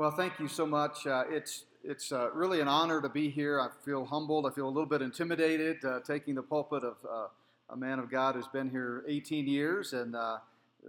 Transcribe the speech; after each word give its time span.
Well, 0.00 0.10
thank 0.10 0.38
you 0.38 0.48
so 0.48 0.64
much. 0.64 1.06
Uh, 1.06 1.24
it's 1.28 1.66
it's 1.84 2.10
uh, 2.10 2.30
really 2.32 2.62
an 2.62 2.68
honor 2.68 3.02
to 3.02 3.08
be 3.10 3.28
here. 3.28 3.60
I 3.60 3.68
feel 3.84 4.06
humbled. 4.06 4.46
I 4.46 4.50
feel 4.50 4.66
a 4.66 4.72
little 4.72 4.86
bit 4.86 5.02
intimidated 5.02 5.84
uh, 5.84 6.00
taking 6.00 6.34
the 6.34 6.42
pulpit 6.42 6.84
of 6.84 6.96
uh, 7.04 7.26
a 7.68 7.76
man 7.76 7.98
of 7.98 8.10
God 8.10 8.34
who's 8.34 8.48
been 8.48 8.70
here 8.70 9.04
18 9.06 9.46
years 9.46 9.92
and 9.92 10.16
uh, 10.16 10.38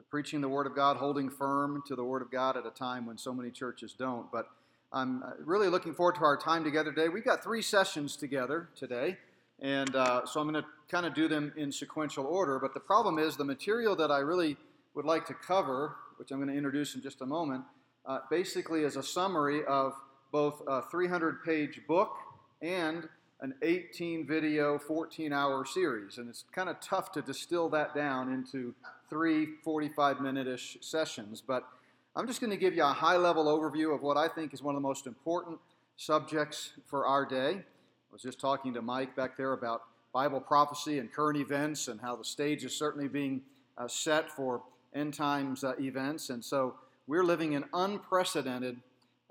preaching 0.09 0.39
the 0.39 0.47
Word 0.47 0.65
of 0.65 0.77
God, 0.77 0.95
holding 0.95 1.29
firm 1.29 1.83
to 1.87 1.95
the 1.97 2.05
Word 2.05 2.21
of 2.21 2.31
God 2.31 2.55
at 2.55 2.65
a 2.65 2.69
time 2.69 3.05
when 3.05 3.17
so 3.17 3.33
many 3.33 3.51
churches 3.51 3.91
don't. 3.91 4.31
But 4.31 4.47
I'm 4.93 5.23
uh, 5.23 5.31
really 5.43 5.67
looking 5.67 5.93
forward 5.93 6.15
to 6.15 6.21
our 6.23 6.37
time 6.37 6.63
together 6.63 6.93
today. 6.93 7.09
We've 7.09 7.25
got 7.25 7.43
three 7.43 7.61
sessions 7.61 8.15
together 8.15 8.69
today, 8.77 9.17
and 9.59 9.89
so 9.91 10.39
I'm 10.39 10.49
going 10.49 10.53
to 10.53 10.65
kind 10.89 11.05
of 11.05 11.13
do 11.13 11.27
them 11.27 11.51
in 11.57 11.73
sequential 11.73 12.25
order. 12.25 12.59
But 12.59 12.73
the 12.73 12.79
problem 12.79 13.19
is 13.19 13.35
the 13.35 13.43
material 13.43 13.93
that 13.97 14.09
I 14.09 14.19
really 14.19 14.55
would 14.93 15.03
like 15.03 15.25
to 15.25 15.33
cover, 15.33 15.97
which 16.15 16.31
I'm 16.31 16.37
going 16.37 16.47
to 16.47 16.55
introduce 16.55 16.95
in 16.95 17.01
just 17.01 17.19
a 17.19 17.25
moment 17.25 17.65
uh, 18.05 18.19
basically 18.29 18.83
is 18.83 18.95
a 18.95 19.03
summary 19.03 19.63
of 19.65 19.93
both 20.31 20.61
a 20.67 20.81
300 20.83 21.43
page 21.43 21.81
book 21.87 22.15
and 22.61 23.07
an 23.41 23.55
18 23.63 24.27
video, 24.27 24.77
14 24.77 25.33
hour 25.33 25.65
series. 25.65 26.17
And 26.17 26.29
it's 26.29 26.45
kind 26.53 26.69
of 26.69 26.79
tough 26.79 27.11
to 27.13 27.21
distill 27.21 27.69
that 27.69 27.95
down 27.95 28.31
into 28.31 28.73
three 29.09 29.55
45 29.63 30.21
minute 30.21 30.47
ish 30.47 30.77
sessions. 30.81 31.41
But 31.45 31.67
I'm 32.15 32.27
just 32.27 32.39
going 32.39 32.51
to 32.51 32.57
give 32.57 32.75
you 32.75 32.83
a 32.83 32.93
high 32.93 33.17
level 33.17 33.45
overview 33.45 33.93
of 33.95 34.01
what 34.01 34.17
I 34.17 34.27
think 34.27 34.53
is 34.53 34.61
one 34.61 34.75
of 34.75 34.81
the 34.81 34.87
most 34.87 35.07
important 35.07 35.59
subjects 35.97 36.73
for 36.87 37.05
our 37.05 37.25
day. 37.25 37.51
I 37.57 38.13
was 38.13 38.21
just 38.21 38.39
talking 38.39 38.73
to 38.73 38.81
Mike 38.81 39.15
back 39.15 39.37
there 39.37 39.53
about 39.53 39.83
Bible 40.13 40.41
prophecy 40.41 40.99
and 40.99 41.11
current 41.11 41.39
events 41.39 41.87
and 41.87 41.99
how 42.01 42.15
the 42.15 42.25
stage 42.25 42.65
is 42.65 42.75
certainly 42.75 43.07
being 43.07 43.41
uh, 43.77 43.87
set 43.87 44.29
for 44.29 44.61
end 44.93 45.13
times 45.13 45.63
uh, 45.63 45.73
events. 45.79 46.29
And 46.29 46.43
so 46.43 46.75
we're 47.07 47.23
living 47.23 47.53
in 47.53 47.65
unprecedented 47.73 48.77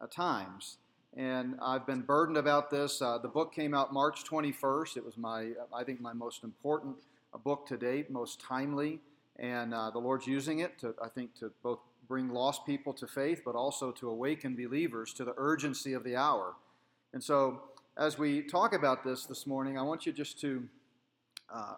uh, 0.00 0.06
times. 0.06 0.78
And 1.16 1.56
I've 1.60 1.86
been 1.86 2.02
burdened 2.02 2.36
about 2.36 2.70
this. 2.70 3.02
Uh, 3.02 3.18
the 3.18 3.28
book 3.28 3.52
came 3.54 3.74
out 3.74 3.92
March 3.92 4.24
21st. 4.24 4.96
It 4.96 5.04
was 5.04 5.16
my, 5.16 5.50
I 5.74 5.84
think, 5.84 6.00
my 6.00 6.12
most 6.12 6.44
important 6.44 6.96
uh, 7.34 7.38
book 7.38 7.66
to 7.68 7.76
date, 7.76 8.10
most 8.10 8.40
timely. 8.40 9.00
And 9.38 9.74
uh, 9.74 9.90
the 9.90 9.98
Lord's 9.98 10.26
using 10.26 10.60
it 10.60 10.78
to, 10.80 10.94
I 11.02 11.08
think, 11.08 11.34
to 11.40 11.50
both 11.62 11.80
bring 12.06 12.28
lost 12.28 12.66
people 12.66 12.92
to 12.94 13.06
faith, 13.06 13.42
but 13.44 13.54
also 13.54 13.90
to 13.92 14.10
awaken 14.10 14.54
believers 14.54 15.12
to 15.14 15.24
the 15.24 15.34
urgency 15.36 15.92
of 15.94 16.04
the 16.04 16.16
hour. 16.16 16.54
And 17.12 17.22
so, 17.22 17.62
as 17.96 18.18
we 18.18 18.42
talk 18.42 18.72
about 18.72 19.04
this 19.04 19.26
this 19.26 19.46
morning, 19.46 19.78
I 19.78 19.82
want 19.82 20.06
you 20.06 20.12
just 20.12 20.40
to, 20.40 20.64
uh, 21.52 21.74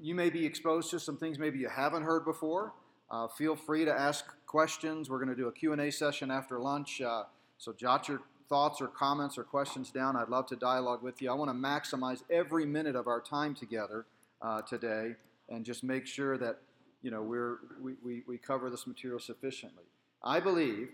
you 0.00 0.14
may 0.14 0.30
be 0.30 0.44
exposed 0.44 0.90
to 0.90 1.00
some 1.00 1.16
things 1.16 1.38
maybe 1.38 1.58
you 1.58 1.68
haven't 1.68 2.02
heard 2.02 2.24
before. 2.24 2.72
Uh, 3.10 3.26
feel 3.26 3.56
free 3.56 3.84
to 3.84 3.92
ask 3.92 4.24
questions. 4.46 5.08
We're 5.08 5.18
going 5.18 5.34
to 5.34 5.36
do 5.36 5.48
a 5.48 5.52
Q&A 5.52 5.90
session 5.90 6.30
after 6.30 6.58
lunch. 6.58 7.00
Uh, 7.00 7.24
so 7.56 7.72
jot 7.72 8.08
your 8.08 8.20
thoughts 8.48 8.80
or 8.80 8.88
comments 8.88 9.38
or 9.38 9.44
questions 9.44 9.90
down. 9.90 10.16
I'd 10.16 10.28
love 10.28 10.46
to 10.46 10.56
dialogue 10.56 11.02
with 11.02 11.20
you. 11.22 11.30
I 11.30 11.34
want 11.34 11.50
to 11.50 11.56
maximize 11.56 12.22
every 12.30 12.66
minute 12.66 12.96
of 12.96 13.06
our 13.06 13.20
time 13.20 13.54
together 13.54 14.06
uh, 14.42 14.62
today 14.62 15.14
and 15.48 15.64
just 15.64 15.82
make 15.82 16.06
sure 16.06 16.36
that 16.38 16.58
you 17.02 17.10
know 17.10 17.22
we're, 17.22 17.58
we, 17.80 17.94
we, 18.02 18.22
we 18.26 18.38
cover 18.38 18.70
this 18.70 18.86
material 18.86 19.20
sufficiently. 19.20 19.84
I 20.22 20.40
believe 20.40 20.88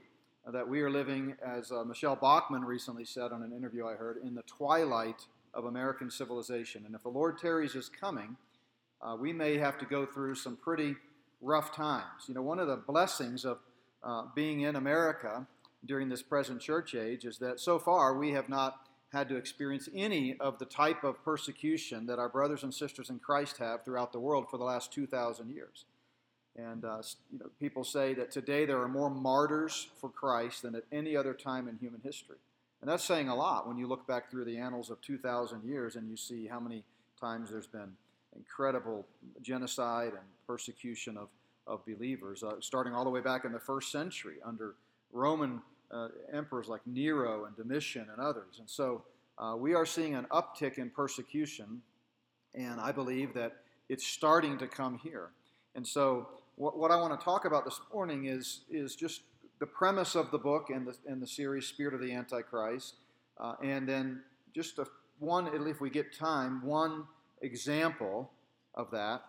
that 0.52 0.68
we 0.68 0.82
are 0.82 0.90
living, 0.90 1.36
as 1.44 1.72
uh, 1.72 1.84
Michele 1.84 2.16
Bachmann 2.16 2.64
recently 2.64 3.04
said 3.04 3.32
on 3.32 3.42
an 3.42 3.52
interview 3.52 3.86
I 3.86 3.94
heard, 3.94 4.18
in 4.22 4.34
the 4.34 4.42
twilight 4.42 5.26
of 5.54 5.64
American 5.64 6.10
civilization. 6.10 6.84
And 6.84 6.94
if 6.94 7.02
the 7.02 7.08
Lord 7.08 7.38
tarries 7.38 7.74
is 7.74 7.88
coming, 7.88 8.36
uh, 9.00 9.16
we 9.18 9.32
may 9.32 9.56
have 9.56 9.78
to 9.78 9.86
go 9.86 10.04
through 10.04 10.34
some 10.34 10.56
pretty 10.56 10.96
rough 11.44 11.74
times. 11.74 12.24
You 12.26 12.34
know, 12.34 12.42
one 12.42 12.58
of 12.58 12.66
the 12.66 12.76
blessings 12.76 13.44
of 13.44 13.58
uh, 14.02 14.24
being 14.34 14.62
in 14.62 14.76
America 14.76 15.46
during 15.84 16.08
this 16.08 16.22
present 16.22 16.60
church 16.60 16.94
age 16.94 17.24
is 17.24 17.38
that 17.38 17.60
so 17.60 17.78
far 17.78 18.16
we 18.16 18.32
have 18.32 18.48
not 18.48 18.88
had 19.12 19.28
to 19.28 19.36
experience 19.36 19.88
any 19.94 20.36
of 20.40 20.58
the 20.58 20.64
type 20.64 21.04
of 21.04 21.22
persecution 21.24 22.06
that 22.06 22.18
our 22.18 22.28
brothers 22.28 22.64
and 22.64 22.74
sisters 22.74 23.10
in 23.10 23.18
Christ 23.18 23.58
have 23.58 23.84
throughout 23.84 24.12
the 24.12 24.18
world 24.18 24.46
for 24.50 24.58
the 24.58 24.64
last 24.64 24.92
2,000 24.92 25.50
years. 25.54 25.84
And 26.56 26.84
uh, 26.84 27.02
you 27.32 27.38
know, 27.38 27.46
people 27.60 27.84
say 27.84 28.14
that 28.14 28.30
today 28.30 28.64
there 28.64 28.80
are 28.80 28.88
more 28.88 29.10
martyrs 29.10 29.88
for 30.00 30.08
Christ 30.08 30.62
than 30.62 30.74
at 30.74 30.84
any 30.90 31.16
other 31.16 31.34
time 31.34 31.68
in 31.68 31.76
human 31.76 32.00
history. 32.00 32.36
And 32.80 32.90
that's 32.90 33.04
saying 33.04 33.28
a 33.28 33.34
lot 33.34 33.66
when 33.66 33.78
you 33.78 33.86
look 33.86 34.06
back 34.06 34.30
through 34.30 34.44
the 34.44 34.58
annals 34.58 34.90
of 34.90 35.00
2,000 35.00 35.64
years 35.64 35.96
and 35.96 36.08
you 36.08 36.16
see 36.16 36.46
how 36.46 36.60
many 36.60 36.84
times 37.18 37.50
there's 37.50 37.66
been 37.66 37.92
incredible 38.36 39.06
genocide 39.42 40.12
and 40.12 40.22
persecution 40.46 41.16
of, 41.16 41.28
of 41.66 41.84
believers, 41.86 42.42
uh, 42.42 42.52
starting 42.60 42.94
all 42.94 43.04
the 43.04 43.10
way 43.10 43.20
back 43.20 43.44
in 43.44 43.52
the 43.52 43.58
first 43.60 43.90
century 43.90 44.36
under 44.44 44.74
Roman 45.12 45.60
uh, 45.90 46.08
emperors 46.32 46.68
like 46.68 46.80
Nero 46.86 47.44
and 47.44 47.56
Domitian 47.56 48.06
and 48.10 48.20
others. 48.20 48.58
And 48.58 48.68
so 48.68 49.04
uh, 49.38 49.54
we 49.56 49.74
are 49.74 49.86
seeing 49.86 50.14
an 50.14 50.26
uptick 50.30 50.78
in 50.78 50.90
persecution, 50.90 51.82
and 52.54 52.80
I 52.80 52.92
believe 52.92 53.34
that 53.34 53.52
it's 53.88 54.06
starting 54.06 54.58
to 54.58 54.66
come 54.66 54.98
here. 54.98 55.30
And 55.74 55.86
so 55.86 56.28
what, 56.56 56.76
what 56.78 56.90
I 56.90 56.96
want 56.96 57.18
to 57.18 57.24
talk 57.24 57.44
about 57.44 57.64
this 57.64 57.80
morning 57.92 58.26
is, 58.26 58.60
is 58.70 58.94
just 58.94 59.22
the 59.60 59.66
premise 59.66 60.14
of 60.14 60.30
the 60.30 60.38
book 60.38 60.70
and 60.70 60.86
the, 60.86 60.96
and 61.06 61.22
the 61.22 61.26
series 61.26 61.66
Spirit 61.66 61.94
of 61.94 62.00
the 62.00 62.12
Antichrist, 62.12 62.94
uh, 63.38 63.54
and 63.62 63.88
then 63.88 64.22
just 64.54 64.78
a, 64.78 64.86
one, 65.18 65.48
if 65.68 65.80
we 65.80 65.90
get 65.90 66.16
time, 66.16 66.64
one 66.64 67.04
example 67.44 68.30
of 68.74 68.90
that. 68.90 69.22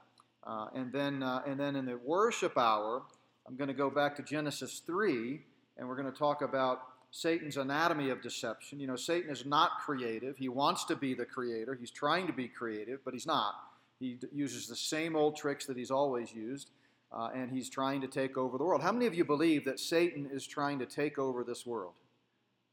Uh, 0.45 0.67
and 0.75 0.91
then, 0.91 1.23
uh, 1.23 1.41
and 1.45 1.59
then 1.59 1.75
in 1.75 1.85
the 1.85 1.97
worship 1.97 2.57
hour, 2.57 3.01
I'm 3.47 3.55
going 3.55 3.67
to 3.67 3.73
go 3.73 3.89
back 3.89 4.15
to 4.17 4.23
Genesis 4.23 4.81
3, 4.85 5.41
and 5.77 5.87
we're 5.87 5.95
going 5.95 6.11
to 6.11 6.17
talk 6.17 6.41
about 6.41 6.81
Satan's 7.11 7.57
anatomy 7.57 8.09
of 8.09 8.21
deception. 8.21 8.79
You 8.79 8.87
know, 8.87 8.95
Satan 8.95 9.31
is 9.31 9.45
not 9.45 9.79
creative. 9.85 10.37
He 10.37 10.49
wants 10.49 10.85
to 10.85 10.95
be 10.95 11.13
the 11.13 11.25
creator. 11.25 11.75
He's 11.75 11.91
trying 11.91 12.27
to 12.27 12.33
be 12.33 12.47
creative, 12.47 12.99
but 13.03 13.13
he's 13.13 13.25
not. 13.25 13.55
He 13.99 14.15
d- 14.15 14.27
uses 14.33 14.67
the 14.67 14.75
same 14.75 15.15
old 15.15 15.35
tricks 15.35 15.65
that 15.65 15.77
he's 15.77 15.91
always 15.91 16.33
used, 16.33 16.71
uh, 17.11 17.29
and 17.33 17.49
he's 17.49 17.69
trying 17.69 18.01
to 18.01 18.07
take 18.07 18.37
over 18.37 18.57
the 18.57 18.63
world. 18.63 18.81
How 18.81 18.91
many 18.91 19.05
of 19.05 19.15
you 19.15 19.23
believe 19.23 19.65
that 19.65 19.79
Satan 19.79 20.29
is 20.31 20.45
trying 20.45 20.79
to 20.79 20.85
take 20.85 21.17
over 21.17 21.43
this 21.43 21.65
world? 21.65 21.93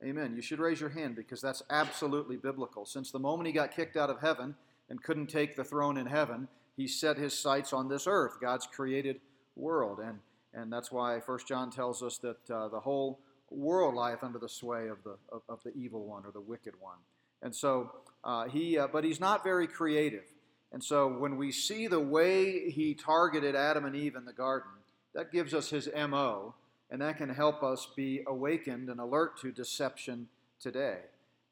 Amen. 0.04 0.34
You 0.34 0.42
should 0.42 0.58
raise 0.58 0.80
your 0.80 0.90
hand 0.90 1.14
because 1.14 1.40
that's 1.40 1.62
absolutely 1.70 2.36
biblical. 2.36 2.84
Since 2.84 3.12
the 3.12 3.20
moment 3.20 3.46
he 3.46 3.52
got 3.52 3.70
kicked 3.70 3.96
out 3.96 4.10
of 4.10 4.20
heaven, 4.20 4.56
and 4.92 5.02
couldn't 5.02 5.28
take 5.28 5.56
the 5.56 5.64
throne 5.64 5.96
in 5.96 6.04
heaven, 6.04 6.46
he 6.76 6.86
set 6.86 7.16
his 7.16 7.32
sights 7.32 7.72
on 7.72 7.88
this 7.88 8.06
earth, 8.06 8.36
God's 8.42 8.66
created 8.66 9.22
world. 9.56 10.00
And, 10.00 10.18
and 10.52 10.70
that's 10.70 10.92
why 10.92 11.18
1 11.18 11.38
John 11.48 11.70
tells 11.70 12.02
us 12.02 12.18
that 12.18 12.50
uh, 12.50 12.68
the 12.68 12.78
whole 12.78 13.18
world 13.48 13.94
lieth 13.94 14.22
under 14.22 14.38
the 14.38 14.50
sway 14.50 14.88
of 14.88 15.02
the, 15.02 15.16
of, 15.32 15.40
of, 15.48 15.62
the 15.64 15.72
evil 15.72 16.04
one 16.04 16.26
or 16.26 16.30
the 16.30 16.42
wicked 16.42 16.74
one. 16.78 16.98
And 17.40 17.56
so 17.56 17.90
uh, 18.22 18.48
he, 18.48 18.76
uh, 18.76 18.86
but 18.86 19.02
he's 19.02 19.18
not 19.18 19.42
very 19.42 19.66
creative. 19.66 20.24
And 20.72 20.84
so 20.84 21.08
when 21.08 21.38
we 21.38 21.52
see 21.52 21.86
the 21.86 21.98
way 21.98 22.68
he 22.68 22.92
targeted 22.92 23.56
Adam 23.56 23.86
and 23.86 23.96
Eve 23.96 24.14
in 24.14 24.26
the 24.26 24.32
garden, 24.34 24.72
that 25.14 25.32
gives 25.32 25.54
us 25.54 25.70
his 25.70 25.88
MO, 25.96 26.54
and 26.90 27.00
that 27.00 27.16
can 27.16 27.30
help 27.30 27.62
us 27.62 27.88
be 27.96 28.24
awakened 28.26 28.90
and 28.90 29.00
alert 29.00 29.40
to 29.40 29.52
deception 29.52 30.28
today. 30.60 30.98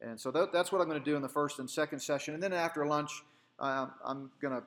And 0.03 0.19
so 0.19 0.31
that, 0.31 0.53
that's 0.53 0.73
what 0.73 0.81
I'm 0.81 0.89
going 0.89 1.03
to 1.03 1.05
do 1.05 1.17
in 1.17 1.23
the 1.23 1.29
first 1.29 1.59
and 1.59 1.69
second 1.69 2.01
session. 2.01 2.35
And 2.35 2.43
then 2.43 2.53
after 2.53 2.87
lunch, 2.87 3.11
uh, 3.59 3.87
I'm 4.05 4.31
going 4.41 4.55
to 4.55 4.63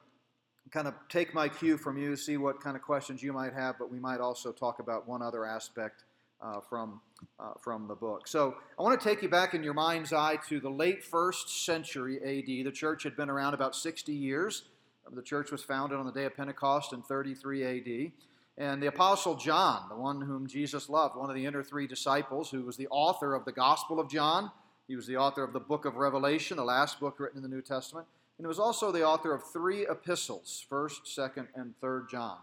kind 0.72 0.88
of 0.88 0.94
take 1.10 1.34
my 1.34 1.50
cue 1.50 1.78
from 1.78 1.98
you, 1.98 2.16
see 2.16 2.38
what 2.38 2.62
kind 2.62 2.76
of 2.76 2.82
questions 2.82 3.22
you 3.22 3.34
might 3.34 3.54
have, 3.54 3.78
but 3.80 3.92
we 3.92 4.00
might 4.00 4.20
also 4.20 4.52
talk 4.52 4.80
about 4.80 5.08
one 5.08 5.22
other 5.22 5.46
aspect 5.46 6.04
uh, 6.42 6.60
from, 6.70 7.00
uh, 7.40 7.54
from 7.62 7.88
the 7.88 7.96
book. 7.96 8.28
So 8.28 8.56
I 8.78 8.84
want 8.84 9.00
to 9.00 9.08
take 9.08 9.22
you 9.22 9.30
back 9.30 9.54
in 9.54 9.64
your 9.64 9.74
mind's 9.74 10.14
eye 10.14 10.38
to 10.50 10.60
the 10.60 10.70
late 10.70 11.04
first 11.04 11.66
century 11.66 12.18
AD. 12.18 12.66
The 12.66 12.72
church 12.72 13.04
had 13.04 13.16
been 13.16 13.30
around 13.30 13.54
about 13.54 13.76
60 13.76 14.14
years. 14.14 14.64
The 15.12 15.22
church 15.22 15.52
was 15.52 15.64
founded 15.64 15.98
on 15.98 16.06
the 16.06 16.12
day 16.12 16.26
of 16.26 16.36
Pentecost 16.36 16.94
in 16.94 17.02
33 17.02 17.64
AD. 17.64 18.12
And 18.58 18.84
the 18.84 18.88
Apostle 18.88 19.36
John, 19.36 19.90
the 19.90 19.96
one 19.96 20.22
whom 20.22 20.48
Jesus 20.48 20.88
loved, 20.88 21.16
one 21.16 21.30
of 21.30 21.36
the 21.36 21.46
inner 21.46 21.64
three 21.64 21.88
disciples, 21.88 22.52
who 22.52 22.64
was 22.64 22.78
the 22.78 22.88
author 22.90 23.34
of 23.34 23.46
the 23.46 23.52
Gospel 23.52 24.00
of 24.00 24.10
John, 24.10 24.52
he 24.88 24.96
was 24.96 25.08
the 25.08 25.18
author 25.18 25.44
of 25.44 25.54
the 25.54 25.60
book 25.60 25.86
of 25.86 25.96
Revelation, 25.96 26.58
the 26.58 26.64
last 26.64 27.00
book 27.00 27.20
written 27.20 27.38
in 27.38 27.44
the 27.44 27.54
New 27.54 27.62
Testament. 27.62 28.08
And 28.38 28.46
he 28.46 28.48
was 28.48 28.60
also 28.60 28.92
the 28.92 29.06
author 29.06 29.34
of 29.34 29.44
three 29.52 29.88
epistles, 29.88 30.66
1st, 30.70 31.06
2nd, 31.18 31.48
and 31.56 31.74
3rd 31.82 32.10
John. 32.10 32.38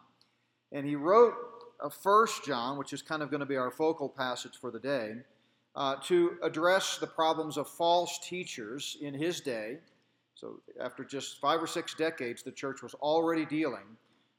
And 0.73 0.87
he 0.87 0.97
wrote 0.97 1.35
a 1.83 1.89
1st 1.89 2.45
John, 2.45 2.79
which 2.79 2.93
is 2.93 3.03
kind 3.03 3.23
of 3.23 3.31
going 3.31 3.41
to 3.41 3.47
be 3.47 3.57
our 3.57 3.71
focal 3.71 4.09
passage 4.09 4.57
for 4.61 4.71
the 4.71 4.79
day, 4.79 5.17
uh, 5.77 5.97
to 6.05 6.37
address 6.43 6.99
the 6.99 7.07
problems 7.07 7.57
of 7.57 7.69
false 7.69 8.19
teachers 8.23 8.97
in 9.01 9.15
his 9.15 9.41
day. 9.41 9.79
So, 10.35 10.61
after 10.81 11.05
just 11.05 11.41
five 11.41 11.63
or 11.63 11.67
six 11.67 11.95
decades, 11.95 12.43
the 12.43 12.51
church 12.51 12.83
was 12.83 12.95
already 12.95 13.45
dealing 13.45 13.97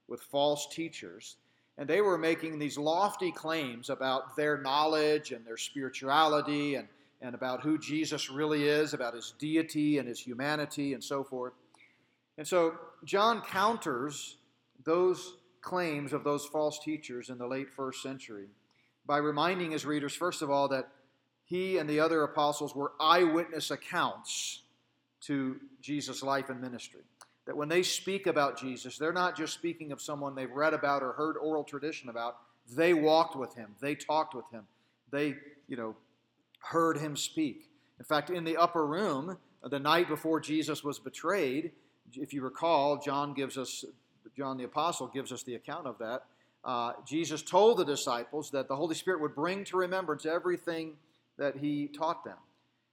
with 0.07 0.21
false 0.21 0.67
teachers. 0.67 1.37
And 1.77 1.87
they 1.87 2.01
were 2.01 2.17
making 2.17 2.59
these 2.59 2.77
lofty 2.77 3.31
claims 3.31 3.89
about 3.89 4.35
their 4.35 4.57
knowledge 4.57 5.31
and 5.31 5.45
their 5.45 5.57
spirituality 5.57 6.75
and 6.75 6.87
and 7.21 7.35
about 7.35 7.61
who 7.61 7.77
Jesus 7.77 8.29
really 8.29 8.67
is, 8.67 8.93
about 8.93 9.13
his 9.13 9.33
deity 9.37 9.99
and 9.99 10.07
his 10.07 10.19
humanity 10.19 10.93
and 10.93 11.03
so 11.03 11.23
forth. 11.23 11.53
And 12.37 12.47
so 12.47 12.73
John 13.05 13.41
counters 13.41 14.37
those 14.83 15.37
claims 15.61 16.13
of 16.13 16.23
those 16.23 16.45
false 16.45 16.79
teachers 16.79 17.29
in 17.29 17.37
the 17.37 17.47
late 17.47 17.69
first 17.69 18.01
century 18.01 18.47
by 19.05 19.17
reminding 19.17 19.71
his 19.71 19.85
readers, 19.85 20.13
first 20.13 20.41
of 20.41 20.49
all, 20.49 20.67
that 20.69 20.87
he 21.45 21.77
and 21.77 21.89
the 21.89 21.99
other 21.99 22.23
apostles 22.23 22.75
were 22.75 22.93
eyewitness 22.99 23.71
accounts 23.71 24.61
to 25.21 25.59
Jesus' 25.81 26.23
life 26.23 26.49
and 26.49 26.61
ministry. 26.61 27.01
That 27.45 27.57
when 27.57 27.69
they 27.69 27.83
speak 27.83 28.27
about 28.27 28.59
Jesus, 28.59 28.97
they're 28.97 29.13
not 29.13 29.35
just 29.35 29.53
speaking 29.53 29.91
of 29.91 30.01
someone 30.01 30.35
they've 30.35 30.51
read 30.51 30.73
about 30.73 31.03
or 31.03 31.13
heard 31.13 31.37
oral 31.37 31.63
tradition 31.63 32.09
about. 32.09 32.37
They 32.69 32.93
walked 32.93 33.35
with 33.35 33.53
him, 33.55 33.75
they 33.81 33.95
talked 33.95 34.33
with 34.33 34.49
him, 34.51 34.63
they, 35.11 35.35
you 35.67 35.75
know, 35.75 35.95
heard 36.61 36.97
him 36.97 37.15
speak. 37.15 37.69
In 37.99 38.05
fact, 38.05 38.29
in 38.29 38.43
the 38.43 38.57
upper 38.57 38.85
room, 38.85 39.37
the 39.63 39.79
night 39.79 40.07
before 40.07 40.39
Jesus 40.39 40.83
was 40.83 40.99
betrayed, 40.99 41.71
if 42.13 42.33
you 42.33 42.41
recall, 42.41 42.97
John 42.97 43.33
gives 43.33 43.57
us, 43.57 43.85
John 44.35 44.57
the 44.57 44.63
Apostle 44.63 45.07
gives 45.07 45.31
us 45.31 45.43
the 45.43 45.55
account 45.55 45.87
of 45.87 45.97
that. 45.99 46.23
Uh, 46.63 46.93
Jesus 47.05 47.41
told 47.41 47.77
the 47.77 47.85
disciples 47.85 48.51
that 48.51 48.67
the 48.67 48.75
Holy 48.75 48.95
Spirit 48.95 49.21
would 49.21 49.35
bring 49.35 49.63
to 49.65 49.77
remembrance 49.77 50.25
everything 50.25 50.93
that 51.37 51.57
he 51.57 51.87
taught 51.87 52.23
them. 52.23 52.37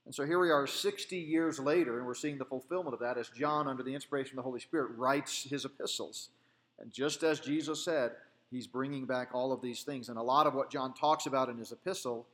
And 0.06 0.14
so 0.14 0.24
here 0.24 0.38
we 0.38 0.50
are 0.50 0.66
60 0.66 1.16
years 1.16 1.58
later, 1.58 1.98
and 1.98 2.06
we're 2.06 2.14
seeing 2.14 2.38
the 2.38 2.44
fulfillment 2.44 2.94
of 2.94 3.00
that 3.00 3.18
as 3.18 3.28
John, 3.28 3.68
under 3.68 3.82
the 3.82 3.94
inspiration 3.94 4.32
of 4.32 4.36
the 4.36 4.48
Holy 4.48 4.60
Spirit, 4.60 4.92
writes 4.96 5.44
his 5.44 5.66
epistles. 5.66 6.30
And 6.78 6.90
just 6.90 7.22
as 7.22 7.40
Jesus 7.40 7.84
said, 7.84 8.12
he's 8.50 8.66
bringing 8.66 9.04
back 9.04 9.34
all 9.34 9.52
of 9.52 9.60
these 9.60 9.82
things. 9.82 10.08
And 10.08 10.16
a 10.16 10.22
lot 10.22 10.46
of 10.46 10.54
what 10.54 10.70
John 10.70 10.94
talks 10.94 11.26
about 11.26 11.50
in 11.50 11.58
his 11.58 11.72
epistle, 11.72 12.26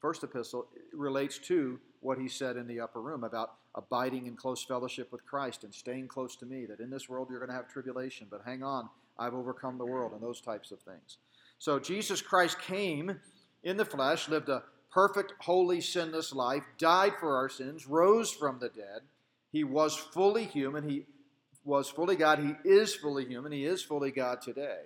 first 0.00 0.24
epistle, 0.24 0.66
relates 0.92 1.38
to 1.38 1.78
what 2.00 2.18
he 2.18 2.28
said 2.28 2.56
in 2.56 2.66
the 2.66 2.80
upper 2.80 3.00
room 3.00 3.24
about 3.24 3.54
abiding 3.74 4.26
in 4.26 4.36
close 4.36 4.64
fellowship 4.64 5.10
with 5.12 5.24
Christ 5.26 5.64
and 5.64 5.74
staying 5.74 6.08
close 6.08 6.36
to 6.36 6.46
me, 6.46 6.66
that 6.66 6.80
in 6.80 6.90
this 6.90 7.08
world 7.08 7.28
you're 7.30 7.40
going 7.40 7.50
to 7.50 7.56
have 7.56 7.68
tribulation, 7.68 8.26
but 8.30 8.42
hang 8.44 8.62
on, 8.62 8.88
I've 9.18 9.34
overcome 9.34 9.78
the 9.78 9.86
world, 9.86 10.12
and 10.12 10.22
those 10.22 10.40
types 10.40 10.70
of 10.70 10.80
things. 10.80 11.18
So 11.58 11.78
Jesus 11.78 12.22
Christ 12.22 12.60
came 12.60 13.20
in 13.64 13.76
the 13.76 13.84
flesh, 13.84 14.28
lived 14.28 14.48
a 14.48 14.62
perfect, 14.92 15.34
holy, 15.40 15.80
sinless 15.80 16.32
life, 16.32 16.62
died 16.78 17.14
for 17.18 17.36
our 17.36 17.48
sins, 17.48 17.86
rose 17.86 18.30
from 18.30 18.58
the 18.58 18.68
dead. 18.68 19.02
He 19.50 19.64
was 19.64 19.96
fully 19.96 20.44
human. 20.44 20.88
He 20.88 21.06
was 21.64 21.90
fully 21.90 22.16
God. 22.16 22.38
He 22.38 22.68
is 22.68 22.94
fully 22.94 23.24
human. 23.24 23.52
He 23.52 23.64
is 23.64 23.82
fully 23.82 24.10
God 24.10 24.40
today. 24.40 24.80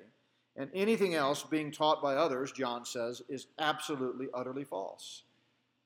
And 0.57 0.71
anything 0.75 1.15
else 1.15 1.43
being 1.43 1.71
taught 1.71 2.03
by 2.03 2.15
others, 2.15 2.53
John 2.53 2.85
says, 2.85 3.23
is 3.29 3.47
absolutely, 3.59 4.29
utterly 4.35 4.65
false. 4.65 5.23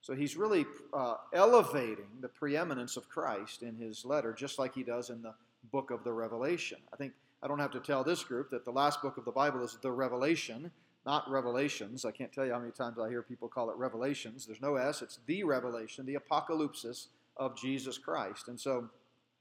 So 0.00 0.14
he's 0.14 0.36
really 0.36 0.66
uh, 0.92 1.16
elevating 1.32 2.06
the 2.20 2.28
preeminence 2.28 2.96
of 2.96 3.08
Christ 3.08 3.62
in 3.62 3.76
his 3.76 4.04
letter, 4.04 4.32
just 4.32 4.58
like 4.58 4.74
he 4.74 4.82
does 4.82 5.10
in 5.10 5.22
the 5.22 5.34
book 5.72 5.90
of 5.90 6.04
the 6.04 6.12
Revelation. 6.12 6.78
I 6.92 6.96
think 6.96 7.12
I 7.42 7.48
don't 7.48 7.58
have 7.58 7.72
to 7.72 7.80
tell 7.80 8.02
this 8.02 8.24
group 8.24 8.50
that 8.50 8.64
the 8.64 8.70
last 8.70 9.02
book 9.02 9.18
of 9.18 9.24
the 9.24 9.32
Bible 9.32 9.62
is 9.62 9.78
the 9.82 9.90
Revelation, 9.90 10.70
not 11.04 11.30
Revelations. 11.30 12.04
I 12.04 12.10
can't 12.10 12.32
tell 12.32 12.46
you 12.46 12.52
how 12.52 12.58
many 12.58 12.72
times 12.72 12.98
I 12.98 13.08
hear 13.08 13.22
people 13.22 13.48
call 13.48 13.70
it 13.70 13.76
Revelations. 13.76 14.46
There's 14.46 14.60
no 14.60 14.76
S, 14.76 15.02
it's 15.02 15.18
the 15.26 15.44
Revelation, 15.44 16.06
the 16.06 16.16
apocalypsis 16.16 17.06
of 17.36 17.56
Jesus 17.56 17.98
Christ. 17.98 18.48
And 18.48 18.58
so, 18.58 18.88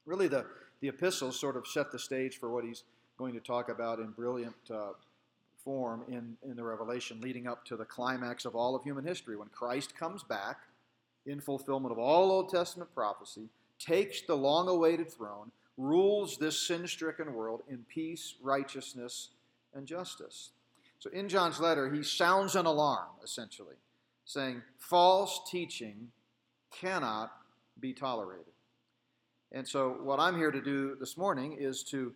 really, 0.06 0.28
the, 0.28 0.46
the 0.82 0.90
epistles 0.90 1.40
sort 1.40 1.58
of 1.58 1.66
set 1.68 1.92
the 1.92 2.00
stage 2.00 2.38
for 2.40 2.50
what 2.50 2.66
he's 2.66 2.84
going 3.18 3.34
to 3.34 3.40
talk 3.40 3.70
about 3.70 4.00
in 4.00 4.12
brilliant 4.12 4.56
uh, 4.70 4.90
form 5.66 6.04
in, 6.08 6.38
in 6.50 6.56
the 6.56 6.64
Revelation, 6.64 7.20
leading 7.20 7.48
up 7.48 7.66
to 7.66 7.76
the 7.76 7.84
climax 7.84 8.46
of 8.46 8.56
all 8.56 8.76
of 8.76 8.84
human 8.84 9.04
history 9.04 9.36
when 9.36 9.50
Christ 9.50 9.98
comes 9.98 10.24
back 10.24 10.60
in 11.26 11.42
fulfillment 11.42 11.92
of 11.92 11.98
all 11.98 12.32
Old 12.32 12.50
Testament 12.50 12.94
prophecy, 12.94 13.50
takes 13.80 14.22
the 14.22 14.36
long 14.36 14.70
awaited 14.70 15.12
throne, 15.12 15.52
rules 15.76 16.38
this 16.38 16.68
sin 16.68 16.88
stricken 16.88 17.34
world 17.34 17.64
in 17.68 17.80
peace, 17.90 18.36
righteousness, 18.42 19.30
and 19.74 19.86
justice. 19.88 20.52
So 21.00 21.10
in 21.10 21.28
John's 21.28 21.60
letter, 21.60 21.92
he 21.92 22.04
sounds 22.04 22.56
an 22.56 22.68
alarm, 22.68 23.10
essentially, 23.24 23.76
saying 24.24 24.62
false 24.78 25.42
teaching 25.50 26.12
cannot 26.72 27.32
be 27.80 27.92
tolerated. 27.92 28.46
And 29.52 29.68
so, 29.68 29.98
what 30.02 30.20
I'm 30.20 30.38
here 30.38 30.52
to 30.52 30.62
do 30.62 30.96
this 31.00 31.18
morning 31.18 31.56
is 31.60 31.84
to 31.92 32.14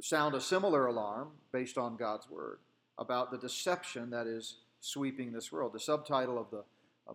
sound 0.00 0.34
a 0.34 0.40
similar 0.40 0.86
alarm 0.86 1.28
based 1.52 1.76
on 1.76 1.96
God's 1.96 2.28
word 2.30 2.58
about 3.00 3.32
the 3.32 3.38
deception 3.38 4.10
that 4.10 4.28
is 4.28 4.58
sweeping 4.80 5.32
this 5.32 5.50
world. 5.50 5.72
The 5.72 5.80
subtitle 5.80 6.38
of 6.38 6.50
the 6.50 6.62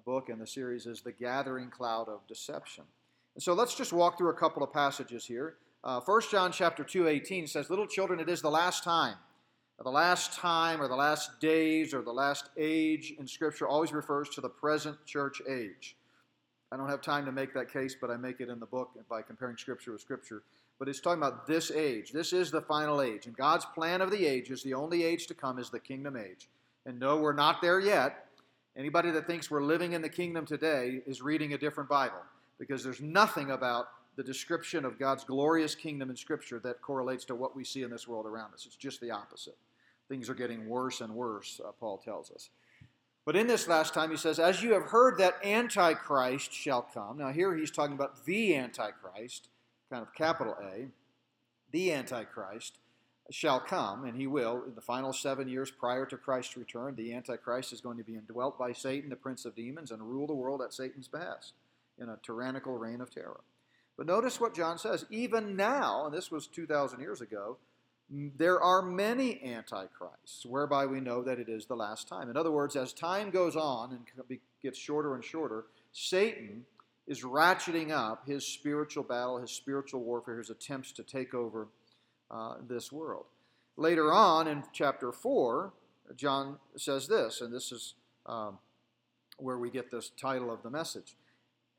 book 0.06 0.28
and 0.28 0.42
the 0.42 0.48
series 0.48 0.86
is 0.86 1.02
The 1.02 1.14
Gathering 1.14 1.70
Cloud 1.70 2.10
of 2.10 2.28
Deception. 2.28 2.84
And 3.36 3.42
so 3.42 3.54
let's 3.54 3.76
just 3.76 3.94
walk 3.94 4.18
through 4.18 4.30
a 4.30 4.34
couple 4.34 4.62
of 4.62 4.74
passages 4.74 5.26
here. 5.26 5.56
Uh, 5.84 6.02
1 6.02 6.22
John 6.30 6.52
chapter 6.52 6.84
2, 6.84 7.08
18 7.08 7.48
says, 7.48 7.70
Little 7.70 7.88
children, 7.88 8.20
it 8.20 8.28
is 8.28 8.42
the 8.42 8.50
last 8.50 8.84
time 8.84 9.16
the 9.84 9.90
last 9.92 10.34
time 10.34 10.82
or 10.82 10.88
the 10.88 10.96
last 10.96 11.40
days 11.40 11.94
or 11.94 12.02
the 12.02 12.12
last 12.12 12.50
age 12.58 13.14
in 13.20 13.28
Scripture 13.28 13.68
always 13.68 13.92
refers 13.92 14.30
to 14.30 14.42
the 14.42 14.50
present 14.50 14.98
church 15.06 15.42
age. 15.50 15.98
I 16.72 16.78
don't 16.78 16.90
have 16.90 17.02
time 17.02 17.26
to 17.26 17.32
make 17.32 17.54
that 17.54 17.72
case, 17.72 17.96
but 18.00 18.10
I 18.10 18.18
make 18.18 18.40
it 18.40 18.50
in 18.50 18.60
the 18.60 18.66
book 18.66 18.92
by 19.10 19.22
comparing 19.22 19.58
Scripture 19.58 19.92
with 19.92 20.02
Scripture. 20.02 20.44
But 20.78 20.90
it's 20.90 21.00
talking 21.00 21.22
about 21.22 21.48
this 21.48 21.72
age. 21.72 22.12
This 22.12 22.34
is 22.34 22.52
the 22.52 22.62
final 22.62 23.02
age. 23.02 23.28
And 23.28 23.36
God's 23.36 23.66
plan 23.66 24.02
of 24.02 24.12
the 24.12 24.26
ages, 24.26 24.62
the 24.62 24.74
only 24.74 25.04
age 25.04 25.28
to 25.28 25.34
come, 25.34 25.58
is 25.58 25.70
the 25.70 25.80
kingdom 25.80 26.18
age. 26.18 26.50
And 26.86 27.00
no, 27.00 27.18
we're 27.18 27.34
not 27.34 27.62
there 27.62 27.80
yet. 27.80 28.26
Anybody 28.78 29.12
that 29.12 29.26
thinks 29.26 29.50
we're 29.50 29.64
living 29.64 29.94
in 29.94 30.02
the 30.02 30.10
kingdom 30.10 30.46
today 30.46 31.02
is 31.06 31.22
reading 31.22 31.54
a 31.54 31.58
different 31.58 31.90
Bible 31.90 32.22
because 32.60 32.84
there's 32.84 33.02
nothing 33.02 33.52
about 33.52 33.88
the 34.18 34.24
description 34.24 34.86
of 34.86 35.00
God's 35.00 35.24
glorious 35.24 35.76
kingdom 35.76 36.10
in 36.10 36.16
Scripture 36.16 36.60
that 36.60 36.82
correlates 36.82 37.26
to 37.26 37.36
what 37.36 37.56
we 37.56 37.64
see 37.64 37.84
in 37.84 37.90
this 37.90 38.08
world 38.08 38.26
around 38.26 38.54
us. 38.54 38.66
It's 38.66 38.76
just 38.76 39.02
the 39.02 39.12
opposite. 39.12 39.58
Things 40.10 40.30
are 40.30 40.36
getting 40.36 40.68
worse 40.68 41.02
and 41.02 41.16
worse, 41.16 41.60
uh, 41.66 41.72
Paul 41.80 41.98
tells 41.98 42.32
us. 42.32 42.50
But 43.26 43.36
in 43.36 43.48
this 43.48 43.68
last 43.68 43.94
time, 43.94 44.12
he 44.12 44.18
says, 44.18 44.40
As 44.40 44.62
you 44.62 44.74
have 44.74 44.84
heard 44.84 45.18
that 45.18 45.44
Antichrist 45.44 46.54
shall 46.54 46.84
come. 46.84 47.18
Now, 47.18 47.32
here 47.32 47.56
he's 47.56 47.72
talking 47.72 47.96
about 47.96 48.26
the 48.26 48.56
Antichrist, 48.56 49.50
kind 49.90 50.02
of 50.02 50.14
capital 50.14 50.56
A. 50.62 50.88
The 51.72 51.92
Antichrist 51.92 52.80
shall 53.32 53.60
come, 53.60 54.06
and 54.06 54.16
he 54.16 54.28
will, 54.28 54.64
in 54.68 54.76
the 54.76 54.82
final 54.82 55.12
seven 55.12 55.48
years 55.48 55.72
prior 55.72 56.06
to 56.06 56.18
Christ's 56.18 56.58
return. 56.58 56.96
The 56.96 57.14
Antichrist 57.14 57.74
is 57.74 57.82
going 57.82 57.98
to 57.98 58.04
be 58.04 58.16
indwelt 58.16 58.58
by 58.58 58.72
Satan, 58.72 59.10
the 59.10 59.16
prince 59.16 59.46
of 59.46 59.56
demons, 59.56 59.92
and 59.92 60.02
rule 60.02 60.28
the 60.28 60.34
world 60.34 60.62
at 60.62 60.74
Satan's 60.74 61.08
behest 61.08 61.54
in 61.98 62.10
a 62.10 62.20
tyrannical 62.24 62.78
reign 62.78 63.02
of 63.02 63.10
terror. 63.10 63.42
But 63.98 64.06
notice 64.06 64.40
what 64.40 64.54
John 64.54 64.78
says. 64.78 65.06
Even 65.10 65.56
now, 65.56 66.06
and 66.06 66.14
this 66.14 66.30
was 66.30 66.48
2,000 66.48 67.00
years 67.00 67.22
ago, 67.22 67.58
there 68.10 68.62
are 68.62 68.84
many 68.84 69.42
antichrists, 69.44 70.46
whereby 70.46 70.86
we 70.86 71.00
know 71.00 71.24
that 71.24 71.40
it 71.40 71.50
is 71.50 71.66
the 71.66 71.76
last 71.76 72.08
time. 72.08 72.30
In 72.30 72.38
other 72.38 72.52
words, 72.52 72.76
as 72.76 72.94
time 72.94 73.32
goes 73.32 73.56
on 73.56 73.92
and 73.92 74.40
gets 74.62 74.78
shorter 74.78 75.16
and 75.16 75.24
shorter, 75.24 75.66
Satan 75.92 76.66
is 77.08 77.22
ratcheting 77.22 77.92
up 77.92 78.28
his 78.28 78.46
spiritual 78.46 79.04
battle, 79.04 79.38
his 79.38 79.52
spiritual 79.52 80.02
warfare, 80.02 80.38
his 80.38 80.50
attempts 80.50 80.92
to 80.94 81.04
take 81.04 81.34
over 81.34 81.68
uh, 82.32 82.56
this 82.68 82.92
world. 82.92 83.26
Later 83.78 84.12
on 84.12 84.48
in 84.48 84.64
chapter 84.74 85.12
4, 85.12 85.74
John 86.16 86.58
says 86.78 87.08
this, 87.08 87.42
and 87.42 87.54
this 87.54 87.72
is 87.72 87.96
um, 88.26 88.58
where 89.38 89.58
we 89.58 89.70
get 89.70 89.92
this 89.92 90.12
title 90.20 90.52
of 90.52 90.64
the 90.64 90.70
message. 90.70 91.16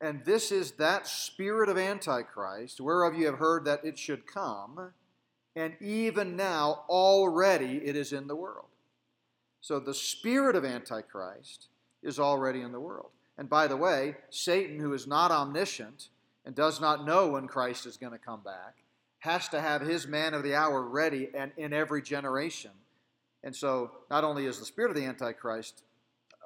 And 0.01 0.25
this 0.25 0.53
is 0.53 0.73
that 0.73 1.07
spirit 1.07 1.69
of 1.69 1.79
Antichrist, 1.79 2.81
whereof 2.81 3.15
you 3.15 3.27
have 3.27 3.39
heard 3.39 3.65
that 3.65 3.85
it 3.85 3.99
should 3.99 4.27
come, 4.27 4.93
and 5.55 5.75
even 5.81 6.37
now 6.37 6.85
already 6.89 7.79
it 7.79 7.97
is 7.97 8.13
in 8.13 8.27
the 8.27 8.37
world. 8.37 8.67
So 9.63 9.81
the 9.81 9.95
spirit 9.95 10.55
of 10.55 10.65
Antichrist 10.65 11.69
is 12.03 12.21
already 12.21 12.61
in 12.61 12.73
the 12.73 12.81
world. 12.81 13.11
And 13.39 13.49
by 13.49 13.67
the 13.67 13.77
way, 13.77 14.17
Satan, 14.31 14.81
who 14.81 14.93
is 14.95 15.07
not 15.07 15.31
omniscient 15.31 16.09
and 16.45 16.55
does 16.55 16.81
not 16.81 17.05
know 17.05 17.29
when 17.29 17.49
Christ 17.49 17.87
is 17.87 17.97
going 17.97 18.13
to 18.13 18.19
come 18.19 18.43
back, 18.43 18.77
has 19.19 19.49
to 19.49 19.61
have 19.61 19.83
his 19.83 20.07
man 20.07 20.35
of 20.35 20.43
the 20.43 20.55
hour 20.55 20.83
ready 20.83 21.29
and 21.35 21.53
in 21.57 21.73
every 21.73 22.01
generation. 22.01 22.71
And 23.43 23.55
so 23.55 23.91
not 24.11 24.25
only 24.25 24.47
is 24.47 24.59
the 24.59 24.65
spirit 24.65 24.91
of 24.91 24.97
the 24.97 25.05
Antichrist 25.05 25.83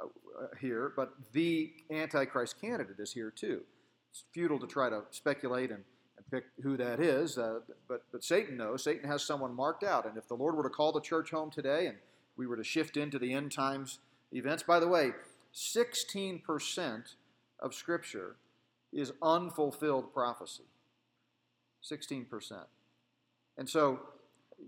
uh, 0.02 0.46
here, 0.60 0.92
but 0.96 1.12
the 1.32 1.72
Antichrist 1.90 2.60
candidate 2.60 2.98
is 2.98 3.12
here 3.12 3.30
too. 3.30 3.62
It's 4.10 4.24
futile 4.32 4.58
to 4.58 4.66
try 4.66 4.90
to 4.90 5.02
speculate 5.10 5.70
and, 5.70 5.84
and 6.16 6.30
pick 6.30 6.44
who 6.62 6.76
that 6.76 7.00
is, 7.00 7.38
uh, 7.38 7.60
but, 7.88 8.02
but 8.10 8.24
Satan 8.24 8.56
knows. 8.56 8.82
Satan 8.82 9.08
has 9.08 9.22
someone 9.22 9.54
marked 9.54 9.84
out. 9.84 10.06
And 10.06 10.16
if 10.16 10.26
the 10.26 10.34
Lord 10.34 10.56
were 10.56 10.64
to 10.64 10.70
call 10.70 10.92
the 10.92 11.00
church 11.00 11.30
home 11.30 11.50
today 11.50 11.86
and 11.86 11.96
we 12.36 12.46
were 12.46 12.56
to 12.56 12.64
shift 12.64 12.96
into 12.96 13.18
the 13.18 13.32
end 13.32 13.52
times 13.52 13.98
events, 14.32 14.62
by 14.62 14.80
the 14.80 14.88
way, 14.88 15.12
16% 15.54 17.14
of 17.58 17.74
Scripture 17.74 18.36
is 18.92 19.12
unfulfilled 19.22 20.12
prophecy. 20.12 20.64
16%. 21.84 22.64
And 23.58 23.68
so 23.68 24.00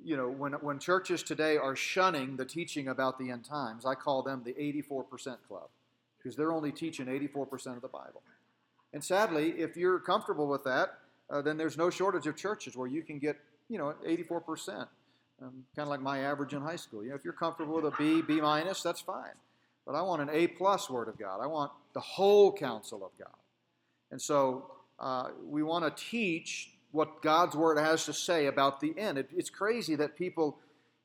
you 0.04 0.16
know, 0.16 0.28
when, 0.28 0.52
when 0.54 0.78
churches 0.78 1.22
today 1.22 1.56
are 1.56 1.76
shunning 1.76 2.36
the 2.36 2.44
teaching 2.44 2.88
about 2.88 3.18
the 3.18 3.30
end 3.30 3.44
times, 3.44 3.84
I 3.84 3.94
call 3.94 4.22
them 4.22 4.42
the 4.44 4.52
84% 4.52 5.36
club 5.46 5.68
because 6.18 6.36
they're 6.36 6.52
only 6.52 6.72
teaching 6.72 7.06
84% 7.06 7.76
of 7.76 7.82
the 7.82 7.88
Bible. 7.88 8.22
And 8.92 9.02
sadly, 9.02 9.50
if 9.58 9.76
you're 9.76 9.98
comfortable 9.98 10.46
with 10.46 10.64
that, 10.64 10.98
uh, 11.30 11.42
then 11.42 11.56
there's 11.56 11.76
no 11.76 11.90
shortage 11.90 12.26
of 12.26 12.36
churches 12.36 12.76
where 12.76 12.88
you 12.88 13.02
can 13.02 13.18
get, 13.18 13.36
you 13.68 13.78
know, 13.78 13.94
84%. 14.06 14.86
Um, 15.40 15.64
kind 15.74 15.86
of 15.86 15.88
like 15.88 16.00
my 16.00 16.20
average 16.20 16.52
in 16.52 16.62
high 16.62 16.76
school. 16.76 17.02
You 17.02 17.10
know, 17.10 17.16
if 17.16 17.24
you're 17.24 17.32
comfortable 17.32 17.74
with 17.76 17.86
a 17.86 17.96
B, 17.98 18.22
B 18.22 18.40
minus, 18.40 18.82
that's 18.82 19.00
fine. 19.00 19.34
But 19.86 19.94
I 19.94 20.02
want 20.02 20.22
an 20.22 20.30
A 20.32 20.46
plus 20.46 20.88
Word 20.88 21.08
of 21.08 21.18
God. 21.18 21.40
I 21.42 21.46
want 21.46 21.72
the 21.94 22.00
whole 22.00 22.52
counsel 22.52 23.04
of 23.04 23.10
God. 23.18 23.36
And 24.10 24.20
so 24.20 24.70
uh, 24.98 25.28
we 25.44 25.62
want 25.62 25.84
to 25.84 26.04
teach 26.04 26.70
what 26.92 27.22
God's 27.22 27.56
Word 27.56 27.78
has 27.78 28.04
to 28.06 28.12
say 28.12 28.46
about 28.46 28.80
the 28.80 28.94
end. 28.96 29.18
It, 29.18 29.30
it's 29.34 29.50
crazy 29.50 29.96
that 29.96 30.16
people, 30.16 30.58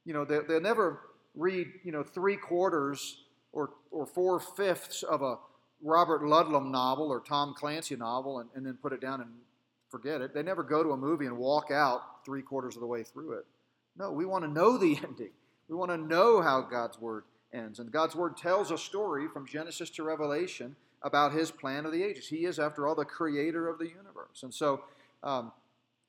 you 0.06 0.14
know, 0.14 0.26
they, 0.26 0.40
they 0.48 0.60
never 0.60 1.02
read, 1.36 1.68
you 1.84 1.92
know, 1.92 2.04
three 2.04 2.38
quarters 2.38 3.24
or, 3.52 3.72
or 3.92 4.06
four 4.06 4.40
fifths 4.40 5.04
of 5.04 5.22
a 5.22 5.38
Robert 5.82 6.22
Ludlum 6.22 6.72
novel 6.72 7.10
or 7.10 7.22
Tom 7.22 7.54
Clancy 7.54 7.96
novel 7.96 8.40
and, 8.40 8.50
and 8.56 8.66
then 8.66 8.78
put 8.82 8.94
it 8.94 9.02
down 9.02 9.22
and 9.22 9.30
forget 9.90 10.22
it. 10.22 10.34
They 10.34 10.44
never 10.44 10.64
go 10.64 10.84
to 10.84 10.92
a 10.92 10.98
movie 10.98 11.26
and 11.26 11.38
walk 11.38 11.72
out 11.72 12.26
three 12.26 12.42
quarters 12.42 12.76
of 12.76 12.82
the 12.82 12.88
way 12.88 13.04
through 13.04 13.34
it. 13.34 13.46
No, 13.98 14.12
we 14.12 14.26
want 14.26 14.44
to 14.44 14.52
know 14.52 14.78
the 14.78 14.98
ending. 15.04 15.32
We 15.70 15.76
want 15.76 15.92
to 15.92 15.98
know 15.98 16.42
how 16.42 16.62
God's 16.62 17.00
Word 17.00 17.24
ends. 17.54 17.80
And 17.80 17.92
God's 17.92 18.16
Word 18.16 18.38
tells 18.38 18.72
a 18.72 18.78
story 18.78 19.28
from 19.28 19.46
Genesis 19.46 19.90
to 19.92 20.04
Revelation 20.04 20.76
about 21.02 21.34
His 21.34 21.52
plan 21.52 21.86
of 21.86 21.92
the 21.92 22.04
ages. 22.04 22.28
He 22.28 22.46
is, 22.46 22.60
after 22.60 22.88
all, 22.88 22.96
the 22.96 23.06
creator 23.06 23.68
of 23.68 23.80
the 23.80 23.88
universe. 23.88 24.44
And 24.44 24.54
so, 24.54 24.84
um, 25.24 25.52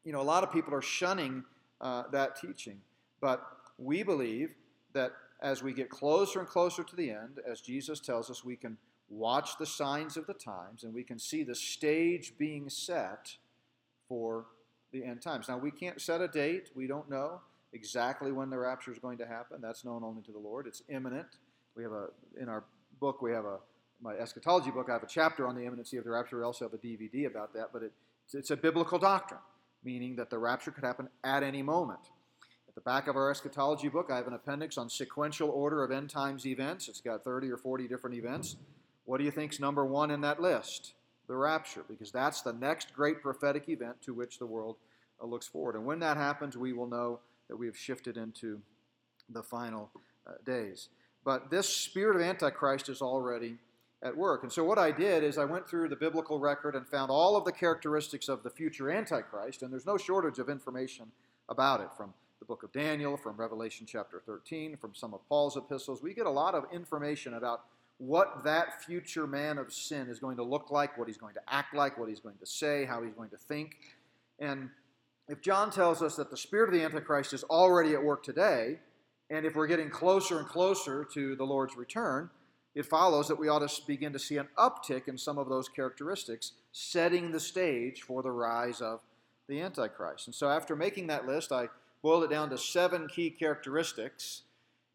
you 0.04 0.12
know, 0.12 0.20
a 0.20 0.22
lot 0.22 0.42
of 0.42 0.52
people 0.52 0.74
are 0.74 0.82
shunning 0.82 1.44
uh, 1.80 2.04
that 2.12 2.36
teaching. 2.40 2.80
But 3.20 3.46
we 3.78 4.02
believe 4.02 4.54
that 4.92 5.12
as 5.40 5.62
we 5.62 5.72
get 5.72 5.90
closer 5.90 6.40
and 6.40 6.48
closer 6.48 6.82
to 6.82 6.96
the 6.96 7.10
end, 7.10 7.40
as 7.48 7.60
Jesus 7.60 8.00
tells 8.00 8.30
us, 8.30 8.44
we 8.44 8.56
can 8.56 8.76
watch 9.10 9.58
the 9.58 9.66
signs 9.66 10.16
of 10.16 10.26
the 10.26 10.34
times 10.34 10.84
and 10.84 10.92
we 10.92 11.02
can 11.02 11.18
see 11.18 11.42
the 11.42 11.54
stage 11.54 12.34
being 12.36 12.68
set 12.68 13.36
for 14.08 14.46
the 14.92 15.04
end 15.04 15.22
times. 15.22 15.48
Now, 15.48 15.58
we 15.58 15.70
can't 15.70 16.00
set 16.00 16.20
a 16.20 16.28
date, 16.28 16.70
we 16.74 16.86
don't 16.86 17.08
know 17.08 17.40
exactly 17.78 18.32
when 18.32 18.50
the 18.50 18.58
rapture 18.58 18.92
is 18.92 18.98
going 18.98 19.18
to 19.18 19.26
happen. 19.26 19.60
That's 19.60 19.84
known 19.84 20.02
only 20.02 20.22
to 20.22 20.32
the 20.32 20.38
Lord. 20.38 20.66
It's 20.66 20.82
imminent. 20.88 21.28
We 21.76 21.82
have 21.84 21.92
a 21.92 22.06
in 22.40 22.48
our 22.48 22.64
book 23.00 23.22
we 23.22 23.30
have 23.32 23.44
a 23.44 23.58
my 24.00 24.14
eschatology 24.14 24.70
book. 24.70 24.88
I 24.88 24.92
have 24.92 25.02
a 25.02 25.08
chapter 25.08 25.46
on 25.46 25.56
the 25.56 25.64
imminency 25.64 25.96
of 25.96 26.04
the 26.04 26.10
rapture. 26.10 26.38
We 26.38 26.44
also 26.44 26.64
have 26.64 26.74
a 26.74 26.78
DVD 26.78 27.26
about 27.26 27.52
that. 27.54 27.68
But 27.72 27.82
it, 27.82 27.92
it's 28.32 28.50
a 28.50 28.56
biblical 28.56 28.98
doctrine, 28.98 29.40
meaning 29.84 30.16
that 30.16 30.30
the 30.30 30.38
rapture 30.38 30.70
could 30.70 30.84
happen 30.84 31.08
at 31.24 31.42
any 31.42 31.62
moment. 31.62 32.00
At 32.68 32.74
the 32.74 32.80
back 32.80 33.08
of 33.08 33.16
our 33.16 33.30
eschatology 33.30 33.88
book, 33.88 34.08
I 34.12 34.16
have 34.16 34.28
an 34.28 34.34
appendix 34.34 34.78
on 34.78 34.88
sequential 34.88 35.50
order 35.50 35.82
of 35.82 35.90
end 35.90 36.10
times 36.10 36.46
events. 36.46 36.88
It's 36.88 37.00
got 37.00 37.24
30 37.24 37.50
or 37.50 37.56
40 37.56 37.88
different 37.88 38.16
events. 38.16 38.56
What 39.04 39.18
do 39.18 39.24
you 39.24 39.32
think's 39.32 39.58
number 39.58 39.84
one 39.84 40.10
in 40.10 40.20
that 40.20 40.40
list? 40.40 40.94
The 41.26 41.34
rapture, 41.34 41.84
because 41.88 42.12
that's 42.12 42.42
the 42.42 42.52
next 42.52 42.94
great 42.94 43.20
prophetic 43.20 43.68
event 43.68 44.00
to 44.02 44.14
which 44.14 44.38
the 44.38 44.46
world 44.46 44.76
looks 45.20 45.48
forward. 45.48 45.74
And 45.74 45.84
when 45.84 45.98
that 46.00 46.16
happens, 46.16 46.56
we 46.56 46.72
will 46.72 46.86
know 46.86 47.20
that 47.48 47.56
we 47.56 47.66
have 47.66 47.76
shifted 47.76 48.16
into 48.16 48.60
the 49.28 49.42
final 49.42 49.90
uh, 50.26 50.32
days. 50.44 50.88
But 51.24 51.50
this 51.50 51.68
spirit 51.68 52.16
of 52.16 52.22
Antichrist 52.22 52.88
is 52.88 53.02
already 53.02 53.56
at 54.02 54.16
work. 54.16 54.42
And 54.44 54.52
so, 54.52 54.64
what 54.64 54.78
I 54.78 54.90
did 54.90 55.24
is 55.24 55.38
I 55.38 55.44
went 55.44 55.68
through 55.68 55.88
the 55.88 55.96
biblical 55.96 56.38
record 56.38 56.74
and 56.74 56.86
found 56.86 57.10
all 57.10 57.36
of 57.36 57.44
the 57.44 57.52
characteristics 57.52 58.28
of 58.28 58.42
the 58.42 58.50
future 58.50 58.90
Antichrist, 58.90 59.62
and 59.62 59.72
there's 59.72 59.86
no 59.86 59.96
shortage 59.98 60.38
of 60.38 60.48
information 60.48 61.10
about 61.48 61.80
it 61.80 61.88
from 61.96 62.14
the 62.38 62.44
book 62.44 62.62
of 62.62 62.72
Daniel, 62.72 63.16
from 63.16 63.36
Revelation 63.36 63.86
chapter 63.86 64.22
13, 64.24 64.76
from 64.76 64.94
some 64.94 65.14
of 65.14 65.26
Paul's 65.28 65.56
epistles. 65.56 66.02
We 66.02 66.14
get 66.14 66.26
a 66.26 66.30
lot 66.30 66.54
of 66.54 66.64
information 66.72 67.34
about 67.34 67.62
what 67.98 68.44
that 68.44 68.84
future 68.84 69.26
man 69.26 69.58
of 69.58 69.72
sin 69.72 70.08
is 70.08 70.20
going 70.20 70.36
to 70.36 70.44
look 70.44 70.70
like, 70.70 70.96
what 70.96 71.08
he's 71.08 71.16
going 71.16 71.34
to 71.34 71.40
act 71.48 71.74
like, 71.74 71.98
what 71.98 72.08
he's 72.08 72.20
going 72.20 72.36
to 72.38 72.46
say, 72.46 72.84
how 72.84 73.02
he's 73.02 73.14
going 73.14 73.30
to 73.30 73.36
think. 73.36 73.76
And 74.38 74.70
if 75.28 75.42
John 75.42 75.70
tells 75.70 76.02
us 76.02 76.16
that 76.16 76.30
the 76.30 76.36
spirit 76.36 76.68
of 76.68 76.74
the 76.74 76.84
Antichrist 76.84 77.34
is 77.34 77.44
already 77.44 77.92
at 77.92 78.02
work 78.02 78.22
today, 78.22 78.78
and 79.30 79.44
if 79.44 79.54
we're 79.54 79.66
getting 79.66 79.90
closer 79.90 80.38
and 80.38 80.48
closer 80.48 81.06
to 81.12 81.36
the 81.36 81.44
Lord's 81.44 81.76
return, 81.76 82.30
it 82.74 82.86
follows 82.86 83.28
that 83.28 83.38
we 83.38 83.48
ought 83.48 83.68
to 83.68 83.82
begin 83.86 84.12
to 84.12 84.18
see 84.18 84.38
an 84.38 84.48
uptick 84.56 85.06
in 85.06 85.18
some 85.18 85.36
of 85.36 85.48
those 85.48 85.68
characteristics, 85.68 86.52
setting 86.72 87.30
the 87.30 87.40
stage 87.40 88.02
for 88.02 88.22
the 88.22 88.30
rise 88.30 88.80
of 88.80 89.00
the 89.48 89.60
Antichrist. 89.60 90.28
And 90.28 90.34
so, 90.34 90.48
after 90.48 90.74
making 90.76 91.08
that 91.08 91.26
list, 91.26 91.52
I 91.52 91.68
boiled 92.02 92.24
it 92.24 92.30
down 92.30 92.48
to 92.50 92.58
seven 92.58 93.06
key 93.08 93.30
characteristics, 93.30 94.42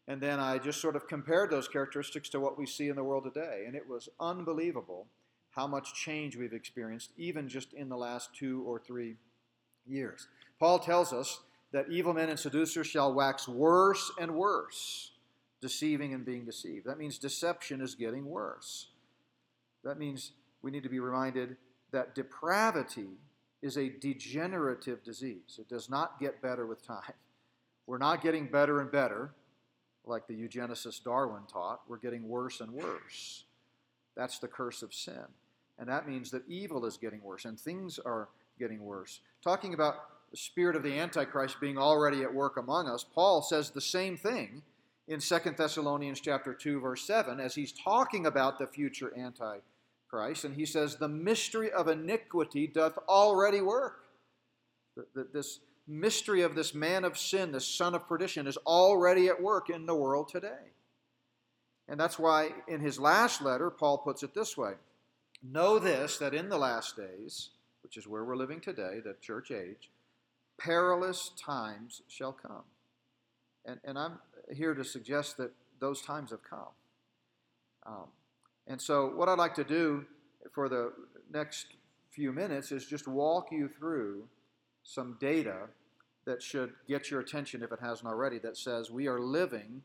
and 0.08 0.20
then 0.20 0.40
I 0.40 0.58
just 0.58 0.80
sort 0.80 0.96
of 0.96 1.06
compared 1.06 1.50
those 1.50 1.68
characteristics 1.68 2.28
to 2.30 2.40
what 2.40 2.58
we 2.58 2.66
see 2.66 2.88
in 2.88 2.96
the 2.96 3.04
world 3.04 3.24
today. 3.24 3.64
And 3.66 3.76
it 3.76 3.88
was 3.88 4.08
unbelievable 4.18 5.06
how 5.50 5.66
much 5.66 5.94
change 5.94 6.36
we've 6.36 6.52
experienced, 6.52 7.12
even 7.16 7.48
just 7.48 7.72
in 7.72 7.88
the 7.88 7.96
last 7.96 8.30
two 8.34 8.64
or 8.66 8.80
three 8.80 9.16
years. 9.86 10.28
Paul 10.58 10.78
tells 10.78 11.12
us 11.12 11.40
that 11.72 11.90
evil 11.90 12.14
men 12.14 12.28
and 12.28 12.38
seducers 12.38 12.86
shall 12.86 13.12
wax 13.12 13.48
worse 13.48 14.12
and 14.20 14.34
worse, 14.34 15.12
deceiving 15.60 16.14
and 16.14 16.24
being 16.24 16.44
deceived. 16.44 16.86
That 16.86 16.98
means 16.98 17.18
deception 17.18 17.80
is 17.80 17.94
getting 17.94 18.26
worse. 18.26 18.88
That 19.82 19.98
means 19.98 20.32
we 20.62 20.70
need 20.70 20.84
to 20.84 20.88
be 20.88 21.00
reminded 21.00 21.56
that 21.90 22.14
depravity 22.14 23.08
is 23.62 23.76
a 23.76 23.88
degenerative 23.88 25.02
disease. 25.02 25.58
It 25.58 25.68
does 25.68 25.88
not 25.88 26.20
get 26.20 26.42
better 26.42 26.66
with 26.66 26.86
time. 26.86 27.14
We're 27.86 27.98
not 27.98 28.22
getting 28.22 28.46
better 28.46 28.80
and 28.80 28.90
better, 28.90 29.32
like 30.06 30.26
the 30.26 30.34
eugenicist 30.34 31.04
Darwin 31.04 31.42
taught. 31.52 31.80
We're 31.88 31.98
getting 31.98 32.28
worse 32.28 32.60
and 32.60 32.72
worse. 32.72 33.44
That's 34.16 34.38
the 34.38 34.48
curse 34.48 34.82
of 34.82 34.94
sin. 34.94 35.24
And 35.78 35.88
that 35.88 36.08
means 36.08 36.30
that 36.30 36.48
evil 36.48 36.86
is 36.86 36.96
getting 36.96 37.22
worse 37.22 37.44
and 37.44 37.58
things 37.58 37.98
are 37.98 38.28
getting 38.58 38.84
worse. 38.84 39.20
Talking 39.42 39.74
about 39.74 39.96
the 40.30 40.36
spirit 40.36 40.76
of 40.76 40.82
the 40.82 40.98
Antichrist 40.98 41.60
being 41.60 41.78
already 41.78 42.22
at 42.22 42.34
work 42.34 42.56
among 42.56 42.88
us, 42.88 43.04
Paul 43.04 43.42
says 43.42 43.70
the 43.70 43.80
same 43.80 44.16
thing 44.16 44.62
in 45.06 45.20
2 45.20 45.38
Thessalonians 45.56 46.20
chapter 46.20 46.54
2 46.54 46.80
verse 46.80 47.06
7 47.06 47.40
as 47.40 47.54
he's 47.54 47.72
talking 47.72 48.26
about 48.26 48.58
the 48.58 48.66
future 48.66 49.12
antichrist 49.16 50.44
and 50.44 50.54
he 50.54 50.64
says 50.64 50.96
the 50.96 51.08
mystery 51.08 51.70
of 51.70 51.88
iniquity 51.88 52.66
doth 52.66 52.96
already 53.08 53.60
work 53.60 54.04
this 55.32 55.60
mystery 55.86 56.42
of 56.42 56.54
this 56.54 56.74
man 56.74 57.04
of 57.04 57.18
sin 57.18 57.52
this 57.52 57.66
son 57.66 57.94
of 57.94 58.08
perdition 58.08 58.46
is 58.46 58.56
already 58.58 59.28
at 59.28 59.42
work 59.42 59.68
in 59.68 59.84
the 59.84 59.94
world 59.94 60.28
today 60.28 60.72
and 61.88 62.00
that's 62.00 62.18
why 62.18 62.50
in 62.66 62.80
his 62.80 62.98
last 62.98 63.42
letter 63.42 63.68
paul 63.68 63.98
puts 63.98 64.22
it 64.22 64.34
this 64.34 64.56
way 64.56 64.72
know 65.42 65.78
this 65.78 66.16
that 66.16 66.32
in 66.32 66.48
the 66.48 66.56
last 66.56 66.96
days 66.96 67.50
which 67.94 68.02
is 68.02 68.08
where 68.08 68.24
we're 68.24 68.34
living 68.34 68.60
today, 68.60 68.98
the 69.04 69.14
church 69.20 69.52
age, 69.52 69.88
perilous 70.58 71.30
times 71.40 72.02
shall 72.08 72.32
come. 72.32 72.64
And, 73.64 73.78
and 73.84 73.96
I'm 73.96 74.18
here 74.52 74.74
to 74.74 74.84
suggest 74.84 75.36
that 75.36 75.52
those 75.78 76.02
times 76.02 76.30
have 76.30 76.42
come. 76.42 76.72
Um, 77.86 78.06
and 78.66 78.82
so, 78.82 79.12
what 79.14 79.28
I'd 79.28 79.38
like 79.38 79.54
to 79.54 79.64
do 79.64 80.06
for 80.52 80.68
the 80.68 80.92
next 81.32 81.66
few 82.10 82.32
minutes 82.32 82.72
is 82.72 82.84
just 82.84 83.06
walk 83.06 83.52
you 83.52 83.68
through 83.68 84.24
some 84.82 85.16
data 85.20 85.68
that 86.24 86.42
should 86.42 86.72
get 86.88 87.12
your 87.12 87.20
attention 87.20 87.62
if 87.62 87.70
it 87.70 87.78
hasn't 87.80 88.08
already 88.08 88.40
that 88.40 88.56
says 88.56 88.90
we 88.90 89.06
are 89.06 89.20
living 89.20 89.82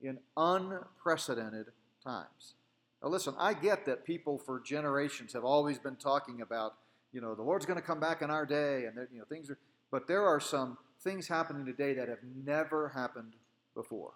in 0.00 0.18
unprecedented 0.34 1.66
times. 2.02 2.54
Now, 3.02 3.10
listen, 3.10 3.34
I 3.38 3.52
get 3.52 3.84
that 3.84 4.06
people 4.06 4.38
for 4.38 4.60
generations 4.60 5.34
have 5.34 5.44
always 5.44 5.78
been 5.78 5.96
talking 5.96 6.40
about 6.40 6.74
you 7.12 7.20
know, 7.20 7.34
the 7.34 7.42
Lord's 7.42 7.66
going 7.66 7.78
to 7.78 7.84
come 7.84 8.00
back 8.00 8.22
in 8.22 8.30
our 8.30 8.46
day, 8.46 8.84
and 8.86 8.96
you 9.12 9.18
know, 9.18 9.24
things 9.28 9.50
are. 9.50 9.58
But 9.90 10.06
there 10.06 10.24
are 10.24 10.38
some 10.38 10.78
things 11.02 11.26
happening 11.26 11.66
today 11.66 11.94
that 11.94 12.08
have 12.08 12.18
never 12.44 12.90
happened 12.90 13.34
before. 13.74 14.12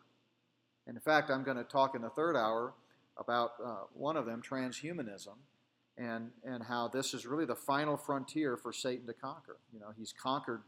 And 0.86 0.96
in 0.96 1.00
fact, 1.00 1.30
I'm 1.30 1.42
going 1.42 1.56
to 1.56 1.64
talk 1.64 1.96
in 1.96 2.02
the 2.02 2.10
third 2.10 2.36
hour 2.36 2.74
about 3.16 3.52
uh, 3.64 3.74
one 3.92 4.16
of 4.16 4.26
them, 4.26 4.42
transhumanism, 4.42 5.36
and 5.96 6.30
and 6.44 6.62
how 6.62 6.88
this 6.88 7.14
is 7.14 7.26
really 7.26 7.46
the 7.46 7.56
final 7.56 7.96
frontier 7.96 8.56
for 8.56 8.72
Satan 8.72 9.06
to 9.06 9.14
conquer. 9.14 9.56
You 9.72 9.80
know, 9.80 9.92
he's 9.96 10.12
conquered. 10.12 10.62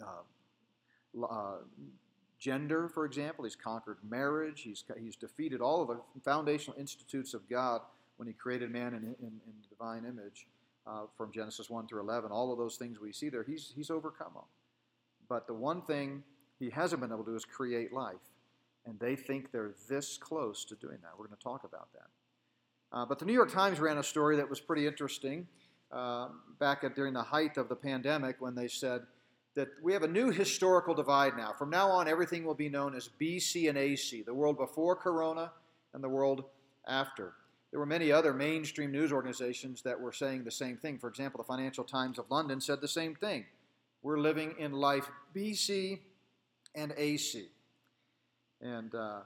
Uh, 0.00 1.24
uh, 1.30 1.58
gender, 2.40 2.88
for 2.88 3.04
example, 3.04 3.44
he's 3.44 3.54
conquered 3.54 3.98
marriage. 4.08 4.62
He's 4.62 4.82
he's 4.98 5.16
defeated 5.16 5.60
all 5.60 5.82
of 5.82 5.88
the 5.88 6.00
foundational 6.24 6.78
institutes 6.78 7.34
of 7.34 7.48
God 7.48 7.82
when 8.16 8.26
he 8.28 8.34
created 8.34 8.70
man 8.70 8.94
in, 8.94 9.02
in, 9.20 9.40
in 9.46 9.54
divine 9.68 10.04
image 10.04 10.46
uh, 10.86 11.06
from 11.16 11.32
Genesis 11.32 11.70
1 11.70 11.86
through 11.86 12.00
11, 12.00 12.30
all 12.30 12.52
of 12.52 12.58
those 12.58 12.76
things 12.76 13.00
we 13.00 13.12
see 13.12 13.28
there, 13.28 13.42
he's, 13.42 13.72
he's 13.74 13.90
overcome 13.90 14.32
them. 14.34 14.44
But 15.28 15.46
the 15.46 15.54
one 15.54 15.82
thing 15.82 16.22
he 16.58 16.70
hasn't 16.70 17.00
been 17.00 17.10
able 17.10 17.24
to 17.24 17.30
do 17.30 17.36
is 17.36 17.44
create 17.44 17.92
life. 17.92 18.16
And 18.86 18.98
they 19.00 19.16
think 19.16 19.50
they're 19.50 19.74
this 19.88 20.18
close 20.18 20.64
to 20.66 20.74
doing 20.74 20.98
that. 21.02 21.12
We're 21.18 21.26
going 21.26 21.38
to 21.38 21.42
talk 21.42 21.64
about 21.64 21.88
that. 21.94 22.08
Uh, 22.92 23.06
but 23.06 23.18
the 23.18 23.24
New 23.24 23.32
York 23.32 23.50
Times 23.50 23.80
ran 23.80 23.98
a 23.98 24.02
story 24.02 24.36
that 24.36 24.48
was 24.48 24.60
pretty 24.60 24.86
interesting 24.86 25.48
uh, 25.90 26.28
back 26.60 26.84
at, 26.84 26.94
during 26.94 27.14
the 27.14 27.22
height 27.22 27.56
of 27.56 27.68
the 27.68 27.74
pandemic 27.74 28.36
when 28.40 28.54
they 28.54 28.68
said 28.68 29.02
that 29.54 29.68
we 29.82 29.92
have 29.92 30.02
a 30.02 30.08
new 30.08 30.30
historical 30.30 30.94
divide 30.94 31.36
now. 31.36 31.52
From 31.52 31.70
now 31.70 31.88
on, 31.88 32.08
everything 32.08 32.44
will 32.44 32.54
be 32.54 32.68
known 32.68 32.94
as 32.94 33.08
BC 33.20 33.68
and 33.68 33.78
AC, 33.78 34.22
the 34.22 34.34
world 34.34 34.58
before 34.58 34.96
Corona 34.96 35.52
and 35.92 36.02
the 36.02 36.08
world 36.08 36.44
after. 36.86 37.34
There 37.74 37.80
were 37.80 37.86
many 37.86 38.12
other 38.12 38.32
mainstream 38.32 38.92
news 38.92 39.10
organizations 39.10 39.82
that 39.82 40.00
were 40.00 40.12
saying 40.12 40.44
the 40.44 40.50
same 40.52 40.76
thing. 40.76 40.96
For 40.96 41.08
example, 41.08 41.38
the 41.38 41.44
Financial 41.48 41.82
Times 41.82 42.20
of 42.20 42.26
London 42.30 42.60
said 42.60 42.80
the 42.80 42.86
same 42.86 43.16
thing. 43.16 43.46
We're 44.00 44.20
living 44.20 44.54
in 44.60 44.70
life 44.70 45.10
BC 45.34 45.98
and 46.76 46.94
AC. 46.96 47.48
And 48.60 48.94
uh, 48.94 49.22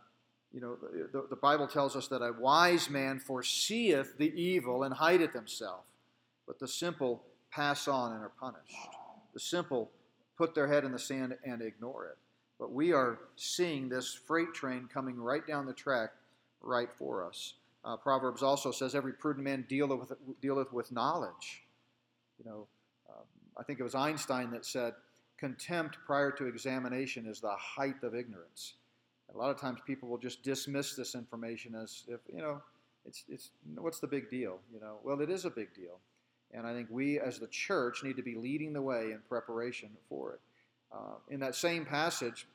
you 0.50 0.62
know, 0.62 0.78
the, 1.12 1.26
the 1.28 1.36
Bible 1.36 1.66
tells 1.66 1.94
us 1.94 2.08
that 2.08 2.22
a 2.22 2.32
wise 2.40 2.88
man 2.88 3.18
foreseeth 3.18 4.16
the 4.16 4.32
evil 4.34 4.84
and 4.84 4.94
hideth 4.94 5.34
himself, 5.34 5.84
but 6.46 6.58
the 6.58 6.68
simple 6.68 7.22
pass 7.50 7.86
on 7.86 8.12
and 8.12 8.22
are 8.22 8.32
punished. 8.40 8.88
The 9.34 9.40
simple 9.40 9.90
put 10.38 10.54
their 10.54 10.68
head 10.68 10.84
in 10.84 10.92
the 10.92 10.98
sand 10.98 11.36
and 11.44 11.60
ignore 11.60 12.06
it. 12.06 12.16
But 12.58 12.72
we 12.72 12.94
are 12.94 13.18
seeing 13.36 13.90
this 13.90 14.14
freight 14.14 14.54
train 14.54 14.88
coming 14.90 15.20
right 15.20 15.46
down 15.46 15.66
the 15.66 15.74
track 15.74 16.12
right 16.62 16.88
for 16.96 17.26
us. 17.26 17.52
Uh, 17.84 17.96
Proverbs 17.96 18.42
also 18.42 18.70
says, 18.70 18.94
Every 18.94 19.12
prudent 19.12 19.44
man 19.44 19.64
dealeth 19.68 20.00
with, 20.00 20.40
dealeth 20.40 20.72
with 20.72 20.92
knowledge. 20.92 21.64
You 22.38 22.50
know, 22.50 22.66
um, 23.08 23.24
I 23.56 23.62
think 23.62 23.80
it 23.80 23.84
was 23.84 23.94
Einstein 23.94 24.50
that 24.50 24.64
said, 24.64 24.94
Contempt 25.38 25.98
prior 26.04 26.32
to 26.32 26.46
examination 26.46 27.26
is 27.26 27.40
the 27.40 27.54
height 27.56 28.02
of 28.02 28.14
ignorance. 28.14 28.74
A 29.32 29.36
lot 29.36 29.50
of 29.50 29.60
times 29.60 29.78
people 29.86 30.08
will 30.08 30.18
just 30.18 30.42
dismiss 30.42 30.94
this 30.94 31.14
information 31.14 31.74
as 31.74 32.04
if, 32.08 32.20
you 32.32 32.42
know, 32.42 32.60
it's, 33.06 33.24
it's 33.28 33.50
what's 33.76 34.00
the 34.00 34.06
big 34.06 34.30
deal? 34.30 34.58
You 34.72 34.80
know, 34.80 34.98
well, 35.04 35.20
it 35.20 35.30
is 35.30 35.44
a 35.44 35.50
big 35.50 35.72
deal. 35.74 36.00
And 36.52 36.66
I 36.66 36.72
think 36.72 36.88
we 36.90 37.20
as 37.20 37.38
the 37.38 37.46
church 37.46 38.02
need 38.02 38.16
to 38.16 38.22
be 38.22 38.34
leading 38.34 38.72
the 38.72 38.82
way 38.82 39.12
in 39.12 39.20
preparation 39.28 39.90
for 40.08 40.34
it. 40.34 40.40
Uh, 40.90 41.16
in 41.28 41.40
that 41.40 41.54
same 41.54 41.84
passage 41.84 42.46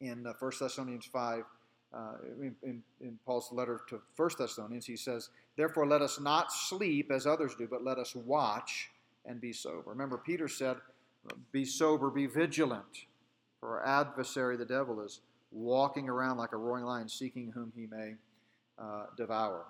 in 0.00 0.26
uh, 0.26 0.34
1 0.38 0.52
Thessalonians 0.60 1.06
5, 1.06 1.44
uh, 1.94 2.14
in, 2.40 2.54
in, 2.62 2.82
in, 3.00 3.18
Paul's 3.26 3.52
letter 3.52 3.80
to 3.88 4.00
1 4.16 4.30
Thessalonians, 4.38 4.86
he 4.86 4.96
says, 4.96 5.28
Therefore 5.56 5.86
let 5.86 6.00
us 6.00 6.18
not 6.18 6.52
sleep 6.52 7.10
as 7.10 7.26
others 7.26 7.54
do, 7.54 7.66
but 7.68 7.84
let 7.84 7.98
us 7.98 8.14
watch 8.14 8.90
and 9.26 9.40
be 9.40 9.52
sober. 9.52 9.90
Remember, 9.90 10.16
Peter 10.16 10.48
said, 10.48 10.76
Be 11.52 11.64
sober, 11.64 12.10
be 12.10 12.26
vigilant, 12.26 13.06
for 13.60 13.80
our 13.80 13.86
adversary, 13.86 14.56
the 14.56 14.64
devil, 14.64 15.00
is 15.00 15.20
walking 15.50 16.08
around 16.08 16.38
like 16.38 16.52
a 16.52 16.56
roaring 16.56 16.84
lion, 16.84 17.08
seeking 17.08 17.52
whom 17.52 17.72
he 17.76 17.86
may 17.86 18.14
uh, 18.78 19.06
devour. 19.16 19.66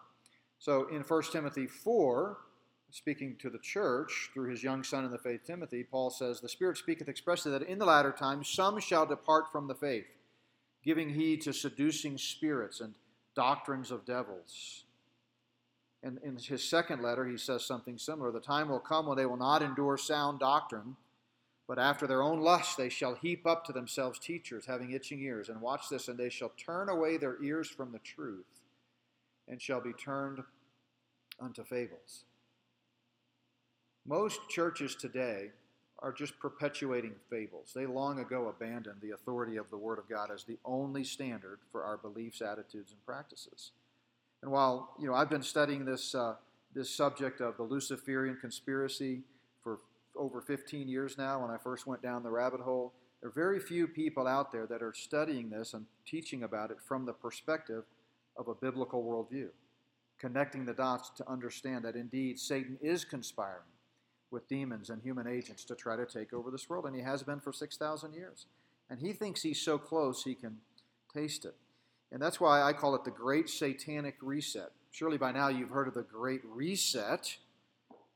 So 0.58 0.86
in 0.88 1.02
1 1.02 1.22
Timothy 1.32 1.66
4, 1.66 2.38
speaking 2.90 3.36
to 3.40 3.50
the 3.50 3.58
church 3.58 4.30
through 4.32 4.50
his 4.50 4.62
young 4.62 4.84
son 4.84 5.04
in 5.04 5.10
the 5.10 5.18
faith, 5.18 5.40
Timothy, 5.44 5.82
Paul 5.82 6.10
says, 6.10 6.40
The 6.40 6.48
Spirit 6.48 6.76
speaketh 6.76 7.08
expressly 7.08 7.50
that 7.52 7.62
in 7.62 7.78
the 7.78 7.84
latter 7.84 8.12
times 8.12 8.48
some 8.48 8.78
shall 8.78 9.06
depart 9.06 9.50
from 9.50 9.66
the 9.66 9.74
faith, 9.74 10.06
giving 10.84 11.10
heed 11.10 11.40
to 11.42 11.52
seducing 11.52 12.18
spirits 12.18 12.80
and 12.80 12.94
doctrines 13.34 13.90
of 13.90 14.04
devils. 14.04 14.84
And 16.02 16.18
in 16.24 16.36
his 16.36 16.64
second 16.64 17.02
letter, 17.02 17.24
he 17.24 17.38
says 17.38 17.64
something 17.64 17.96
similar. 17.96 18.32
The 18.32 18.40
time 18.40 18.68
will 18.68 18.80
come 18.80 19.06
when 19.06 19.16
they 19.16 19.26
will 19.26 19.36
not 19.36 19.62
endure 19.62 19.96
sound 19.96 20.40
doctrine, 20.40 20.96
but 21.68 21.78
after 21.78 22.06
their 22.06 22.22
own 22.22 22.40
lust 22.40 22.76
they 22.76 22.88
shall 22.88 23.14
heap 23.14 23.46
up 23.46 23.64
to 23.66 23.72
themselves 23.72 24.18
teachers 24.18 24.66
having 24.66 24.90
itching 24.90 25.20
ears. 25.20 25.48
And 25.48 25.60
watch 25.60 25.88
this, 25.88 26.08
and 26.08 26.18
they 26.18 26.28
shall 26.28 26.52
turn 26.56 26.88
away 26.88 27.16
their 27.16 27.40
ears 27.42 27.68
from 27.68 27.92
the 27.92 28.00
truth, 28.00 28.62
and 29.46 29.62
shall 29.62 29.80
be 29.80 29.92
turned 29.92 30.42
unto 31.40 31.62
fables. 31.62 32.24
Most 34.04 34.40
churches 34.48 34.96
today 34.96 35.52
are 36.02 36.12
just 36.12 36.38
perpetuating 36.40 37.14
fables. 37.30 37.72
They 37.74 37.86
long 37.86 38.18
ago 38.18 38.48
abandoned 38.48 39.00
the 39.00 39.12
authority 39.12 39.56
of 39.56 39.70
the 39.70 39.78
Word 39.78 40.00
of 40.00 40.08
God 40.08 40.30
as 40.34 40.42
the 40.42 40.58
only 40.64 41.04
standard 41.04 41.60
for 41.70 41.84
our 41.84 41.96
beliefs, 41.96 42.42
attitudes, 42.42 42.90
and 42.90 43.04
practices. 43.06 43.70
And 44.42 44.50
while 44.50 44.94
you 44.98 45.06
know 45.06 45.14
I've 45.14 45.30
been 45.30 45.42
studying 45.42 45.84
this 45.84 46.14
uh, 46.14 46.34
this 46.74 46.90
subject 46.90 47.40
of 47.40 47.56
the 47.56 47.62
Luciferian 47.62 48.36
conspiracy 48.40 49.22
for 49.62 49.78
over 50.16 50.40
15 50.40 50.88
years 50.88 51.16
now, 51.16 51.40
when 51.40 51.50
I 51.50 51.56
first 51.56 51.86
went 51.86 52.02
down 52.02 52.24
the 52.24 52.30
rabbit 52.30 52.60
hole, 52.60 52.92
there 53.20 53.28
are 53.28 53.32
very 53.32 53.60
few 53.60 53.86
people 53.86 54.26
out 54.26 54.50
there 54.50 54.66
that 54.66 54.82
are 54.82 54.92
studying 54.92 55.50
this 55.50 55.74
and 55.74 55.86
teaching 56.04 56.42
about 56.42 56.72
it 56.72 56.78
from 56.80 57.06
the 57.06 57.12
perspective 57.12 57.84
of 58.36 58.48
a 58.48 58.54
biblical 58.54 59.04
worldview, 59.04 59.48
connecting 60.18 60.64
the 60.64 60.72
dots 60.72 61.10
to 61.10 61.30
understand 61.30 61.84
that 61.84 61.94
indeed 61.94 62.40
Satan 62.40 62.76
is 62.82 63.04
conspiring 63.04 63.71
with 64.32 64.48
demons 64.48 64.90
and 64.90 65.02
human 65.02 65.26
agents 65.26 65.64
to 65.64 65.74
try 65.74 65.94
to 65.94 66.06
take 66.06 66.32
over 66.32 66.50
this 66.50 66.68
world, 66.68 66.86
and 66.86 66.96
he 66.96 67.02
has 67.02 67.22
been 67.22 67.40
for 67.40 67.52
6,000 67.52 68.14
years. 68.14 68.46
And 68.90 68.98
he 68.98 69.12
thinks 69.12 69.42
he's 69.42 69.60
so 69.60 69.78
close 69.78 70.24
he 70.24 70.34
can 70.34 70.58
taste 71.14 71.44
it. 71.44 71.54
And 72.10 72.20
that's 72.20 72.40
why 72.40 72.62
I 72.62 72.72
call 72.72 72.94
it 72.94 73.04
the 73.04 73.10
Great 73.10 73.48
Satanic 73.48 74.16
Reset. 74.20 74.70
Surely 74.90 75.16
by 75.16 75.32
now 75.32 75.48
you've 75.48 75.70
heard 75.70 75.88
of 75.88 75.94
the 75.94 76.02
Great 76.02 76.42
Reset, 76.44 77.36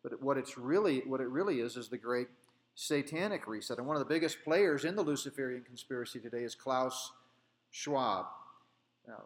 but 0.02 0.22
what 0.22 0.36
it's 0.36 0.58
really 0.58 1.00
what 1.06 1.20
it 1.20 1.28
really 1.28 1.60
is 1.60 1.76
is 1.76 1.88
the 1.88 1.96
Great 1.96 2.28
Satanic 2.74 3.46
Reset. 3.46 3.78
And 3.78 3.86
one 3.86 3.96
of 3.96 4.00
the 4.00 4.14
biggest 4.14 4.44
players 4.44 4.84
in 4.84 4.96
the 4.96 5.02
Luciferian 5.02 5.62
conspiracy 5.62 6.20
today 6.20 6.44
is 6.44 6.54
Klaus 6.54 7.12
Schwab. 7.70 8.26
Now, 9.08 9.24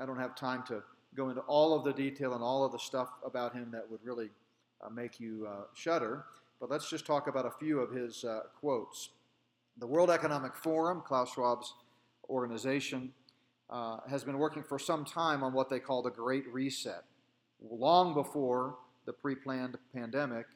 I 0.00 0.04
don't 0.04 0.18
have 0.18 0.36
time 0.36 0.62
to 0.68 0.82
go 1.14 1.30
into 1.30 1.40
all 1.42 1.74
of 1.74 1.84
the 1.84 1.92
detail 1.92 2.34
and 2.34 2.42
all 2.42 2.64
of 2.64 2.72
the 2.72 2.78
stuff 2.78 3.08
about 3.24 3.54
him 3.54 3.70
that 3.72 3.90
would 3.90 4.00
really 4.04 4.28
make 4.88 5.20
you 5.20 5.46
uh, 5.50 5.64
shudder, 5.74 6.24
but 6.60 6.70
let's 6.70 6.88
just 6.88 7.06
talk 7.06 7.26
about 7.26 7.46
a 7.46 7.50
few 7.50 7.80
of 7.80 7.90
his 7.90 8.24
uh, 8.24 8.40
quotes. 8.58 9.10
The 9.78 9.86
World 9.86 10.10
Economic 10.10 10.54
Forum, 10.54 11.02
Klaus 11.04 11.32
Schwab's 11.34 11.74
organization, 12.28 13.12
uh, 13.70 13.98
has 14.08 14.24
been 14.24 14.38
working 14.38 14.62
for 14.62 14.78
some 14.78 15.04
time 15.04 15.42
on 15.42 15.52
what 15.52 15.68
they 15.68 15.78
call 15.78 16.02
the 16.02 16.10
Great 16.10 16.46
Reset. 16.52 17.04
Long 17.62 18.14
before 18.14 18.76
the 19.06 19.12
pre 19.12 19.34
planned 19.34 19.76
pandemic, 19.94 20.46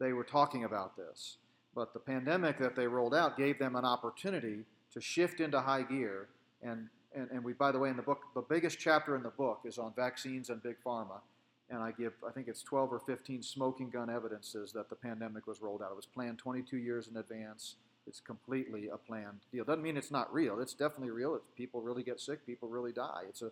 they 0.00 0.12
were 0.12 0.24
talking 0.24 0.64
about 0.64 0.96
this. 0.96 1.38
But 1.74 1.92
the 1.92 2.00
pandemic 2.00 2.58
that 2.58 2.76
they 2.76 2.86
rolled 2.86 3.14
out 3.14 3.36
gave 3.36 3.58
them 3.58 3.76
an 3.76 3.84
opportunity 3.84 4.64
to 4.92 5.00
shift 5.00 5.40
into 5.40 5.60
high 5.60 5.82
gear. 5.82 6.28
And, 6.62 6.88
and, 7.14 7.28
and 7.30 7.44
we, 7.44 7.52
by 7.52 7.72
the 7.72 7.78
way, 7.78 7.90
in 7.90 7.96
the 7.96 8.02
book, 8.02 8.20
the 8.34 8.42
biggest 8.42 8.78
chapter 8.78 9.16
in 9.16 9.22
the 9.22 9.30
book 9.30 9.60
is 9.64 9.78
on 9.78 9.92
vaccines 9.94 10.50
and 10.50 10.62
big 10.62 10.76
pharma 10.84 11.20
and 11.70 11.82
I 11.82 11.92
give, 11.92 12.12
I 12.26 12.30
think 12.30 12.48
it's 12.48 12.62
12 12.62 12.92
or 12.92 12.98
15 13.00 13.42
smoking 13.42 13.90
gun 13.90 14.10
evidences 14.10 14.72
that 14.72 14.90
the 14.90 14.96
pandemic 14.96 15.46
was 15.46 15.62
rolled 15.62 15.82
out. 15.82 15.90
It 15.90 15.96
was 15.96 16.06
planned 16.06 16.38
22 16.38 16.76
years 16.76 17.08
in 17.08 17.16
advance. 17.16 17.76
It's 18.06 18.20
completely 18.20 18.88
a 18.88 18.98
planned 18.98 19.40
deal. 19.50 19.64
Doesn't 19.64 19.82
mean 19.82 19.96
it's 19.96 20.10
not 20.10 20.32
real. 20.32 20.60
It's 20.60 20.74
definitely 20.74 21.10
real. 21.10 21.34
It's, 21.34 21.44
people 21.56 21.80
really 21.80 22.02
get 22.02 22.20
sick. 22.20 22.44
People 22.44 22.68
really 22.68 22.92
die. 22.92 23.22
It's 23.28 23.40
a, 23.40 23.50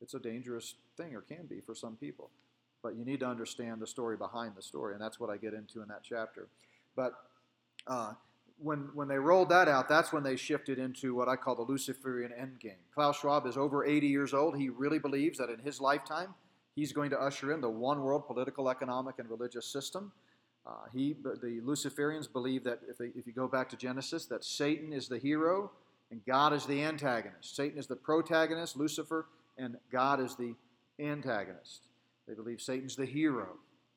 it's 0.00 0.14
a 0.14 0.18
dangerous 0.18 0.74
thing, 0.96 1.14
or 1.14 1.20
can 1.20 1.46
be 1.46 1.60
for 1.60 1.74
some 1.74 1.96
people. 1.96 2.30
But 2.82 2.96
you 2.96 3.04
need 3.04 3.20
to 3.20 3.26
understand 3.26 3.80
the 3.80 3.86
story 3.86 4.16
behind 4.16 4.56
the 4.56 4.62
story, 4.62 4.94
and 4.94 5.00
that's 5.00 5.20
what 5.20 5.30
I 5.30 5.36
get 5.36 5.54
into 5.54 5.82
in 5.82 5.88
that 5.88 6.02
chapter. 6.02 6.48
But 6.96 7.12
uh, 7.86 8.14
when, 8.58 8.90
when 8.94 9.06
they 9.06 9.18
rolled 9.18 9.50
that 9.50 9.68
out, 9.68 9.88
that's 9.88 10.12
when 10.12 10.24
they 10.24 10.34
shifted 10.34 10.80
into 10.80 11.14
what 11.14 11.28
I 11.28 11.36
call 11.36 11.54
the 11.54 11.62
Luciferian 11.62 12.32
endgame. 12.32 12.82
Klaus 12.92 13.20
Schwab 13.20 13.46
is 13.46 13.56
over 13.56 13.84
80 13.84 14.08
years 14.08 14.34
old. 14.34 14.56
He 14.56 14.68
really 14.68 14.98
believes 14.98 15.38
that 15.38 15.48
in 15.48 15.60
his 15.60 15.80
lifetime, 15.80 16.34
He's 16.74 16.92
going 16.92 17.10
to 17.10 17.20
usher 17.20 17.52
in 17.52 17.60
the 17.60 17.70
one 17.70 18.02
world 18.02 18.26
political, 18.26 18.70
economic, 18.70 19.18
and 19.18 19.28
religious 19.28 19.66
system. 19.66 20.12
Uh, 20.66 20.72
he, 20.92 21.16
the 21.22 21.60
Luciferians 21.64 22.32
believe 22.32 22.64
that 22.64 22.80
if, 22.88 22.96
they, 22.96 23.06
if 23.16 23.26
you 23.26 23.32
go 23.32 23.48
back 23.48 23.68
to 23.70 23.76
Genesis, 23.76 24.26
that 24.26 24.44
Satan 24.44 24.92
is 24.92 25.08
the 25.08 25.18
hero 25.18 25.70
and 26.10 26.24
God 26.26 26.52
is 26.52 26.66
the 26.66 26.82
antagonist. 26.82 27.56
Satan 27.56 27.78
is 27.78 27.86
the 27.86 27.96
protagonist, 27.96 28.76
Lucifer, 28.76 29.26
and 29.58 29.76
God 29.90 30.20
is 30.20 30.36
the 30.36 30.54
antagonist. 31.00 31.88
They 32.28 32.34
believe 32.34 32.60
Satan's 32.60 32.94
the 32.94 33.06
hero, 33.06 33.48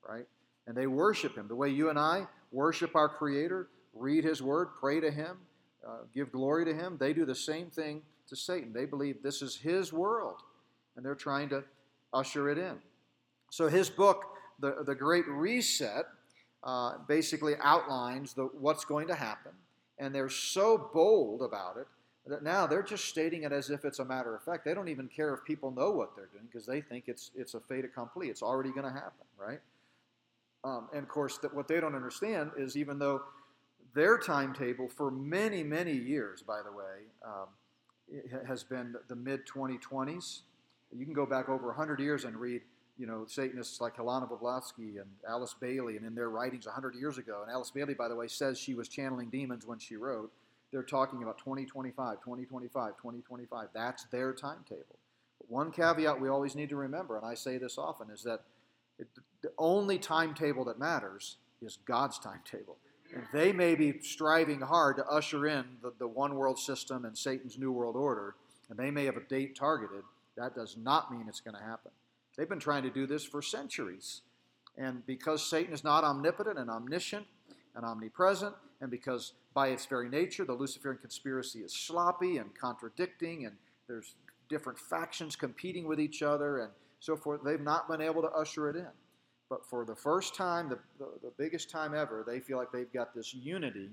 right? 0.08 0.26
And 0.66 0.76
they 0.76 0.88
worship 0.88 1.38
him 1.38 1.48
the 1.48 1.56
way 1.56 1.70
you 1.70 1.90
and 1.90 2.00
I 2.00 2.26
worship 2.52 2.96
our 2.96 3.10
Creator, 3.10 3.68
read 3.94 4.24
His 4.24 4.42
Word, 4.42 4.70
pray 4.80 5.00
to 5.00 5.12
Him, 5.12 5.38
uh, 5.88 6.00
give 6.14 6.32
glory 6.32 6.66
to 6.66 6.74
Him. 6.74 6.98
They 6.98 7.14
do 7.14 7.26
the 7.26 7.36
same 7.36 7.70
thing 7.70 8.02
to 8.30 8.36
Satan. 8.36 8.74
They 8.74 8.86
believe 8.86 9.22
this 9.22 9.42
is 9.42 9.58
His 9.58 9.94
world, 9.94 10.42
and 10.96 11.06
they're 11.06 11.16
trying 11.16 11.50
to 11.50 11.64
usher 12.15 12.49
it 12.49 12.58
in. 12.58 12.78
So 13.51 13.67
his 13.67 13.89
book, 13.89 14.23
The, 14.60 14.84
the 14.86 14.95
Great 14.95 15.28
Reset, 15.28 16.06
uh, 16.63 16.93
basically 17.08 17.54
outlines 17.62 18.34
the, 18.34 18.45
what's 18.60 18.86
going 18.86 19.08
to 19.08 19.15
happen. 19.15 19.51
And 19.99 20.13
they're 20.13 20.30
so 20.30 20.89
bold 20.93 21.41
about 21.41 21.78
it 21.78 21.88
that 22.28 22.41
now 22.41 22.65
they're 22.65 22.84
just 22.84 23.06
stating 23.06 23.43
it 23.43 23.51
as 23.51 23.69
if 23.69 23.86
it's 23.86 23.99
a 23.99 24.06
matter 24.06 24.36
of 24.36 24.41
fact. 24.43 24.65
They 24.65 24.73
don't 24.73 24.88
even 24.88 25.08
care 25.08 25.34
if 25.34 25.43
people 25.43 25.69
know 25.69 25.91
what 25.91 26.15
they're 26.15 26.30
doing 26.34 26.45
because 26.51 26.65
they 26.65 26.82
think 26.82 27.04
it's, 27.08 27.30
it's 27.36 27.54
a 27.54 27.60
fait 27.60 27.86
accompli. 27.86 28.30
It's 28.30 28.41
already 28.41 28.71
going 28.71 28.86
to 28.86 28.91
happen, 28.91 29.25
right? 29.38 29.60
Um, 30.63 30.89
and 30.91 31.04
of 31.04 31.10
course, 31.10 31.38
that 31.39 31.54
what 31.54 31.67
they 31.67 31.80
don't 31.80 31.93
understand 31.93 32.51
is 32.58 32.75
even 32.75 32.97
though 32.97 33.21
their 33.93 34.17
timetable 34.17 34.89
for 34.89 35.12
many, 35.12 35.63
many 35.63 35.93
years, 35.93 36.41
by 36.41 36.62
the 36.63 36.71
way, 36.71 37.06
um, 37.23 37.47
has 38.47 38.63
been 38.63 38.95
the 39.08 39.15
mid 39.15 39.47
2020s, 39.47 40.41
you 40.99 41.05
can 41.05 41.13
go 41.13 41.25
back 41.25 41.49
over 41.49 41.67
100 41.67 41.99
years 41.99 42.25
and 42.25 42.36
read, 42.38 42.62
you 42.97 43.05
know, 43.05 43.25
Satanists 43.27 43.81
like 43.81 43.95
Helena 43.97 44.25
Blavatsky 44.25 44.97
and 44.97 45.10
Alice 45.27 45.55
Bailey, 45.60 45.97
and 45.97 46.05
in 46.05 46.15
their 46.15 46.29
writings 46.29 46.65
100 46.65 46.95
years 46.95 47.17
ago. 47.17 47.41
And 47.41 47.51
Alice 47.51 47.71
Bailey, 47.71 47.93
by 47.93 48.08
the 48.08 48.15
way, 48.15 48.27
says 48.27 48.58
she 48.58 48.73
was 48.73 48.88
channeling 48.88 49.29
demons 49.29 49.65
when 49.65 49.79
she 49.79 49.95
wrote. 49.95 50.31
They're 50.71 50.84
talking 50.84 51.23
about 51.23 51.38
2025, 51.38 52.19
2025, 52.21 52.97
2025. 52.97 53.67
That's 53.73 54.03
their 54.05 54.34
timetable. 54.34 54.99
But 55.39 55.49
one 55.49 55.71
caveat 55.71 56.19
we 56.19 56.29
always 56.29 56.55
need 56.55 56.69
to 56.69 56.75
remember, 56.75 57.17
and 57.17 57.25
I 57.25 57.34
say 57.34 57.58
this 57.58 57.77
often, 57.77 58.10
is 58.10 58.23
that 58.23 58.41
it, 58.97 59.08
the 59.41 59.51
only 59.58 59.97
timetable 59.97 60.65
that 60.65 60.79
matters 60.79 61.38
is 61.62 61.77
God's 61.86 62.19
timetable. 62.19 62.77
And 63.13 63.23
they 63.34 63.51
may 63.51 63.75
be 63.75 63.99
striving 64.01 64.62
hard 64.62 64.97
to 64.97 65.05
usher 65.05 65.47
in 65.47 65.65
the, 65.81 65.93
the 65.99 66.08
one 66.08 66.36
world 66.36 66.60
system 66.60 67.05
and 67.05 67.17
Satan's 67.17 67.58
new 67.58 67.71
world 67.71 67.95
order, 67.95 68.36
and 68.69 68.77
they 68.77 68.91
may 68.91 69.05
have 69.05 69.17
a 69.17 69.23
date 69.23 69.55
targeted, 69.55 70.03
That 70.38 70.56
does 70.56 70.78
not 70.78 71.12
mean 71.12 71.26
it's 71.28 71.39
going 71.39 71.56
to 71.56 71.63
happen. 71.63 71.91
They've 72.38 72.50
been 72.50 72.60
trying 72.60 72.84
to 72.84 72.89
do 72.89 73.08
this 73.08 73.24
for 73.24 73.41
centuries. 73.41 74.21
And 74.78 75.06
because 75.06 75.50
Satan 75.50 75.74
is 75.74 75.84
not 75.84 76.04
omnipotent 76.04 76.60
and 76.60 76.69
omniscient 76.69 77.26
and 77.76 77.86
omnipresent, 77.86 78.56
and 78.82 78.91
because 78.91 79.34
by 79.54 79.69
its 79.69 79.86
very 79.86 80.10
nature 80.10 80.43
the 80.43 80.54
Luciferian 80.54 81.00
conspiracy 81.00 81.60
is 81.60 81.74
sloppy 81.74 82.38
and 82.38 82.54
contradicting, 82.54 83.45
and 83.45 83.56
there's 83.88 84.15
different 84.50 84.78
factions 84.78 85.36
competing 85.36 85.88
with 85.88 86.00
each 86.00 86.21
other 86.21 86.60
and 86.60 86.71
so 87.00 87.15
forth, 87.15 87.41
they've 87.43 87.62
not 87.62 87.88
been 87.88 88.02
able 88.02 88.21
to 88.21 88.30
usher 88.30 88.69
it 88.69 88.76
in. 88.76 88.88
But 89.50 89.65
for 89.65 89.86
the 89.86 89.95
first 89.95 90.36
time, 90.36 90.69
the, 90.69 90.80
the, 90.98 91.12
the 91.21 91.32
biggest 91.38 91.69
time 91.69 91.93
ever, 91.93 92.24
they 92.28 92.39
feel 92.39 92.58
like 92.58 92.71
they've 92.71 92.91
got 92.91 93.13
this 93.13 93.34
unity 93.34 93.89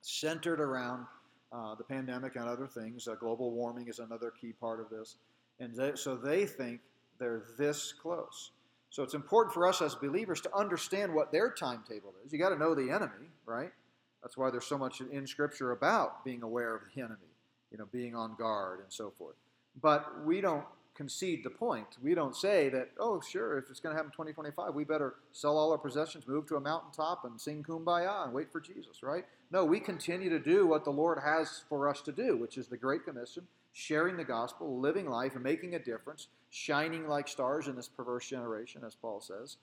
centered 0.00 0.60
around 0.60 1.06
uh, 1.52 1.74
the 1.76 1.84
pandemic 1.84 2.36
and 2.36 2.48
other 2.48 2.66
things. 2.66 3.06
Uh, 3.06 3.14
global 3.14 3.52
warming 3.52 3.86
is 3.88 4.00
another 4.00 4.32
key 4.32 4.52
part 4.52 4.80
of 4.80 4.90
this. 4.90 5.16
And 5.60 5.74
they, 5.74 5.92
so 5.94 6.16
they 6.16 6.46
think 6.46 6.80
they're 7.18 7.44
this 7.58 7.92
close. 7.92 8.50
So 8.90 9.02
it's 9.02 9.14
important 9.14 9.54
for 9.54 9.66
us 9.66 9.80
as 9.80 9.94
believers 9.94 10.40
to 10.42 10.54
understand 10.54 11.14
what 11.14 11.32
their 11.32 11.50
timetable 11.50 12.14
is. 12.24 12.32
You 12.32 12.38
got 12.38 12.50
to 12.50 12.58
know 12.58 12.74
the 12.74 12.90
enemy, 12.90 13.30
right? 13.46 13.70
That's 14.22 14.36
why 14.36 14.50
there's 14.50 14.66
so 14.66 14.78
much 14.78 15.00
in 15.00 15.26
Scripture 15.26 15.72
about 15.72 16.24
being 16.24 16.42
aware 16.42 16.74
of 16.74 16.82
the 16.94 17.00
enemy, 17.00 17.32
you 17.70 17.78
know, 17.78 17.86
being 17.90 18.14
on 18.14 18.36
guard 18.36 18.80
and 18.80 18.92
so 18.92 19.12
forth. 19.16 19.36
But 19.80 20.24
we 20.24 20.40
don't 20.40 20.64
concede 20.94 21.42
the 21.42 21.50
point. 21.50 21.86
We 22.02 22.14
don't 22.14 22.36
say 22.36 22.68
that, 22.68 22.90
oh, 23.00 23.20
sure, 23.20 23.58
if 23.58 23.70
it's 23.70 23.80
going 23.80 23.94
to 23.94 23.96
happen 23.96 24.08
in 24.08 24.12
2025, 24.12 24.74
we 24.74 24.84
better 24.84 25.14
sell 25.32 25.56
all 25.56 25.72
our 25.72 25.78
possessions, 25.78 26.28
move 26.28 26.46
to 26.48 26.56
a 26.56 26.60
mountaintop, 26.60 27.24
and 27.24 27.40
sing 27.40 27.62
kumbaya 27.62 28.24
and 28.24 28.32
wait 28.32 28.52
for 28.52 28.60
Jesus, 28.60 29.02
right? 29.02 29.24
No, 29.50 29.64
we 29.64 29.80
continue 29.80 30.28
to 30.28 30.38
do 30.38 30.66
what 30.66 30.84
the 30.84 30.90
Lord 30.90 31.18
has 31.24 31.62
for 31.68 31.88
us 31.88 32.02
to 32.02 32.12
do, 32.12 32.36
which 32.36 32.58
is 32.58 32.68
the 32.68 32.76
Great 32.76 33.04
Commission, 33.04 33.46
sharing 33.72 34.16
the 34.16 34.24
gospel, 34.24 34.78
living 34.78 35.08
life, 35.08 35.34
and 35.34 35.42
making 35.42 35.74
a 35.74 35.78
difference, 35.78 36.28
shining 36.50 37.08
like 37.08 37.28
stars 37.28 37.68
in 37.68 37.76
this 37.76 37.88
perverse 37.88 38.28
generation, 38.28 38.82
as 38.86 38.94
Paul 38.94 39.20
says, 39.20 39.56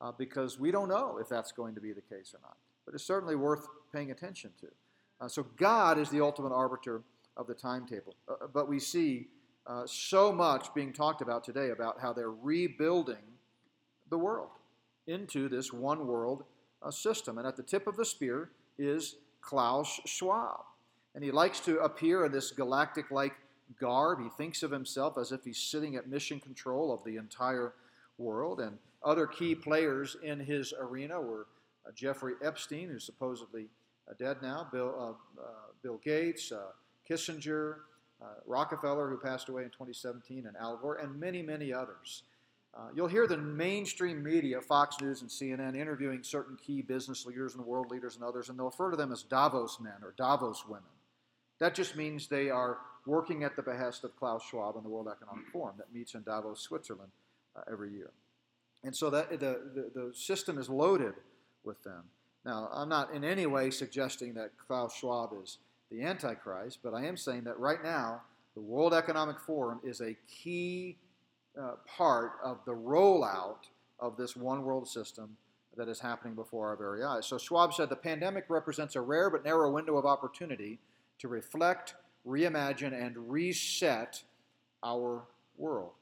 uh, 0.00 0.12
because 0.16 0.58
we 0.58 0.70
don't 0.70 0.88
know 0.88 1.18
if 1.20 1.28
that's 1.28 1.52
going 1.52 1.74
to 1.74 1.80
be 1.80 1.92
the 1.92 2.00
case 2.00 2.34
or 2.34 2.40
not. 2.42 2.56
But 2.84 2.94
it's 2.94 3.04
certainly 3.04 3.34
worth 3.34 3.66
paying 3.92 4.10
attention 4.10 4.50
to. 4.60 4.68
Uh, 5.20 5.28
so 5.28 5.46
God 5.56 5.98
is 5.98 6.10
the 6.10 6.20
ultimate 6.20 6.52
arbiter 6.52 7.02
of 7.36 7.46
the 7.46 7.54
timetable. 7.54 8.14
Uh, 8.28 8.46
but 8.52 8.68
we 8.68 8.78
see 8.78 9.28
uh, 9.66 9.82
so 9.86 10.32
much 10.32 10.72
being 10.74 10.92
talked 10.92 11.22
about 11.22 11.42
today 11.42 11.70
about 11.70 12.00
how 12.00 12.12
they're 12.12 12.30
rebuilding 12.30 13.16
the 14.10 14.18
world 14.18 14.50
into 15.06 15.48
this 15.48 15.72
one 15.72 16.06
world 16.06 16.44
uh, 16.82 16.90
system. 16.90 17.38
And 17.38 17.46
at 17.46 17.56
the 17.56 17.62
tip 17.62 17.86
of 17.86 17.96
the 17.96 18.04
spear 18.04 18.50
is 18.78 19.16
Klaus 19.40 20.00
Schwab. 20.06 20.60
And 21.14 21.24
he 21.24 21.30
likes 21.30 21.60
to 21.60 21.78
appear 21.78 22.26
in 22.26 22.32
this 22.32 22.50
galactic 22.50 23.10
like 23.10 23.34
garb. 23.78 24.22
He 24.22 24.28
thinks 24.30 24.62
of 24.62 24.70
himself 24.70 25.18
as 25.18 25.32
if 25.32 25.44
he's 25.44 25.58
sitting 25.58 25.96
at 25.96 26.08
mission 26.08 26.40
control 26.40 26.92
of 26.92 27.04
the 27.04 27.16
entire 27.16 27.74
world. 28.18 28.60
And 28.60 28.78
other 29.02 29.26
key 29.26 29.54
players 29.54 30.16
in 30.22 30.40
his 30.40 30.72
arena 30.78 31.20
were 31.20 31.46
uh, 31.86 31.92
Jeffrey 31.94 32.34
Epstein, 32.42 32.88
who's 32.88 33.04
supposedly 33.04 33.68
uh, 34.08 34.14
dead 34.18 34.38
now, 34.42 34.66
Bill, 34.70 34.94
uh, 34.98 35.40
uh, 35.40 35.46
Bill 35.82 36.00
Gates, 36.02 36.52
Kissinger, 37.08 37.76
uh, 38.22 38.26
Rockefeller, 38.46 39.08
who 39.08 39.18
passed 39.18 39.48
away 39.48 39.62
in 39.62 39.70
2017, 39.70 40.46
and 40.46 40.56
Al 40.56 40.76
Gore, 40.76 40.96
and 40.96 41.18
many, 41.18 41.42
many 41.42 41.72
others. 41.72 42.22
You'll 42.94 43.08
hear 43.08 43.26
the 43.26 43.38
mainstream 43.38 44.22
media, 44.22 44.60
Fox 44.60 45.00
News 45.00 45.22
and 45.22 45.30
CNN, 45.30 45.74
interviewing 45.74 46.22
certain 46.22 46.58
key 46.58 46.82
business 46.82 47.24
leaders 47.24 47.54
and 47.54 47.64
world 47.64 47.90
leaders 47.90 48.16
and 48.16 48.22
others, 48.24 48.50
and 48.50 48.58
they'll 48.58 48.66
refer 48.66 48.90
to 48.90 48.98
them 48.98 49.12
as 49.12 49.22
Davos 49.22 49.80
men 49.80 49.94
or 50.02 50.12
Davos 50.18 50.62
women. 50.68 50.84
That 51.58 51.74
just 51.74 51.96
means 51.96 52.28
they 52.28 52.50
are 52.50 52.76
working 53.06 53.44
at 53.44 53.56
the 53.56 53.62
behest 53.62 54.04
of 54.04 54.16
Klaus 54.16 54.42
Schwab 54.42 54.76
and 54.76 54.84
the 54.84 54.88
World 54.88 55.08
Economic 55.08 55.46
Forum 55.52 55.76
that 55.78 55.92
meets 55.94 56.14
in 56.14 56.22
Davos, 56.22 56.60
Switzerland, 56.60 57.10
uh, 57.56 57.62
every 57.70 57.92
year. 57.92 58.10
And 58.84 58.94
so 58.94 59.10
that 59.10 59.30
the, 59.30 59.60
the, 59.74 59.90
the 59.94 60.14
system 60.14 60.58
is 60.58 60.68
loaded 60.68 61.14
with 61.64 61.82
them. 61.82 62.04
Now, 62.44 62.68
I'm 62.72 62.88
not 62.88 63.12
in 63.12 63.24
any 63.24 63.46
way 63.46 63.70
suggesting 63.70 64.34
that 64.34 64.50
Klaus 64.66 64.94
Schwab 64.94 65.30
is 65.42 65.58
the 65.90 66.02
Antichrist, 66.02 66.78
but 66.82 66.94
I 66.94 67.04
am 67.04 67.16
saying 67.16 67.44
that 67.44 67.58
right 67.58 67.82
now, 67.82 68.22
the 68.54 68.60
World 68.60 68.94
Economic 68.94 69.38
Forum 69.40 69.80
is 69.84 70.00
a 70.00 70.16
key 70.28 70.96
uh, 71.60 71.72
part 71.86 72.32
of 72.44 72.58
the 72.64 72.72
rollout 72.72 73.68
of 73.98 74.16
this 74.16 74.36
one 74.36 74.62
world 74.62 74.86
system 74.88 75.36
that 75.76 75.88
is 75.88 76.00
happening 76.00 76.34
before 76.34 76.68
our 76.68 76.76
very 76.76 77.04
eyes. 77.04 77.26
So 77.26 77.38
Schwab 77.38 77.74
said 77.74 77.88
the 77.88 77.96
pandemic 77.96 78.44
represents 78.48 78.96
a 78.96 79.00
rare 79.00 79.28
but 79.30 79.44
narrow 79.44 79.70
window 79.70 79.96
of 79.96 80.06
opportunity 80.06 80.78
to 81.18 81.28
reflect, 81.28 81.94
reimagine, 82.26 82.92
and 82.92 83.16
reset 83.30 84.22
our 84.82 85.24
world. 85.56 85.92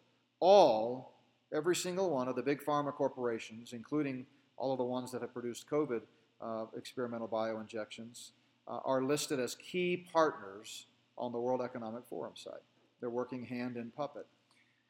All, 0.41 1.13
every 1.53 1.77
single 1.77 2.11
one 2.11 2.29
of 2.29 2.37
the 2.37 2.43
big 2.43 2.63
pharma 2.63 2.93
corporations, 2.93 3.73
including 3.73 4.27
all 4.57 4.73
of 4.73 4.79
the 4.79 4.85
ones 4.85 5.13
that 5.13 5.23
have 5.23 5.33
produced 5.33 5.69
COVID 5.69 6.03
uh, 6.41 6.67
experimental 6.77 7.29
bioinjections, 7.29 8.31
uh, 8.67 8.79
are 8.85 9.03
listed 9.03 9.41
as 9.41 9.55
key 9.55 10.07
partners 10.13 10.87
on 11.17 11.33
the 11.33 11.39
World 11.39 11.61
Economic 11.63 12.03
Forum 12.09 12.33
site. 12.35 12.55
They're 13.01 13.11
working 13.11 13.45
hand 13.45 13.77
in 13.77 13.91
puppet. 13.91 14.27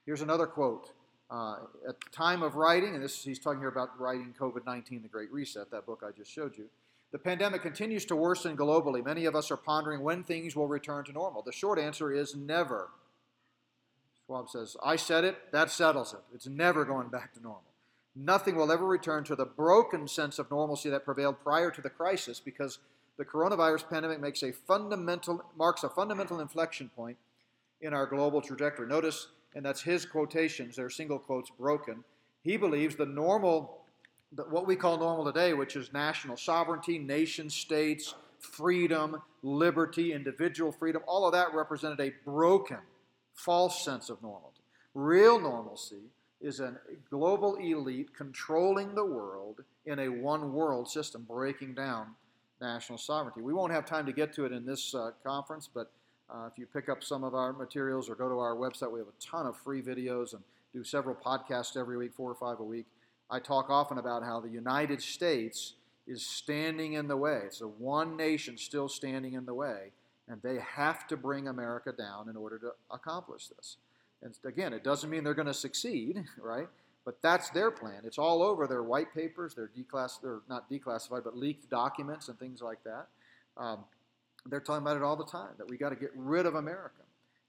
Here's 0.06 0.22
another 0.22 0.46
quote. 0.46 0.92
Uh, 1.30 1.56
at 1.88 2.00
the 2.00 2.10
time 2.12 2.42
of 2.42 2.54
writing, 2.54 2.94
and 2.94 3.02
this 3.02 3.24
he's 3.24 3.38
talking 3.38 3.58
here 3.58 3.68
about 3.68 3.98
writing 3.98 4.34
COVID 4.38 4.66
19, 4.66 5.02
The 5.02 5.08
Great 5.08 5.32
Reset, 5.32 5.70
that 5.70 5.86
book 5.86 6.02
I 6.06 6.12
just 6.16 6.30
showed 6.30 6.56
you. 6.56 6.66
The 7.14 7.20
pandemic 7.20 7.62
continues 7.62 8.04
to 8.06 8.16
worsen 8.16 8.56
globally. 8.56 9.04
Many 9.04 9.26
of 9.26 9.36
us 9.36 9.52
are 9.52 9.56
pondering 9.56 10.00
when 10.00 10.24
things 10.24 10.56
will 10.56 10.66
return 10.66 11.04
to 11.04 11.12
normal. 11.12 11.42
The 11.42 11.52
short 11.52 11.78
answer 11.78 12.12
is 12.12 12.34
never. 12.34 12.88
Schwab 14.26 14.48
says, 14.48 14.76
I 14.84 14.96
said 14.96 15.22
it, 15.22 15.36
that 15.52 15.70
settles 15.70 16.12
it. 16.12 16.18
It's 16.34 16.48
never 16.48 16.84
going 16.84 17.10
back 17.10 17.32
to 17.34 17.40
normal. 17.40 17.62
Nothing 18.16 18.56
will 18.56 18.72
ever 18.72 18.84
return 18.84 19.22
to 19.24 19.36
the 19.36 19.44
broken 19.44 20.08
sense 20.08 20.40
of 20.40 20.50
normalcy 20.50 20.90
that 20.90 21.04
prevailed 21.04 21.38
prior 21.44 21.70
to 21.70 21.80
the 21.80 21.88
crisis 21.88 22.40
because 22.40 22.80
the 23.16 23.24
coronavirus 23.24 23.88
pandemic 23.88 24.20
makes 24.20 24.42
a 24.42 24.50
fundamental 24.50 25.40
marks 25.56 25.84
a 25.84 25.88
fundamental 25.88 26.40
inflection 26.40 26.90
point 26.96 27.16
in 27.80 27.94
our 27.94 28.06
global 28.06 28.42
trajectory. 28.42 28.88
Notice, 28.88 29.28
and 29.54 29.64
that's 29.64 29.82
his 29.82 30.04
quotations, 30.04 30.74
they're 30.74 30.90
single 30.90 31.20
quotes 31.20 31.50
broken. 31.50 32.02
He 32.42 32.56
believes 32.56 32.96
the 32.96 33.06
normal, 33.06 33.83
what 34.48 34.66
we 34.66 34.76
call 34.76 34.98
normal 34.98 35.24
today, 35.24 35.54
which 35.54 35.76
is 35.76 35.92
national 35.92 36.36
sovereignty, 36.36 36.98
nation 36.98 37.50
states, 37.50 38.14
freedom, 38.38 39.22
liberty, 39.42 40.12
individual 40.12 40.72
freedom, 40.72 41.02
all 41.06 41.26
of 41.26 41.32
that 41.32 41.54
represented 41.54 42.00
a 42.00 42.12
broken, 42.24 42.78
false 43.34 43.84
sense 43.84 44.10
of 44.10 44.22
normality. 44.22 44.60
Real 44.94 45.40
normalcy 45.40 46.10
is 46.40 46.60
a 46.60 46.74
global 47.10 47.56
elite 47.56 48.14
controlling 48.16 48.94
the 48.94 49.04
world 49.04 49.62
in 49.86 49.98
a 49.98 50.08
one 50.08 50.52
world 50.52 50.88
system, 50.88 51.24
breaking 51.28 51.74
down 51.74 52.08
national 52.60 52.98
sovereignty. 52.98 53.40
We 53.40 53.54
won't 53.54 53.72
have 53.72 53.86
time 53.86 54.06
to 54.06 54.12
get 54.12 54.32
to 54.34 54.44
it 54.44 54.52
in 54.52 54.64
this 54.64 54.94
uh, 54.94 55.10
conference, 55.24 55.68
but 55.72 55.90
uh, 56.30 56.48
if 56.50 56.58
you 56.58 56.66
pick 56.66 56.88
up 56.88 57.02
some 57.02 57.24
of 57.24 57.34
our 57.34 57.52
materials 57.52 58.08
or 58.08 58.14
go 58.14 58.28
to 58.28 58.38
our 58.38 58.54
website, 58.54 58.90
we 58.90 58.98
have 58.98 59.08
a 59.08 59.24
ton 59.24 59.46
of 59.46 59.56
free 59.56 59.82
videos 59.82 60.32
and 60.32 60.42
do 60.72 60.84
several 60.84 61.14
podcasts 61.14 61.76
every 61.76 61.96
week, 61.96 62.12
four 62.14 62.30
or 62.30 62.34
five 62.34 62.60
a 62.60 62.64
week. 62.64 62.86
I 63.34 63.40
talk 63.40 63.68
often 63.68 63.98
about 63.98 64.22
how 64.22 64.38
the 64.38 64.48
United 64.48 65.02
States 65.02 65.74
is 66.06 66.24
standing 66.24 66.92
in 66.92 67.08
the 67.08 67.16
way. 67.16 67.40
It's 67.44 67.62
a 67.62 67.66
one 67.66 68.16
nation 68.16 68.56
still 68.56 68.88
standing 68.88 69.32
in 69.32 69.44
the 69.44 69.54
way, 69.54 69.90
and 70.28 70.40
they 70.40 70.58
have 70.60 71.08
to 71.08 71.16
bring 71.16 71.48
America 71.48 71.90
down 71.90 72.28
in 72.28 72.36
order 72.36 72.60
to 72.60 72.70
accomplish 72.92 73.48
this. 73.48 73.78
And 74.22 74.38
again, 74.44 74.72
it 74.72 74.84
doesn't 74.84 75.10
mean 75.10 75.24
they're 75.24 75.34
going 75.34 75.48
to 75.48 75.54
succeed, 75.54 76.22
right? 76.40 76.68
But 77.04 77.20
that's 77.22 77.50
their 77.50 77.72
plan. 77.72 78.02
It's 78.04 78.18
all 78.18 78.40
over 78.40 78.68
their 78.68 78.84
white 78.84 79.12
papers, 79.12 79.52
their 79.56 79.68
declass, 79.76 80.20
they're 80.22 80.42
not 80.48 80.70
declassified, 80.70 81.24
but 81.24 81.36
leaked 81.36 81.68
documents 81.68 82.28
and 82.28 82.38
things 82.38 82.62
like 82.62 82.84
that. 82.84 83.08
Um, 83.56 83.84
they're 84.46 84.60
talking 84.60 84.82
about 84.82 84.96
it 84.96 85.02
all 85.02 85.16
the 85.16 85.26
time 85.26 85.54
that 85.58 85.68
we 85.68 85.76
got 85.76 85.90
to 85.90 85.96
get 85.96 86.12
rid 86.14 86.46
of 86.46 86.54
America. 86.54 87.02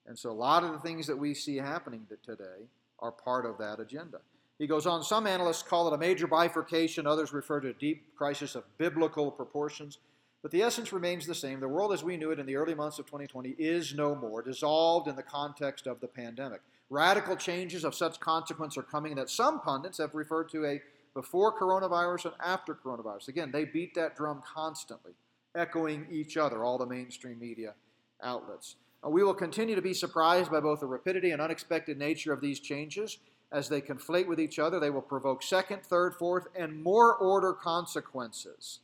And 0.08 0.18
so 0.18 0.32
a 0.32 0.34
lot 0.34 0.64
of 0.64 0.72
the 0.72 0.80
things 0.80 1.06
that 1.06 1.18
we 1.18 1.36
see 1.36 1.58
happening 1.58 2.08
today 2.24 2.70
are 2.98 3.12
part 3.12 3.46
of 3.46 3.60
that 3.60 3.80
agenda. 3.80 4.22
He 4.58 4.68
goes 4.68 4.88
on, 4.88 5.04
some 5.04 5.28
analysts 5.28 5.64
call 5.64 5.88
it 5.88 5.94
a 5.94 5.98
major 5.98 6.28
bifurcation, 6.28 7.06
others 7.06 7.34
refer 7.34 7.60
to 7.60 7.70
a 7.70 7.74
deep 7.74 8.16
crisis 8.16 8.56
of 8.56 8.64
biblical 8.78 9.30
proportions. 9.30 9.98
But 10.42 10.52
the 10.52 10.62
essence 10.62 10.94
remains 10.94 11.26
the 11.26 11.36
same. 11.36 11.60
The 11.60 11.68
world 11.68 11.92
as 11.92 12.04
we 12.04 12.18
knew 12.18 12.32
it 12.32 12.40
in 12.40 12.46
the 12.46 12.56
early 12.56 12.76
months 12.76 13.00
of 13.00 13.06
2020 13.08 13.56
is 13.58 13.96
no 13.96 14.16
more, 14.16 14.42
dissolved 14.42 15.08
in 15.08 15.16
the 15.16 15.24
context 15.24 15.88
of 15.88 16.00
the 16.00 16.08
pandemic. 16.08 16.62
Radical 16.90 17.36
changes 17.36 17.84
of 17.84 17.96
such 17.96 18.20
consequence 18.20 18.78
are 18.78 18.84
coming 18.84 19.16
that 19.16 19.30
some 19.30 19.60
pundits 19.60 19.98
have 19.98 20.14
referred 20.14 20.50
to 20.50 20.66
a 20.66 20.82
before 21.16 21.58
coronavirus 21.58 22.26
and 22.26 22.34
after 22.40 22.76
coronavirus. 22.76 23.30
Again, 23.30 23.52
they 23.52 23.66
beat 23.66 23.96
that 23.96 24.16
drum 24.16 24.44
constantly, 24.46 25.14
echoing 25.56 26.06
each 26.12 26.38
other, 26.38 26.64
all 26.64 26.78
the 26.78 26.86
mainstream 26.86 27.40
media 27.40 27.74
outlets. 28.22 28.76
Uh, 29.04 29.10
we 29.10 29.24
will 29.24 29.34
continue 29.34 29.76
to 29.76 29.82
be 29.82 29.94
surprised 29.94 30.52
by 30.52 30.60
both 30.60 30.82
the 30.82 30.86
rapidity 30.86 31.32
and 31.32 31.42
unexpected 31.42 31.98
nature 31.98 32.32
of 32.32 32.42
these 32.42 32.60
changes. 32.60 33.18
As 33.52 33.70
they 33.70 33.82
conflate 33.82 34.28
with 34.28 34.40
each 34.40 34.60
other, 34.60 34.80
they 34.80 34.90
will 34.90 35.02
provoke 35.02 35.44
second, 35.44 35.84
third, 35.84 36.16
fourth, 36.16 36.48
and 36.56 36.82
more 36.82 37.16
order 37.16 37.54
consequences, 37.54 38.80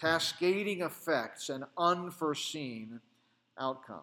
cascading 0.00 0.82
effects, 0.82 1.48
and 1.48 1.64
unforeseen 1.78 3.00
outcome. 3.58 4.02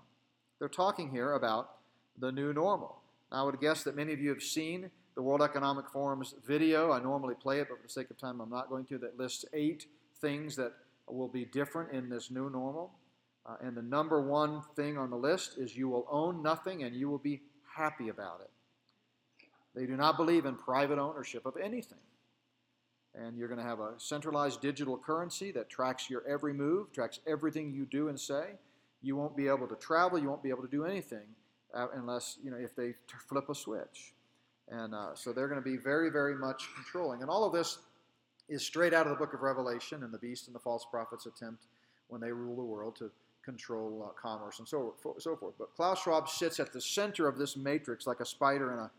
They're 0.60 0.70
talking 0.70 1.10
here 1.10 1.34
about 1.34 1.72
the 2.18 2.32
new 2.32 2.54
normal. 2.54 3.02
I 3.32 3.44
would 3.44 3.60
guess 3.60 3.84
that 3.84 3.96
many 3.96 4.14
of 4.14 4.22
you 4.22 4.30
have 4.30 4.44
seen 4.44 4.92
the 5.16 5.22
World 5.22 5.42
Economic 5.42 5.90
Forum's 5.90 6.36
video. 6.46 6.92
I 6.92 7.02
normally 7.02 7.36
play 7.36 7.60
it, 7.60 7.68
but 7.70 7.78
for 7.78 7.84
the 7.84 7.90
sake 7.90 8.10
of 8.10 8.18
time, 8.18 8.40
I'm 8.40 8.50
not 8.50 8.70
going 8.70 8.86
to. 8.86 8.98
That 9.00 9.18
lists 9.18 9.46
eight 9.54 9.88
things 10.22 10.56
that 10.56 10.74
will 11.08 11.28
be 11.28 11.46
different 11.46 11.92
in 11.92 12.10
this 12.10 12.32
new 12.32 12.50
normal. 12.50 12.92
Uh, 13.46 13.56
and 13.62 13.76
the 13.76 13.82
number 13.82 14.22
one 14.22 14.62
thing 14.76 14.98
on 14.98 15.10
the 15.10 15.18
list 15.18 15.58
is 15.58 15.76
you 15.76 15.90
will 15.90 16.08
own 16.10 16.42
nothing 16.42 16.84
and 16.84 16.96
you 16.96 17.10
will 17.10 17.18
be 17.18 17.42
happy 17.76 18.10
about 18.10 18.40
it. 18.42 18.50
They 19.76 19.86
do 19.86 19.96
not 19.96 20.18
believe 20.18 20.46
in 20.46 20.56
private 20.56 21.00
ownership 21.00 21.46
of 21.46 21.58
anything. 21.58 22.00
And 23.16 23.38
you're 23.38 23.48
going 23.48 23.60
to 23.60 23.66
have 23.66 23.80
a 23.80 23.94
centralized 23.98 24.62
digital 24.62 24.98
currency 24.98 25.52
that 25.52 25.70
tracks 25.70 26.10
your 26.10 26.26
every 26.28 26.54
move, 26.54 26.92
tracks 26.92 27.20
everything 27.28 27.72
you 27.72 27.86
do 27.86 28.08
and 28.08 28.20
say. 28.20 28.52
You 29.02 29.16
won't 29.16 29.36
be 29.36 29.48
able 29.48 29.68
to 29.68 29.76
travel, 29.76 30.18
you 30.18 30.30
won't 30.30 30.44
be 30.44 30.50
able 30.50 30.64
to 30.64 30.70
do 30.70 30.86
anything 30.86 31.26
uh, 31.74 31.88
unless, 31.96 32.38
you 32.44 32.52
know, 32.52 32.58
if 32.58 32.76
they 32.76 32.94
flip 33.28 33.50
a 33.50 33.56
switch. 33.56 34.14
And 34.70 34.96
uh, 34.96 35.14
so 35.14 35.34
they're 35.34 35.48
going 35.48 35.62
to 35.62 35.70
be 35.70 35.78
very, 35.78 36.10
very 36.10 36.36
much 36.36 36.70
controlling. 36.76 37.22
And 37.22 37.30
all 37.30 37.44
of 37.44 37.54
this 37.54 37.80
is 38.50 38.66
straight 38.66 38.94
out 38.94 39.06
of 39.06 39.12
the 39.12 39.18
book 39.18 39.34
of 39.34 39.42
Revelation 39.42 40.04
and 40.04 40.14
the 40.14 40.18
beast 40.18 40.48
and 40.48 40.56
the 40.56 40.60
false 40.60 40.86
prophets 40.90 41.26
attempt 41.26 41.66
when 42.08 42.22
they 42.22 42.32
rule 42.32 42.56
the 42.56 42.64
world 42.64 42.96
to 42.98 43.12
control 43.44 44.10
uh, 44.10 44.14
commerce 44.20 44.60
and 44.60 44.68
so, 44.68 44.94
so 45.20 45.36
forth. 45.36 45.54
But 45.58 45.76
Klaus 45.76 46.02
Schwab 46.02 46.30
sits 46.30 46.60
at 46.60 46.72
the 46.72 46.82
center 46.82 47.28
of 47.28 47.38
this 47.38 47.58
matrix 47.58 48.08
like 48.08 48.22
a 48.22 48.26
spider 48.26 48.72
in 48.74 48.80
a, 48.80 48.92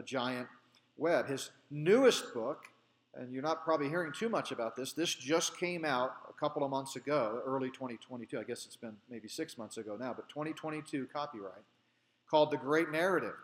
a 0.00 0.02
giant 0.02 0.48
web. 0.96 1.28
His 1.28 1.50
newest 1.70 2.34
book, 2.34 2.64
and 3.14 3.32
you're 3.32 3.42
not 3.42 3.64
probably 3.64 3.88
hearing 3.88 4.12
too 4.12 4.28
much 4.28 4.50
about 4.50 4.74
this, 4.74 4.92
this 4.92 5.14
just 5.14 5.56
came 5.58 5.84
out 5.84 6.12
a 6.28 6.32
couple 6.32 6.64
of 6.64 6.70
months 6.70 6.96
ago, 6.96 7.40
early 7.46 7.68
2022. 7.68 8.38
I 8.38 8.42
guess 8.42 8.66
it's 8.66 8.76
been 8.76 8.96
maybe 9.08 9.28
six 9.28 9.56
months 9.56 9.76
ago 9.76 9.96
now, 10.00 10.12
but 10.14 10.28
2022 10.28 11.06
copyright, 11.12 11.62
called 12.28 12.50
The 12.50 12.56
Great 12.56 12.90
Narrative. 12.90 13.34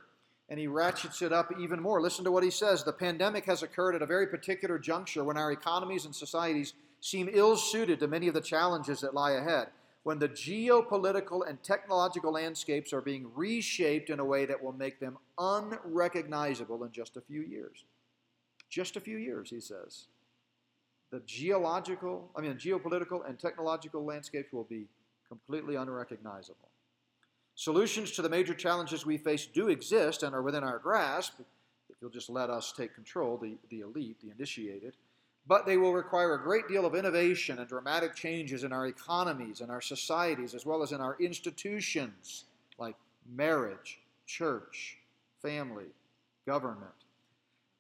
And 0.49 0.59
he 0.61 0.69
ratchets 0.69 1.23
it 1.23 1.33
up 1.33 1.53
even 1.61 1.81
more. 1.81 2.01
Listen 2.01 2.25
to 2.25 2.31
what 2.31 2.45
he 2.45 2.51
says. 2.51 2.85
The 2.85 2.92
pandemic 2.92 3.45
has 3.47 3.64
occurred 3.64 3.97
at 3.97 4.03
a 4.03 4.07
very 4.07 4.29
particular 4.29 4.79
juncture 4.79 5.25
when 5.25 5.37
our 5.37 5.51
economies 5.51 6.05
and 6.05 6.14
societies 6.14 6.73
seem 7.01 7.29
ill 7.33 7.57
suited 7.57 7.99
to 8.01 8.07
many 8.07 8.29
of 8.29 8.35
the 8.35 8.40
challenges 8.40 9.01
that 9.01 9.12
lie 9.12 9.33
ahead 9.33 9.69
when 10.07 10.21
the 10.21 10.29
geopolitical 10.29 11.49
and 11.49 11.61
technological 11.64 12.31
landscapes 12.31 12.92
are 12.92 13.01
being 13.01 13.29
reshaped 13.35 14.09
in 14.09 14.21
a 14.21 14.25
way 14.25 14.47
that 14.47 14.62
will 14.62 14.73
make 14.73 15.01
them 15.01 15.19
unrecognizable 15.37 16.85
in 16.85 16.92
just 16.92 17.16
a 17.16 17.21
few 17.21 17.42
years. 17.42 17.83
Just 18.71 18.95
a 18.95 19.01
few 19.01 19.16
years, 19.16 19.51
he 19.51 19.59
says. 19.59 20.05
The 21.11 21.23
geological, 21.27 22.31
I 22.37 22.40
mean, 22.40 22.55
geopolitical 22.55 23.29
and 23.29 23.37
technological 23.37 24.05
landscapes 24.05 24.53
will 24.53 24.62
be 24.62 24.87
completely 25.27 25.75
unrecognizable. 25.75 26.69
Solutions 27.57 28.12
to 28.12 28.23
the 28.23 28.29
major 28.29 28.55
challenges 28.55 29.05
we 29.05 29.19
face 29.19 29.45
do 29.45 29.71
exist 29.71 30.23
and 30.23 30.37
are 30.37 30.42
within 30.42 30.62
our 30.62 30.79
grasp, 30.79 31.40
if 31.90 31.97
you'll 32.01 32.12
just 32.12 32.31
let 32.31 32.49
us 32.49 32.73
take 32.77 32.95
control, 32.95 33.38
the, 33.38 33.57
the 33.71 33.81
elite, 33.81 34.19
the 34.23 34.31
initiated 34.31 34.95
but 35.49 35.67
they 35.67 35.77
will 35.77 35.93
require 35.93 36.35
a 36.35 36.43
great 36.43 36.67
deal 36.69 36.85
of 36.85 36.95
innovation 36.95 37.59
and 37.59 37.69
dramatic 37.69 38.15
changes 38.15 38.65
in 38.65 38.73
our 38.73 38.87
economies 38.87 39.61
and 39.61 39.71
our 39.71 39.81
societies, 39.81 40.55
as 40.55 40.67
well 40.67 40.83
as 40.83 40.93
in 40.93 41.01
our 41.01 41.17
institutions 41.21 42.45
like 42.79 42.97
marriage, 43.35 44.01
church, 44.27 44.99
family, 45.41 45.87
government, 46.47 46.91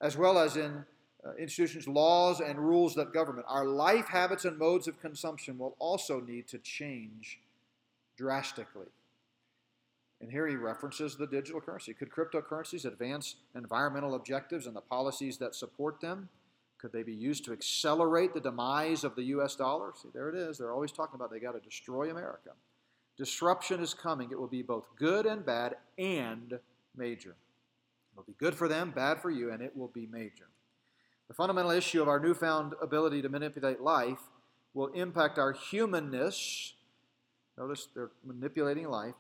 as 0.00 0.16
well 0.16 0.38
as 0.38 0.56
in 0.56 0.84
uh, 1.24 1.32
institutions, 1.34 1.88
laws, 1.88 2.40
and 2.40 2.58
rules 2.58 2.94
that 2.94 3.12
government. 3.12 3.46
Our 3.48 3.66
life 3.66 4.06
habits 4.06 4.44
and 4.44 4.56
modes 4.56 4.86
of 4.86 5.00
consumption 5.00 5.58
will 5.58 5.74
also 5.78 6.20
need 6.20 6.46
to 6.48 6.58
change 6.58 7.40
drastically. 8.16 8.86
And 10.20 10.30
here 10.30 10.46
he 10.46 10.54
references 10.54 11.16
the 11.16 11.26
digital 11.26 11.60
currency. 11.60 11.92
Could 11.92 12.10
cryptocurrencies 12.10 12.84
advance 12.84 13.36
environmental 13.54 14.14
objectives 14.14 14.66
and 14.66 14.74
the 14.74 14.80
policies 14.80 15.36
that 15.38 15.54
support 15.54 16.00
them? 16.00 16.28
Could 16.78 16.92
they 16.92 17.02
be 17.02 17.14
used 17.14 17.44
to 17.46 17.52
accelerate 17.52 18.34
the 18.34 18.40
demise 18.40 19.02
of 19.02 19.16
the 19.16 19.22
U.S. 19.24 19.56
dollar? 19.56 19.92
See, 20.00 20.08
there 20.12 20.28
it 20.28 20.34
is. 20.34 20.58
They're 20.58 20.72
always 20.72 20.92
talking 20.92 21.14
about 21.14 21.30
they 21.30 21.40
got 21.40 21.52
to 21.52 21.60
destroy 21.60 22.10
America. 22.10 22.50
Disruption 23.16 23.80
is 23.80 23.94
coming. 23.94 24.30
It 24.30 24.38
will 24.38 24.46
be 24.46 24.62
both 24.62 24.84
good 24.98 25.24
and 25.24 25.44
bad 25.44 25.76
and 25.98 26.58
major. 26.94 27.30
It 27.30 28.16
will 28.16 28.24
be 28.24 28.34
good 28.38 28.54
for 28.54 28.68
them, 28.68 28.90
bad 28.90 29.20
for 29.20 29.30
you, 29.30 29.52
and 29.52 29.62
it 29.62 29.74
will 29.74 29.88
be 29.88 30.06
major. 30.06 30.48
The 31.28 31.34
fundamental 31.34 31.70
issue 31.70 32.02
of 32.02 32.08
our 32.08 32.20
newfound 32.20 32.74
ability 32.80 33.22
to 33.22 33.28
manipulate 33.28 33.80
life 33.80 34.20
will 34.74 34.88
impact 34.88 35.38
our 35.38 35.52
humanness. 35.52 36.74
Notice 37.56 37.88
they're 37.94 38.10
manipulating 38.24 38.88
life 38.88 39.14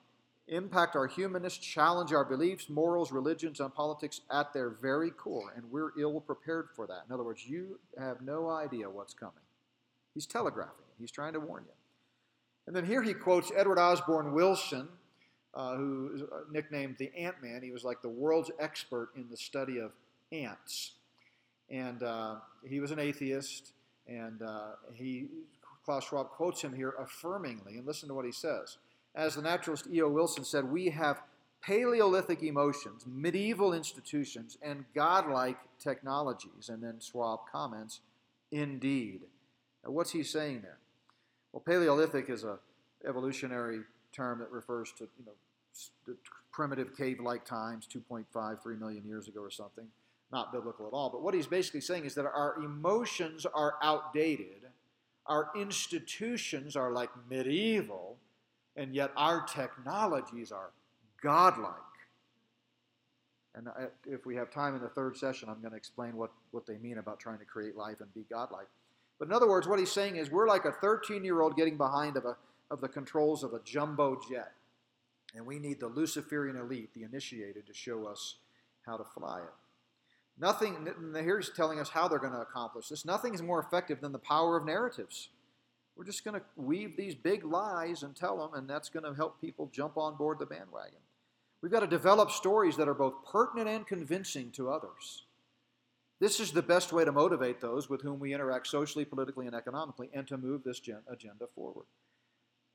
impact 0.48 0.94
our 0.94 1.06
humanists, 1.06 1.58
challenge 1.58 2.12
our 2.12 2.24
beliefs, 2.24 2.68
morals, 2.68 3.10
religions, 3.10 3.60
and 3.60 3.74
politics 3.74 4.20
at 4.30 4.52
their 4.52 4.70
very 4.70 5.10
core, 5.10 5.52
and 5.56 5.70
we're 5.70 5.90
ill 5.98 6.20
prepared 6.20 6.68
for 6.74 6.86
that. 6.86 7.02
In 7.08 7.12
other 7.12 7.24
words, 7.24 7.44
you 7.46 7.78
have 7.98 8.20
no 8.20 8.48
idea 8.48 8.88
what's 8.88 9.14
coming. 9.14 9.34
He's 10.14 10.26
telegraphing, 10.26 10.84
he's 10.98 11.10
trying 11.10 11.32
to 11.32 11.40
warn 11.40 11.64
you. 11.66 11.72
And 12.66 12.74
then 12.74 12.84
here 12.84 13.02
he 13.02 13.14
quotes 13.14 13.52
Edward 13.56 13.78
Osborne 13.78 14.32
Wilson, 14.32 14.88
uh, 15.54 15.76
who 15.76 16.10
is 16.14 16.22
uh, 16.22 16.40
nicknamed 16.50 16.96
the 16.98 17.10
Ant 17.16 17.36
Man. 17.42 17.62
He 17.62 17.70
was 17.70 17.84
like 17.84 18.02
the 18.02 18.08
world's 18.08 18.50
expert 18.58 19.10
in 19.16 19.26
the 19.30 19.36
study 19.36 19.78
of 19.78 19.92
ants. 20.32 20.92
And 21.70 22.02
uh, 22.02 22.36
he 22.64 22.80
was 22.80 22.90
an 22.92 22.98
atheist, 22.98 23.72
and 24.06 24.42
uh, 24.42 24.72
he, 24.94 25.28
Klaus 25.84 26.04
Schwab 26.04 26.30
quotes 26.30 26.62
him 26.62 26.72
here 26.72 26.94
affirmingly, 27.00 27.78
and 27.78 27.86
listen 27.86 28.08
to 28.08 28.14
what 28.14 28.24
he 28.24 28.32
says. 28.32 28.78
As 29.16 29.34
the 29.34 29.42
naturalist 29.42 29.88
E.O. 29.90 30.08
Wilson 30.08 30.44
said, 30.44 30.70
we 30.70 30.90
have 30.90 31.22
Paleolithic 31.62 32.42
emotions, 32.42 33.04
medieval 33.06 33.72
institutions, 33.72 34.58
and 34.62 34.84
godlike 34.94 35.56
technologies. 35.80 36.68
And 36.68 36.82
then 36.82 37.00
Schwab 37.00 37.40
comments, 37.50 38.00
indeed. 38.52 39.22
Now, 39.82 39.90
what's 39.90 40.12
he 40.12 40.22
saying 40.22 40.60
there? 40.62 40.78
Well, 41.52 41.62
Paleolithic 41.66 42.28
is 42.28 42.44
a 42.44 42.58
evolutionary 43.08 43.80
term 44.12 44.38
that 44.40 44.50
refers 44.50 44.92
to 44.98 45.08
you 45.18 45.24
know 45.24 46.14
primitive 46.52 46.96
cave-like 46.96 47.44
times, 47.44 47.86
2.5, 47.92 48.62
3 48.62 48.76
million 48.76 49.04
years 49.04 49.28
ago 49.28 49.40
or 49.40 49.50
something. 49.50 49.86
Not 50.32 50.52
biblical 50.52 50.86
at 50.86 50.92
all. 50.92 51.10
But 51.10 51.22
what 51.22 51.34
he's 51.34 51.46
basically 51.46 51.80
saying 51.80 52.04
is 52.04 52.14
that 52.14 52.24
our 52.24 52.56
emotions 52.62 53.46
are 53.46 53.74
outdated, 53.82 54.62
our 55.26 55.50
institutions 55.56 56.76
are 56.76 56.92
like 56.92 57.10
medieval, 57.28 58.15
and 58.76 58.94
yet 58.94 59.10
our 59.16 59.44
technologies 59.46 60.52
are 60.52 60.70
godlike. 61.22 61.72
And 63.54 63.68
if 64.06 64.26
we 64.26 64.36
have 64.36 64.50
time 64.50 64.74
in 64.74 64.82
the 64.82 64.88
third 64.88 65.16
session, 65.16 65.48
I'm 65.48 65.60
going 65.60 65.70
to 65.70 65.78
explain 65.78 66.16
what, 66.16 66.30
what 66.50 66.66
they 66.66 66.76
mean 66.76 66.98
about 66.98 67.18
trying 67.18 67.38
to 67.38 67.46
create 67.46 67.74
life 67.74 68.00
and 68.00 68.12
be 68.12 68.26
godlike. 68.30 68.66
But 69.18 69.28
in 69.28 69.32
other 69.32 69.48
words, 69.48 69.66
what 69.66 69.78
he's 69.78 69.90
saying 69.90 70.16
is 70.16 70.30
we're 70.30 70.46
like 70.46 70.66
a 70.66 70.72
13 70.72 71.24
year 71.24 71.40
old 71.40 71.56
getting 71.56 71.78
behind 71.78 72.18
of, 72.18 72.26
a, 72.26 72.36
of 72.70 72.82
the 72.82 72.88
controls 72.88 73.42
of 73.42 73.54
a 73.54 73.60
jumbo 73.64 74.20
jet. 74.30 74.52
And 75.34 75.46
we 75.46 75.58
need 75.58 75.80
the 75.80 75.88
Luciferian 75.88 76.56
elite, 76.56 76.90
the 76.94 77.02
initiated, 77.04 77.66
to 77.66 77.74
show 77.74 78.06
us 78.06 78.36
how 78.84 78.98
to 78.98 79.04
fly 79.04 79.40
it. 79.40 79.54
Nothing, 80.38 80.86
here's 81.14 81.50
telling 81.50 81.80
us 81.80 81.88
how 81.88 82.08
they're 82.08 82.18
going 82.18 82.32
to 82.32 82.40
accomplish 82.40 82.88
this. 82.88 83.06
Nothing 83.06 83.32
is 83.32 83.40
more 83.40 83.58
effective 83.58 84.02
than 84.02 84.12
the 84.12 84.18
power 84.18 84.58
of 84.58 84.66
narratives. 84.66 85.30
We're 85.96 86.04
just 86.04 86.24
going 86.24 86.38
to 86.38 86.46
weave 86.56 86.96
these 86.96 87.14
big 87.14 87.44
lies 87.44 88.02
and 88.02 88.14
tell 88.14 88.36
them, 88.36 88.54
and 88.54 88.68
that's 88.68 88.90
going 88.90 89.04
to 89.04 89.14
help 89.14 89.40
people 89.40 89.70
jump 89.72 89.96
on 89.96 90.16
board 90.16 90.38
the 90.38 90.46
bandwagon. 90.46 90.98
We've 91.62 91.72
got 91.72 91.80
to 91.80 91.86
develop 91.86 92.30
stories 92.30 92.76
that 92.76 92.88
are 92.88 92.94
both 92.94 93.24
pertinent 93.30 93.68
and 93.68 93.86
convincing 93.86 94.50
to 94.52 94.70
others. 94.70 95.24
This 96.20 96.38
is 96.38 96.52
the 96.52 96.62
best 96.62 96.92
way 96.92 97.04
to 97.04 97.12
motivate 97.12 97.60
those 97.60 97.88
with 97.88 98.02
whom 98.02 98.20
we 98.20 98.34
interact 98.34 98.66
socially, 98.66 99.04
politically, 99.04 99.46
and 99.46 99.54
economically, 99.54 100.10
and 100.12 100.26
to 100.28 100.36
move 100.38 100.64
this 100.64 100.80
agenda 101.08 101.46
forward. 101.54 101.86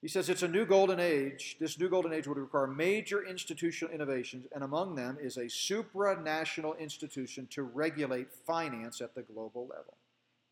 He 0.02 0.08
says 0.08 0.30
it's 0.30 0.42
a 0.42 0.48
new 0.48 0.66
golden 0.66 1.00
age. 1.00 1.58
This 1.60 1.80
new 1.80 1.90
golden 1.90 2.12
age 2.12 2.28
would 2.28 2.40
require 2.40 2.66
major 2.66 3.24
institutional 3.24 3.94
innovations, 3.94 4.48
and 4.54 4.64
among 4.64 4.96
them 4.96 5.18
is 5.22 5.38
a 5.38 5.46
supranational 5.46 6.78
institution 6.80 7.48
to 7.52 7.62
regulate 7.62 8.34
finance 8.48 9.00
at 9.00 9.14
the 9.14 9.22
global 9.22 9.68
level. 9.68 9.98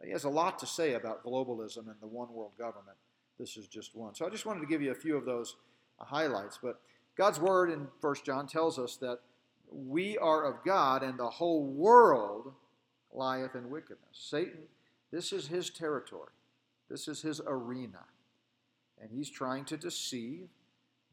He 0.04 0.12
has 0.12 0.24
a 0.24 0.30
lot 0.30 0.60
to 0.60 0.66
say 0.66 0.94
about 0.94 1.24
globalism 1.24 1.88
and 1.88 1.96
the 2.02 2.08
one 2.08 2.34
world 2.34 2.54
government. 2.58 2.98
This 3.38 3.58
is 3.58 3.68
just 3.68 3.96
one. 3.96 4.16
So 4.16 4.26
I 4.26 4.30
just 4.30 4.46
wanted 4.46 4.62
to 4.62 4.66
give 4.66 4.82
you 4.82 4.92
a 4.92 4.96
few 4.96 5.18
of 5.18 5.26
those 5.26 5.56
uh, 6.00 6.06
highlights. 6.06 6.60
But 6.62 6.80
God's 7.18 7.40
word 7.40 7.70
in 7.70 7.88
1 8.00 8.16
John 8.26 8.48
tells 8.48 8.80
us 8.80 8.96
that 8.98 9.20
we 9.72 10.18
are 10.18 10.46
of 10.46 10.64
God 10.64 11.04
and 11.04 11.18
the 11.18 11.30
whole 11.30 11.64
world 11.64 12.54
lieth 13.14 13.56
in 13.56 13.70
wickedness. 13.70 14.00
Satan, 14.14 14.62
this 15.12 15.34
is 15.34 15.48
his 15.48 15.70
territory, 15.70 16.32
this 16.90 17.08
is 17.08 17.22
his 17.22 17.42
arena. 17.46 18.06
And 19.02 19.10
he's 19.12 19.30
trying 19.30 19.64
to 19.66 19.78
deceive. 19.78 20.50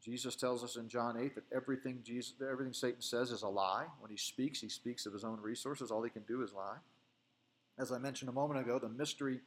Jesus 0.02 0.34
tells 0.34 0.62
us 0.64 0.76
in 0.76 0.88
John 0.88 1.16
8 1.16 1.36
that 1.36 1.44
everything, 1.54 2.00
Jesus, 2.04 2.34
everything 2.42 2.72
Satan 2.72 3.00
says 3.00 3.30
is 3.30 3.42
a 3.42 3.48
lie. 3.48 3.86
When 4.00 4.10
he 4.10 4.16
speaks, 4.16 4.60
he 4.60 4.68
speaks 4.68 5.06
of 5.06 5.12
his 5.12 5.22
own 5.22 5.40
resources. 5.40 5.92
All 5.92 6.02
he 6.02 6.10
can 6.10 6.22
do 6.22 6.42
is 6.42 6.52
lie. 6.52 6.78
As 7.78 7.92
I 7.92 7.98
mentioned 7.98 8.28
a 8.28 8.32
moment 8.32 8.60
ago, 8.60 8.78
the 8.78 8.88
mystery 8.88 9.40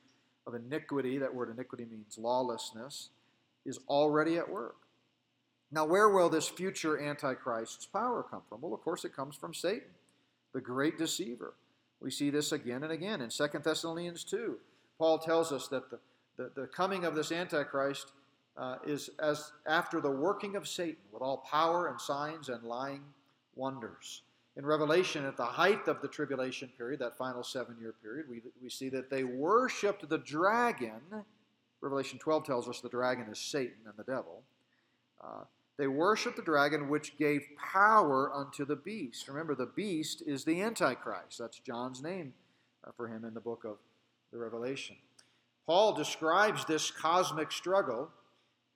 of 0.46 0.54
iniquity, 0.54 1.18
that 1.18 1.34
word 1.34 1.50
iniquity 1.50 1.86
means 1.86 2.18
lawlessness, 2.18 3.10
is 3.66 3.80
already 3.88 4.38
at 4.38 4.50
work. 4.50 4.76
Now, 5.72 5.86
where 5.86 6.10
will 6.10 6.30
this 6.30 6.48
future 6.48 7.00
Antichrist's 7.00 7.86
power 7.86 8.24
come 8.24 8.42
from? 8.50 8.62
Well, 8.62 8.74
of 8.74 8.82
course, 8.82 9.06
it 9.06 9.16
comes 9.16 9.36
from 9.36 9.54
Satan, 9.54 9.90
the 10.54 10.62
great 10.62 10.98
deceiver. 10.98 11.54
We 12.02 12.12
see 12.12 12.30
this 12.30 12.52
again 12.52 12.84
and 12.84 12.92
again 12.92 13.22
in 13.22 13.30
2 13.30 13.48
Thessalonians 13.64 14.24
2. 14.24 14.58
Paul 14.98 15.20
tells 15.20 15.52
us 15.52 15.68
that 15.68 15.90
the, 15.90 16.00
the, 16.38 16.52
the 16.56 16.68
coming 16.68 17.06
of 17.06 17.14
this 17.16 17.32
Antichrist 17.32 18.12
uh, 18.58 18.78
is 18.86 19.10
as 19.22 19.52
after 19.68 20.02
the 20.02 20.10
working 20.10 20.56
of 20.56 20.68
Satan 20.68 21.02
with 21.12 21.22
all 21.22 21.38
power 21.38 21.88
and 21.88 22.00
signs 22.00 22.50
and 22.50 22.64
lying 22.64 23.04
wonders. 23.56 24.24
In 24.58 24.66
Revelation, 24.66 25.26
at 25.26 25.38
the 25.38 25.46
height 25.46 25.88
of 25.88 26.02
the 26.02 26.08
tribulation 26.08 26.70
period, 26.78 27.00
that 27.00 27.18
final 27.18 27.44
seven 27.44 27.78
year 27.80 27.94
period, 28.02 28.26
we, 28.30 28.42
we 28.62 28.70
see 28.70 28.90
that 28.90 29.10
they 29.10 29.24
worshiped 29.24 30.08
the 30.10 30.18
dragon. 30.18 31.02
Revelation 31.82 32.20
12 32.20 32.46
tells 32.46 32.68
us 32.68 32.82
the 32.82 32.90
dragon 32.90 33.28
is 33.32 33.40
Satan 33.40 33.78
and 33.86 33.94
the 33.96 34.04
devil. 34.04 34.44
Uh, 35.24 35.44
they 35.78 35.88
worshiped 35.88 36.36
the 36.36 36.42
dragon, 36.42 36.90
which 36.90 37.18
gave 37.18 37.48
power 37.58 38.34
unto 38.34 38.66
the 38.66 38.76
beast. 38.76 39.30
Remember, 39.30 39.56
the 39.56 39.66
beast 39.66 40.22
is 40.28 40.44
the 40.44 40.62
Antichrist. 40.62 41.38
That's 41.40 41.60
John's 41.60 42.04
name 42.04 42.34
uh, 42.86 42.92
for 42.98 43.08
him 43.08 43.24
in 43.24 43.34
the 43.34 43.40
book 43.40 43.64
of 43.64 43.78
the 44.34 44.38
Revelation. 44.38 44.98
Paul 45.66 45.94
describes 45.94 46.66
this 46.66 46.92
cosmic 46.92 47.52
struggle 47.52 48.10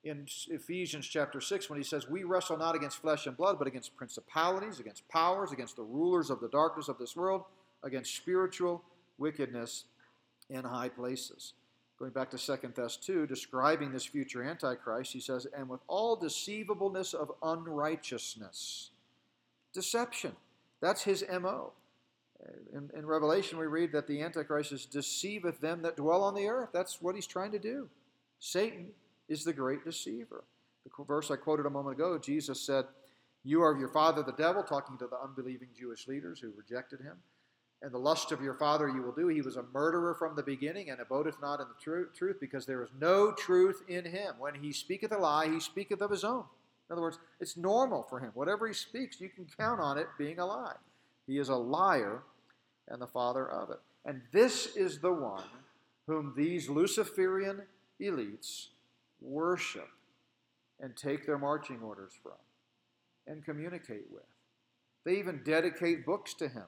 in 0.04 0.26
Ephesians 0.48 1.06
chapter 1.06 1.40
6 1.40 1.70
when 1.70 1.78
he 1.78 1.84
says, 1.84 2.08
We 2.08 2.24
wrestle 2.24 2.58
not 2.58 2.74
against 2.74 2.98
flesh 2.98 3.26
and 3.26 3.36
blood, 3.36 3.58
but 3.58 3.66
against 3.66 3.96
principalities, 3.96 4.78
against 4.78 5.08
powers, 5.08 5.50
against 5.50 5.76
the 5.76 5.82
rulers 5.82 6.30
of 6.30 6.40
the 6.40 6.48
darkness 6.48 6.88
of 6.88 6.98
this 6.98 7.16
world, 7.16 7.44
against 7.82 8.14
spiritual 8.14 8.82
wickedness 9.18 9.84
in 10.50 10.64
high 10.64 10.90
places. 10.90 11.54
Going 11.98 12.10
back 12.10 12.30
to 12.30 12.38
2 12.38 12.68
Thess 12.68 12.96
2, 12.96 13.26
describing 13.26 13.92
this 13.92 14.04
future 14.04 14.42
Antichrist, 14.42 15.12
he 15.12 15.20
says, 15.20 15.46
And 15.56 15.68
with 15.68 15.80
all 15.86 16.16
deceivableness 16.16 17.14
of 17.14 17.32
unrighteousness. 17.42 18.90
Deception. 19.72 20.32
That's 20.80 21.02
his 21.02 21.24
MO. 21.40 21.72
In, 22.74 22.90
in 22.94 23.06
Revelation, 23.06 23.58
we 23.58 23.66
read 23.66 23.92
that 23.92 24.06
the 24.06 24.20
Antichrist 24.20 24.72
is 24.72 24.84
deceiveth 24.84 25.60
them 25.60 25.82
that 25.82 25.96
dwell 25.96 26.22
on 26.22 26.34
the 26.34 26.46
earth. 26.46 26.70
That's 26.72 27.00
what 27.00 27.14
he's 27.14 27.26
trying 27.26 27.52
to 27.52 27.58
do. 27.58 27.88
Satan 28.38 28.88
is 29.28 29.44
the 29.44 29.52
great 29.52 29.84
deceiver. 29.84 30.44
The 30.84 31.04
verse 31.04 31.30
I 31.30 31.36
quoted 31.36 31.66
a 31.66 31.70
moment 31.70 31.96
ago, 31.96 32.18
Jesus 32.18 32.60
said, 32.60 32.84
You 33.42 33.62
are 33.62 33.72
of 33.72 33.80
your 33.80 33.88
father 33.88 34.22
the 34.22 34.32
devil, 34.32 34.62
talking 34.62 34.98
to 34.98 35.06
the 35.06 35.18
unbelieving 35.22 35.68
Jewish 35.78 36.06
leaders 36.06 36.40
who 36.40 36.52
rejected 36.56 37.00
him. 37.00 37.16
And 37.82 37.92
the 37.92 37.98
lust 37.98 38.32
of 38.32 38.40
your 38.40 38.54
father 38.54 38.88
you 38.88 39.02
will 39.02 39.12
do. 39.12 39.28
He 39.28 39.42
was 39.42 39.56
a 39.56 39.64
murderer 39.74 40.14
from 40.14 40.36
the 40.36 40.42
beginning 40.42 40.90
and 40.90 41.00
abodeth 41.00 41.40
not 41.40 41.60
in 41.60 41.66
the 41.68 42.08
truth, 42.12 42.38
because 42.40 42.64
there 42.64 42.82
is 42.82 42.90
no 42.98 43.32
truth 43.32 43.82
in 43.88 44.04
him. 44.04 44.34
When 44.38 44.54
he 44.54 44.72
speaketh 44.72 45.12
a 45.12 45.18
lie, 45.18 45.48
he 45.48 45.60
speaketh 45.60 46.00
of 46.00 46.10
his 46.10 46.24
own. 46.24 46.44
In 46.88 46.92
other 46.92 47.02
words, 47.02 47.18
it's 47.40 47.56
normal 47.56 48.02
for 48.02 48.20
him. 48.20 48.30
Whatever 48.34 48.66
he 48.66 48.74
speaks, 48.74 49.20
you 49.20 49.28
can 49.28 49.46
count 49.58 49.80
on 49.80 49.98
it 49.98 50.06
being 50.18 50.38
a 50.38 50.46
lie. 50.46 50.76
He 51.26 51.38
is 51.38 51.48
a 51.48 51.56
liar 51.56 52.22
and 52.88 53.00
the 53.00 53.06
father 53.06 53.50
of 53.50 53.70
it. 53.70 53.78
And 54.04 54.20
this 54.32 54.76
is 54.76 54.98
the 54.98 55.12
one 55.12 55.44
whom 56.06 56.34
these 56.36 56.68
Luciferian 56.68 57.62
elites 58.00 58.68
worship 59.24 59.88
and 60.80 60.96
take 60.96 61.26
their 61.26 61.38
marching 61.38 61.80
orders 61.82 62.12
from 62.22 62.32
and 63.26 63.44
communicate 63.44 64.04
with. 64.12 64.22
They 65.04 65.18
even 65.18 65.42
dedicate 65.44 66.04
books 66.04 66.34
to 66.34 66.48
him. 66.48 66.64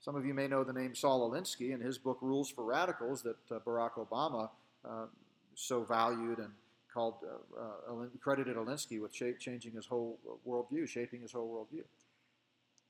Some 0.00 0.14
of 0.14 0.24
you 0.24 0.32
may 0.32 0.46
know 0.46 0.64
the 0.64 0.72
name 0.72 0.94
Saul 0.94 1.28
Alinsky 1.28 1.74
and 1.74 1.82
his 1.82 1.98
book 1.98 2.18
Rules 2.20 2.50
for 2.50 2.64
Radicals 2.64 3.22
that 3.22 3.36
uh, 3.50 3.58
Barack 3.66 3.94
Obama 3.94 4.50
uh, 4.88 5.06
so 5.54 5.82
valued 5.82 6.38
and 6.38 6.50
called 6.92 7.14
uh, 7.24 7.92
uh 7.92 8.06
credited 8.20 8.56
Alinsky 8.56 9.00
with 9.00 9.12
changing 9.12 9.72
his 9.72 9.86
whole 9.86 10.18
worldview, 10.46 10.88
shaping 10.88 11.20
his 11.20 11.32
whole 11.32 11.48
worldview. 11.48 11.82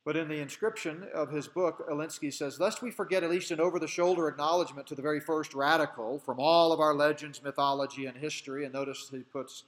But 0.08 0.16
in 0.16 0.26
the 0.26 0.40
inscription 0.40 1.06
of 1.12 1.30
his 1.30 1.48
book, 1.48 1.86
Alinsky 1.86 2.32
says, 2.32 2.58
Lest 2.58 2.80
we 2.80 2.90
forget 2.90 3.22
at 3.22 3.28
least 3.28 3.50
an 3.50 3.60
over 3.60 3.78
the 3.78 3.86
shoulder 3.86 4.26
acknowledgement 4.26 4.86
to 4.86 4.94
the 4.94 5.02
very 5.02 5.20
first 5.20 5.52
radical 5.52 6.18
from 6.18 6.40
all 6.40 6.72
of 6.72 6.80
our 6.80 6.94
legends, 6.94 7.42
mythology, 7.42 8.06
and 8.06 8.16
history. 8.16 8.64
And 8.64 8.72
notice 8.72 9.10
he 9.10 9.18
puts, 9.18 9.64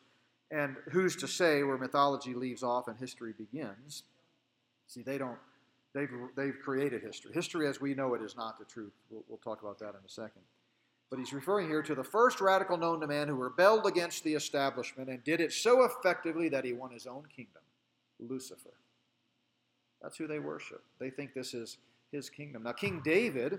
and 0.51 0.77
who's 0.93 1.15
to 1.17 1.29
say 1.29 1.63
where 1.63 1.77
mythology 1.77 2.33
leaves 2.33 2.63
off 2.63 2.89
and 2.89 2.97
history 2.97 3.35
begins. 3.37 4.05
See, 4.87 5.03
they 5.03 5.19
don't, 5.19 5.37
they've, 5.93 6.09
they've 6.35 6.59
created 6.65 7.03
history. 7.03 7.35
History 7.35 7.69
as 7.69 7.79
we 7.79 7.93
know 7.93 8.15
it 8.15 8.23
is 8.23 8.35
not 8.35 8.59
the 8.59 8.65
truth. 8.65 8.95
We'll, 9.11 9.25
we'll 9.29 9.37
talk 9.37 9.61
about 9.61 9.79
that 9.81 9.91
in 9.91 10.01
a 10.07 10.09
second. 10.09 10.41
But 11.11 11.19
he's 11.19 11.35
referring 11.35 11.69
here 11.69 11.83
to 11.83 11.95
the 11.95 12.03
first 12.03 12.41
radical 12.41 12.79
known 12.79 13.03
to 13.03 13.07
man 13.07 13.29
who 13.29 13.35
rebelled 13.35 13.85
against 13.85 14.25
the 14.25 14.33
establishment 14.33 15.11
and 15.11 15.23
did 15.23 15.43
it 15.43 15.53
so 15.53 15.85
effectively 15.85 16.49
that 16.49 16.65
he 16.65 16.73
won 16.73 16.93
his 16.93 17.07
own 17.07 17.25
kingdom 17.37 17.61
Lucifer. 18.19 18.71
That's 20.03 20.17
who 20.17 20.27
they 20.27 20.39
worship. 20.39 20.83
They 20.99 21.11
think 21.11 21.35
this 21.35 21.55
is 21.55 21.79
his 22.13 22.31
kingdom. 22.31 22.63
Now, 22.63 22.73
King 22.73 23.01
David, 23.05 23.59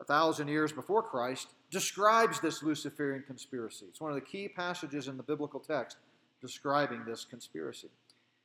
a 0.00 0.04
thousand 0.04 0.48
years 0.48 0.72
before 0.72 1.02
Christ, 1.02 1.48
describes 1.70 2.40
this 2.40 2.62
Luciferian 2.62 3.24
conspiracy. 3.26 3.86
It's 3.88 4.00
one 4.00 4.10
of 4.10 4.14
the 4.14 4.20
key 4.20 4.48
passages 4.48 5.08
in 5.08 5.16
the 5.16 5.22
biblical 5.22 5.60
text 5.60 5.96
describing 6.40 7.04
this 7.04 7.24
conspiracy. 7.24 7.88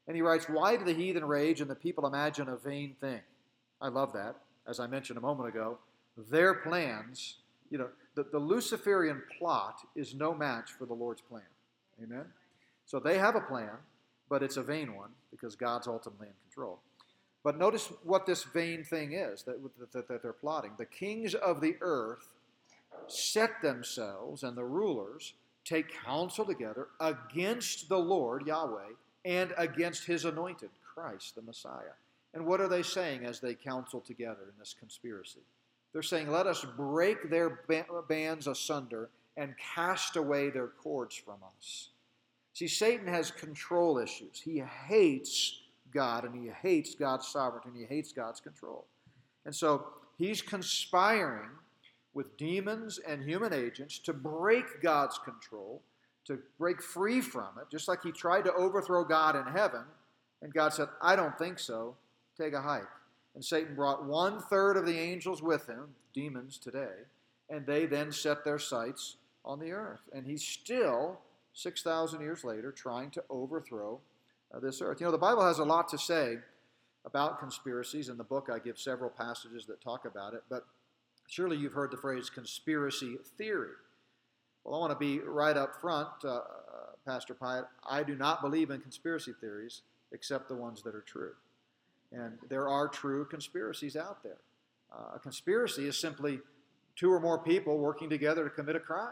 And 0.08 0.16
he 0.16 0.22
writes, 0.22 0.46
Why 0.46 0.76
do 0.76 0.84
the 0.84 0.94
heathen 0.94 1.26
rage 1.26 1.62
and 1.62 1.70
the 1.70 1.76
people 1.76 2.06
imagine 2.08 2.50
a 2.50 2.58
vain 2.58 2.96
thing? 3.00 3.22
I 3.82 3.90
love 3.90 4.14
that. 4.14 4.36
As 4.68 4.80
I 4.80 4.88
mentioned 4.88 5.18
a 5.18 5.22
moment 5.22 5.50
ago, 5.50 5.78
their 6.30 6.54
plans, 6.54 7.38
you 7.70 7.78
know, 7.78 7.90
the, 8.16 8.24
the 8.32 8.40
Luciferian 8.40 9.22
plot 9.38 9.80
is 9.96 10.14
no 10.14 10.34
match 10.34 10.72
for 10.72 10.86
the 10.86 10.94
Lord's 10.94 11.22
plan. 11.22 11.44
Amen? 12.02 12.26
So 12.86 13.00
they 13.00 13.18
have 13.18 13.36
a 13.36 13.42
plan, 13.42 13.72
but 14.30 14.44
it's 14.44 14.58
a 14.58 14.64
vain 14.64 14.96
one 14.96 15.10
because 15.32 15.56
God's 15.56 15.88
ultimately 15.88 16.28
in 16.28 16.34
control. 16.50 16.80
But 17.44 17.58
notice 17.58 17.92
what 18.04 18.26
this 18.26 18.44
vain 18.44 18.84
thing 18.84 19.14
is 19.14 19.44
that, 19.44 19.58
that, 19.92 20.08
that, 20.08 20.22
they're 20.22 20.34
plotting. 20.34 20.72
The 20.78 20.86
kings 20.86 21.36
of 21.36 21.60
the 21.60 21.76
earth 21.82 22.30
set 23.08 23.62
themselves, 23.62 24.44
and 24.44 24.56
the 24.56 24.64
rulers 24.64 25.34
take 25.66 25.94
counsel 26.04 26.46
together 26.46 26.88
against 27.02 27.90
the 27.90 27.98
Lord, 27.98 28.48
Yahweh, 28.48 28.94
and 29.26 29.54
against 29.58 30.06
his 30.06 30.26
anointed, 30.26 30.70
Christ, 30.94 31.36
the 31.36 31.42
Messiah. 31.42 31.96
And 32.34 32.46
what 32.46 32.62
are 32.62 32.68
they 32.68 32.84
saying 32.84 33.26
as 33.26 33.40
they 33.40 33.56
counsel 33.56 34.00
together 34.00 34.44
in 34.44 34.60
this 34.60 34.76
conspiracy? 34.78 35.42
They're 35.92 36.02
saying, 36.02 36.30
Let 36.30 36.48
us 36.48 36.66
break 36.78 37.30
their 37.30 37.50
bands 38.08 38.48
asunder 38.48 39.10
and 39.38 39.54
cast 39.58 40.16
away 40.16 40.50
their 40.50 40.68
cords 40.68 41.16
from 41.16 41.38
us. 41.58 41.90
See, 42.54 42.68
Satan 42.68 43.08
has 43.08 43.32
control 43.32 43.98
issues. 43.98 44.42
He 44.44 44.60
hates 44.60 45.63
God 45.94 46.26
and 46.26 46.36
he 46.36 46.50
hates 46.62 46.96
God's 46.96 47.28
sovereignty 47.28 47.70
and 47.70 47.78
he 47.78 47.86
hates 47.86 48.12
God's 48.12 48.40
control. 48.40 48.86
And 49.46 49.56
so 49.56 49.86
he's 50.18 50.42
conspiring 50.42 51.50
with 52.14 52.38
demons 52.38 53.00
and 53.08 53.24
human 53.24 53.54
agents 53.54 53.98
to 54.00 54.14
break 54.14 54.82
God's 54.82 55.18
control, 55.18 55.82
to 56.26 56.40
break 56.60 56.82
free 56.82 57.22
from 57.22 57.50
it, 57.60 57.70
just 57.72 57.88
like 57.88 58.04
he 58.04 58.12
tried 58.12 58.46
to 58.46 58.54
overthrow 58.54 59.04
God 59.04 59.36
in 59.36 59.46
heaven. 59.52 59.84
And 60.42 60.54
God 60.54 60.74
said, 60.74 60.88
I 61.02 61.16
don't 61.16 61.38
think 61.38 61.60
so. 61.60 61.96
Take 62.38 62.54
a 62.54 62.62
hike. 62.62 62.84
And 63.36 63.44
Satan 63.44 63.76
brought 63.76 64.06
one 64.06 64.40
third 64.42 64.78
of 64.78 64.86
the 64.86 64.98
angels 64.98 65.42
with 65.42 65.66
him, 65.68 65.96
demons 66.14 66.58
today, 66.58 67.08
and 67.50 67.66
they 67.66 67.86
then 67.86 68.12
set 68.12 68.44
their 68.44 68.60
sights 68.60 69.16
on 69.44 69.60
the 69.60 69.72
earth. 69.72 70.08
And 70.14 70.26
he's 70.26 70.44
still, 70.44 71.20
6,000 71.54 72.22
years 72.22 72.44
later, 72.44 72.72
trying 72.72 73.10
to 73.12 73.24
overthrow 73.30 74.00
this 74.62 74.82
earth. 74.82 75.00
You 75.00 75.06
know, 75.06 75.12
the 75.12 75.18
Bible 75.18 75.46
has 75.46 75.60
a 75.60 75.64
lot 75.64 75.88
to 75.90 75.98
say 75.98 76.38
about 77.06 77.40
conspiracies. 77.40 78.10
In 78.10 78.18
the 78.18 78.24
book, 78.24 78.50
I 78.52 78.60
give 78.60 78.78
several 78.78 79.10
passages 79.10 79.66
that 79.66 79.82
talk 79.82 80.06
about 80.06 80.34
it, 80.34 80.44
but 80.50 80.66
surely 81.28 81.58
you've 81.58 81.74
heard 81.74 81.92
the 81.92 81.98
phrase 81.98 82.30
conspiracy 82.30 83.18
theory. 83.38 83.74
Well, 84.64 84.76
I 84.76 84.80
want 84.80 84.92
to 84.92 84.98
be 84.98 85.20
right 85.20 85.58
up 85.58 85.76
front, 85.82 86.08
uh, 86.24 86.28
uh, 86.28 86.42
Pastor 87.06 87.34
Pyatt. 87.34 87.66
I 87.88 88.04
do 88.04 88.16
not 88.16 88.42
believe 88.42 88.70
in 88.70 88.80
conspiracy 88.80 89.34
theories 89.40 89.82
except 90.14 90.48
the 90.48 90.56
ones 90.56 90.84
that 90.84 90.96
are 90.96 91.02
true. 91.02 91.34
And 92.12 92.38
there 92.48 92.70
are 92.70 92.88
true 92.88 93.26
conspiracies 93.26 93.96
out 93.96 94.24
there. 94.24 94.38
Uh, 94.94 95.16
a 95.16 95.20
conspiracy 95.20 95.88
is 95.88 96.00
simply 96.00 96.40
two 96.96 97.12
or 97.12 97.20
more 97.20 97.40
people 97.40 97.80
working 97.80 98.10
together 98.10 98.44
to 98.44 98.50
commit 98.50 98.76
a 98.76 98.80
crime. 98.80 99.10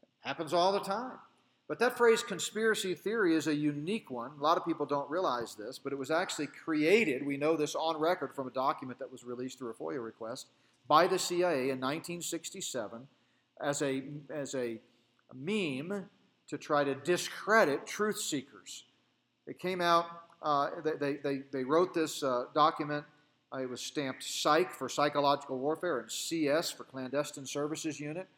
It 0.00 0.08
happens 0.20 0.54
all 0.54 0.72
the 0.72 0.80
time. 0.80 1.18
But 1.68 1.80
that 1.80 1.96
phrase 1.96 2.22
conspiracy 2.22 2.94
theory 2.94 3.34
is 3.34 3.48
a 3.48 3.54
unique 3.54 4.10
one. 4.10 4.32
A 4.38 4.42
lot 4.42 4.56
of 4.56 4.64
people 4.64 4.86
don't 4.86 5.10
realize 5.10 5.56
this, 5.56 5.78
but 5.78 5.92
it 5.92 5.98
was 5.98 6.12
actually 6.12 6.46
created, 6.46 7.26
we 7.26 7.36
know 7.36 7.56
this 7.56 7.74
on 7.74 7.98
record 7.98 8.34
from 8.34 8.46
a 8.46 8.52
document 8.52 9.00
that 9.00 9.10
was 9.10 9.24
released 9.24 9.58
through 9.58 9.70
a 9.70 9.74
FOIA 9.74 10.02
request, 10.02 10.46
by 10.86 11.08
the 11.08 11.18
CIA 11.18 11.70
in 11.70 11.80
1967 11.80 13.08
as 13.60 13.82
a, 13.82 14.04
as 14.30 14.54
a 14.54 14.78
meme 15.34 16.08
to 16.48 16.58
try 16.58 16.84
to 16.84 16.94
discredit 16.94 17.86
truth 17.86 18.20
seekers. 18.20 18.84
It 19.48 19.58
came 19.58 19.80
out, 19.80 20.06
uh, 20.42 20.68
they, 21.00 21.16
they, 21.16 21.42
they 21.50 21.64
wrote 21.64 21.94
this 21.94 22.22
uh, 22.22 22.44
document. 22.54 23.04
Uh, 23.52 23.58
it 23.58 23.70
was 23.70 23.80
stamped 23.80 24.22
Psych 24.22 24.72
for 24.72 24.88
psychological 24.88 25.58
warfare 25.58 25.98
and 25.98 26.10
CS 26.10 26.70
for 26.70 26.84
clandestine 26.84 27.46
services 27.46 27.98
unit. 27.98 28.28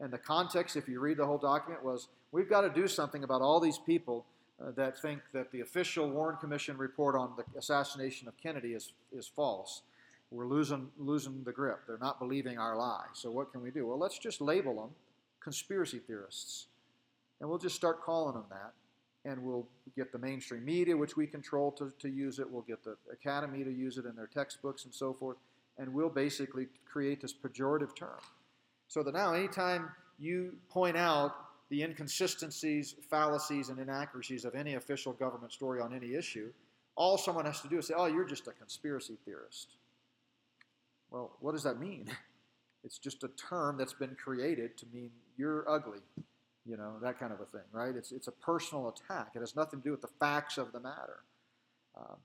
And 0.00 0.10
the 0.10 0.18
context, 0.18 0.76
if 0.76 0.88
you 0.88 1.00
read 1.00 1.18
the 1.18 1.26
whole 1.26 1.38
document, 1.38 1.84
was 1.84 2.08
we've 2.32 2.48
got 2.48 2.62
to 2.62 2.70
do 2.70 2.88
something 2.88 3.24
about 3.24 3.42
all 3.42 3.60
these 3.60 3.78
people 3.78 4.24
uh, 4.60 4.70
that 4.72 5.00
think 5.00 5.20
that 5.32 5.52
the 5.52 5.60
official 5.60 6.10
Warren 6.10 6.36
Commission 6.36 6.76
report 6.76 7.14
on 7.14 7.32
the 7.36 7.44
assassination 7.58 8.28
of 8.28 8.36
Kennedy 8.36 8.72
is, 8.72 8.92
is 9.12 9.26
false. 9.26 9.82
We're 10.30 10.46
losing, 10.46 10.88
losing 10.98 11.42
the 11.44 11.52
grip. 11.52 11.80
They're 11.86 11.98
not 11.98 12.18
believing 12.18 12.58
our 12.58 12.76
lie. 12.76 13.06
So, 13.14 13.30
what 13.30 13.50
can 13.52 13.62
we 13.62 13.70
do? 13.70 13.86
Well, 13.86 13.98
let's 13.98 14.18
just 14.18 14.40
label 14.40 14.74
them 14.74 14.90
conspiracy 15.40 15.98
theorists. 15.98 16.66
And 17.40 17.48
we'll 17.48 17.58
just 17.58 17.76
start 17.76 18.02
calling 18.02 18.34
them 18.34 18.44
that. 18.50 18.72
And 19.24 19.42
we'll 19.42 19.66
get 19.96 20.12
the 20.12 20.18
mainstream 20.18 20.64
media, 20.64 20.96
which 20.96 21.16
we 21.16 21.26
control, 21.26 21.70
to, 21.72 21.92
to 22.00 22.08
use 22.08 22.38
it. 22.38 22.50
We'll 22.50 22.62
get 22.62 22.84
the 22.84 22.96
academy 23.12 23.64
to 23.64 23.70
use 23.70 23.96
it 23.96 24.04
in 24.04 24.14
their 24.16 24.26
textbooks 24.26 24.84
and 24.84 24.92
so 24.92 25.12
forth. 25.12 25.36
And 25.78 25.94
we'll 25.94 26.10
basically 26.10 26.66
create 26.90 27.22
this 27.22 27.32
pejorative 27.32 27.94
term. 27.94 28.18
So 28.88 29.02
that 29.02 29.14
now, 29.14 29.32
anytime 29.32 29.90
you 30.18 30.56
point 30.68 30.96
out 30.96 31.34
the 31.70 31.82
inconsistencies, 31.82 32.94
fallacies, 33.10 33.68
and 33.68 33.78
inaccuracies 33.78 34.44
of 34.44 34.54
any 34.54 34.74
official 34.74 35.12
government 35.12 35.52
story 35.52 35.80
on 35.80 35.94
any 35.94 36.14
issue, 36.14 36.50
all 36.96 37.18
someone 37.18 37.44
has 37.44 37.60
to 37.60 37.68
do 37.68 37.78
is 37.78 37.86
say, 37.86 37.94
oh, 37.96 38.06
you're 38.06 38.24
just 38.24 38.48
a 38.48 38.52
conspiracy 38.52 39.16
theorist. 39.24 39.76
Well, 41.10 41.36
what 41.40 41.52
does 41.52 41.62
that 41.64 41.78
mean? 41.78 42.10
It's 42.84 42.96
just 42.96 43.24
a 43.24 43.28
term 43.28 43.76
that's 43.76 43.92
been 43.92 44.14
created 44.14 44.78
to 44.78 44.86
mean 44.94 45.10
you're 45.36 45.68
ugly, 45.68 45.98
you 46.64 46.76
know, 46.76 46.94
that 47.02 47.18
kind 47.18 47.32
of 47.32 47.40
a 47.40 47.44
thing, 47.44 47.66
right? 47.72 47.94
It's, 47.94 48.12
it's 48.12 48.28
a 48.28 48.32
personal 48.32 48.88
attack. 48.88 49.32
It 49.34 49.40
has 49.40 49.56
nothing 49.56 49.80
to 49.80 49.84
do 49.84 49.90
with 49.90 50.00
the 50.00 50.08
facts 50.20 50.58
of 50.58 50.70
the 50.70 50.78
matter. 50.78 51.24
Um, 51.98 52.16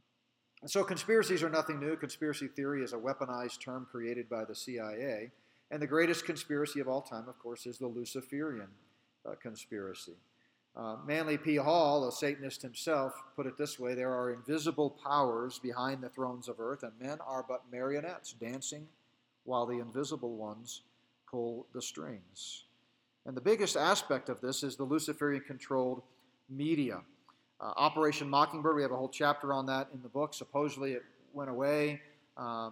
and 0.62 0.70
so 0.70 0.84
conspiracies 0.84 1.42
are 1.42 1.50
nothing 1.50 1.80
new. 1.80 1.96
Conspiracy 1.98 2.48
theory 2.48 2.84
is 2.84 2.94
a 2.94 2.98
weaponized 2.98 3.62
term 3.62 3.88
created 3.90 4.30
by 4.30 4.46
the 4.46 4.54
CIA. 4.54 5.32
And 5.72 5.82
the 5.82 5.88
greatest 5.88 6.24
conspiracy 6.24 6.80
of 6.80 6.88
all 6.88 7.02
time, 7.02 7.28
of 7.28 7.40
course, 7.40 7.66
is 7.66 7.80
the 7.80 7.88
Luciferian 7.88 8.70
uh, 9.26 9.36
conspiracy. 9.42 10.14
Uh, 10.76 10.96
Manly 11.06 11.38
P. 11.38 11.56
Hall, 11.56 12.08
a 12.08 12.12
Satanist 12.12 12.62
himself, 12.62 13.14
put 13.36 13.46
it 13.46 13.58
this 13.58 13.78
way 13.78 13.94
there 13.94 14.12
are 14.12 14.34
invisible 14.34 14.90
powers 14.90 15.60
behind 15.60 16.02
the 16.02 16.10
thrones 16.10 16.48
of 16.48 16.60
earth, 16.60 16.82
and 16.82 16.92
men 17.00 17.20
are 17.26 17.46
but 17.48 17.62
marionettes 17.72 18.34
dancing 18.34 18.88
while 19.44 19.66
the 19.66 19.80
invisible 19.80 20.36
ones 20.36 20.82
pull 21.30 21.68
the 21.74 21.82
strings. 21.82 22.64
And 23.26 23.38
the 23.38 23.42
biggest 23.42 23.78
aspect 23.78 24.30
of 24.30 24.42
this 24.42 24.64
is 24.64 24.76
the 24.76 24.84
Luciferian 24.84 25.44
controlled 25.46 26.02
media. 26.50 27.02
Uh, 27.62 27.74
Operation 27.78 28.28
Mockingbird, 28.28 28.76
we 28.76 28.82
have 28.82 28.92
a 28.92 28.98
whole 28.98 29.10
chapter 29.10 29.54
on 29.54 29.68
that 29.68 29.90
in 29.94 30.02
the 30.02 30.10
book. 30.10 30.34
Supposedly 30.34 30.94
it 30.94 31.04
went 31.34 31.50
away 31.50 32.02
uh, 32.36 32.72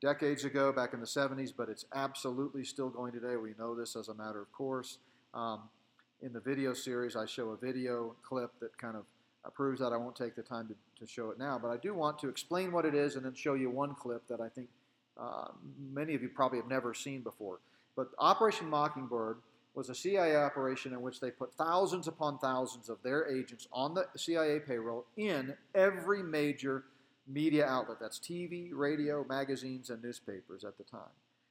decades 0.00 0.44
ago, 0.44 0.70
back 0.70 0.92
in 0.92 1.00
the 1.00 1.06
70s, 1.06 1.52
but 1.56 1.68
it's 1.68 1.86
absolutely 1.94 2.64
still 2.64 2.90
going 2.90 3.12
today. 3.12 3.36
We 3.36 3.54
know 3.58 3.74
this 3.74 3.96
as 3.96 4.08
a 4.08 4.14
matter 4.14 4.40
of 4.40 4.52
course. 4.52 4.98
Um, 5.34 5.62
in 6.22 6.32
the 6.32 6.40
video 6.40 6.72
series, 6.72 7.16
I 7.16 7.26
show 7.26 7.50
a 7.50 7.56
video 7.56 8.14
clip 8.22 8.52
that 8.60 8.76
kind 8.78 8.96
of 8.96 9.04
proves 9.52 9.80
that. 9.80 9.92
I 9.92 9.96
won't 9.96 10.16
take 10.16 10.36
the 10.36 10.42
time 10.42 10.68
to, 10.68 10.74
to 11.04 11.10
show 11.10 11.30
it 11.30 11.38
now, 11.38 11.58
but 11.60 11.68
I 11.68 11.76
do 11.76 11.92
want 11.92 12.18
to 12.20 12.28
explain 12.28 12.72
what 12.72 12.86
it 12.86 12.94
is 12.94 13.16
and 13.16 13.24
then 13.24 13.34
show 13.34 13.54
you 13.54 13.68
one 13.68 13.94
clip 13.94 14.26
that 14.28 14.40
I 14.40 14.48
think 14.48 14.68
uh, 15.20 15.48
many 15.92 16.14
of 16.14 16.22
you 16.22 16.28
probably 16.28 16.58
have 16.58 16.68
never 16.68 16.94
seen 16.94 17.20
before. 17.20 17.58
But 17.96 18.08
Operation 18.18 18.68
Mockingbird 18.68 19.38
was 19.74 19.88
a 19.88 19.94
CIA 19.94 20.36
operation 20.36 20.92
in 20.92 21.02
which 21.02 21.20
they 21.20 21.30
put 21.30 21.52
thousands 21.54 22.06
upon 22.06 22.38
thousands 22.38 22.88
of 22.88 22.98
their 23.02 23.28
agents 23.28 23.66
on 23.72 23.94
the 23.94 24.06
CIA 24.16 24.60
payroll 24.60 25.04
in 25.16 25.54
every 25.74 26.22
major 26.22 26.84
media 27.26 27.66
outlet 27.66 27.98
that's 28.00 28.18
TV, 28.18 28.70
radio, 28.72 29.24
magazines, 29.28 29.90
and 29.90 30.02
newspapers 30.02 30.64
at 30.64 30.78
the 30.78 30.84
time. 30.84 31.00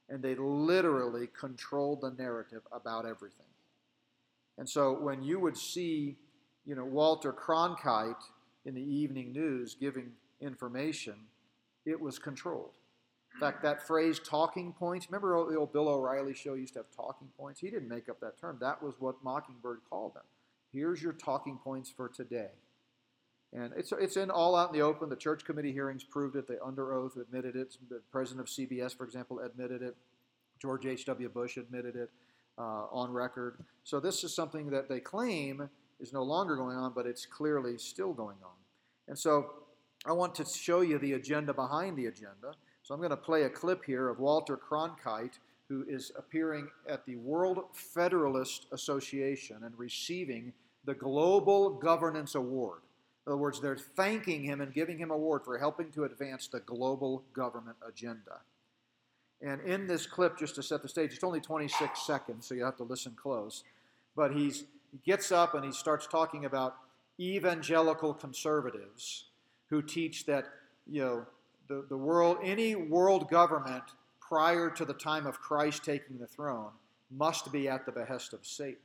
And 0.09 0.21
they 0.21 0.35
literally 0.35 1.27
controlled 1.37 2.01
the 2.01 2.11
narrative 2.11 2.61
about 2.71 3.05
everything. 3.05 3.45
And 4.57 4.69
so 4.69 4.93
when 4.93 5.23
you 5.23 5.39
would 5.39 5.57
see, 5.57 6.17
you 6.65 6.75
know, 6.75 6.85
Walter 6.85 7.33
Cronkite 7.33 8.23
in 8.65 8.75
the 8.75 8.81
evening 8.81 9.33
news 9.33 9.75
giving 9.79 10.11
information, 10.41 11.15
it 11.85 11.99
was 11.99 12.19
controlled. 12.19 12.75
In 13.33 13.39
fact, 13.39 13.63
that 13.63 13.85
phrase 13.85 14.19
talking 14.19 14.73
points, 14.73 15.07
remember 15.09 15.49
the 15.51 15.57
old 15.57 15.73
Bill 15.73 15.89
O'Reilly 15.89 16.35
show 16.35 16.53
used 16.53 16.73
to 16.73 16.79
have 16.79 16.91
talking 16.95 17.29
points? 17.35 17.59
He 17.59 17.69
didn't 17.69 17.89
make 17.89 18.07
up 18.07 18.19
that 18.19 18.39
term. 18.39 18.57
That 18.61 18.81
was 18.83 18.93
what 18.99 19.23
Mockingbird 19.23 19.79
called 19.89 20.13
them. 20.13 20.23
Here's 20.71 21.01
your 21.01 21.13
talking 21.13 21.57
points 21.63 21.89
for 21.89 22.09
today. 22.09 22.51
And 23.51 23.73
it's, 23.75 23.91
it's 23.99 24.17
in 24.17 24.29
all 24.29 24.55
out 24.55 24.69
in 24.69 24.79
the 24.79 24.85
open. 24.85 25.09
The 25.09 25.15
church 25.15 25.45
committee 25.45 25.71
hearings 25.71 26.03
proved 26.03 26.35
it. 26.35 26.47
They 26.47 26.57
under 26.63 26.93
oath 26.93 27.17
admitted 27.17 27.55
it. 27.55 27.75
The 27.89 28.01
president 28.11 28.47
of 28.47 28.53
CBS, 28.53 28.95
for 28.95 29.03
example, 29.03 29.39
admitted 29.39 29.81
it. 29.81 29.95
George 30.59 30.85
H.W. 30.85 31.29
Bush 31.29 31.57
admitted 31.57 31.95
it 31.95 32.09
Uh, 32.55 32.85
on 32.91 33.11
record. 33.11 33.57
So 33.83 33.99
this 33.99 34.23
is 34.23 34.31
something 34.31 34.69
that 34.69 34.87
they 34.87 34.99
claim 34.99 35.67
is 35.99 36.13
no 36.13 36.21
longer 36.21 36.55
going 36.55 36.77
on, 36.77 36.93
but 36.93 37.07
it's 37.07 37.25
clearly 37.25 37.79
still 37.79 38.13
going 38.13 38.37
on. 38.43 38.53
And 39.07 39.17
so 39.17 39.49
I 40.05 40.11
want 40.11 40.35
to 40.35 40.45
show 40.45 40.81
you 40.81 40.99
the 40.99 41.13
agenda 41.13 41.51
behind 41.51 41.97
the 41.97 42.05
agenda. 42.05 42.53
So 42.83 42.93
I'm 42.93 42.99
going 42.99 43.09
to 43.09 43.17
play 43.17 43.43
a 43.43 43.49
clip 43.49 43.83
here 43.83 44.07
of 44.07 44.19
Walter 44.19 44.55
Cronkite, 44.55 45.39
who 45.67 45.83
is 45.87 46.11
appearing 46.15 46.67
at 46.87 47.05
the 47.07 47.15
World 47.15 47.63
Federalist 47.73 48.67
Association 48.71 49.63
and 49.63 49.73
receiving 49.75 50.53
the 50.85 50.93
Global 50.93 51.71
Governance 51.71 52.35
Award. 52.35 52.81
In 53.25 53.31
other 53.31 53.37
words, 53.37 53.61
they're 53.61 53.77
thanking 53.77 54.43
him 54.43 54.61
and 54.61 54.73
giving 54.73 54.99
him 54.99 55.09
an 55.09 55.15
award 55.15 55.43
for 55.45 55.57
helping 55.57 55.89
to 55.93 56.03
advance 56.03 56.47
the 56.47 56.59
global 56.59 57.23
government 57.33 57.77
agenda. 57.87 58.41
And 59.43 59.59
in 59.61 59.87
this 59.87 60.05
clip, 60.05 60.37
just 60.37 60.55
to 60.55 60.63
set 60.63 60.81
the 60.81 60.87
stage, 60.87 61.13
it's 61.13 61.23
only 61.23 61.41
26 61.41 62.01
seconds, 62.05 62.47
so 62.47 62.55
you 62.55 62.63
have 62.63 62.77
to 62.77 62.83
listen 62.83 63.13
close. 63.21 63.63
But 64.15 64.33
he's, 64.33 64.63
he 64.91 64.99
gets 65.05 65.33
up 65.33 65.53
and 65.53 65.65
he 65.65 65.71
starts 65.71 66.07
talking 66.07 66.45
about 66.45 66.77
evangelical 67.19 68.13
conservatives 68.13 69.25
who 69.69 69.81
teach 69.81 70.25
that, 70.27 70.45
you 70.89 71.01
know, 71.01 71.25
the, 71.67 71.85
the 71.89 71.97
world, 71.97 72.37
any 72.41 72.75
world 72.75 73.29
government 73.29 73.83
prior 74.21 74.69
to 74.69 74.85
the 74.85 74.93
time 74.93 75.27
of 75.27 75.41
Christ 75.41 75.83
taking 75.83 76.17
the 76.17 76.27
throne 76.27 76.71
must 77.11 77.51
be 77.51 77.67
at 77.67 77.85
the 77.85 77.91
behest 77.91 78.33
of 78.33 78.45
Satan. 78.45 78.77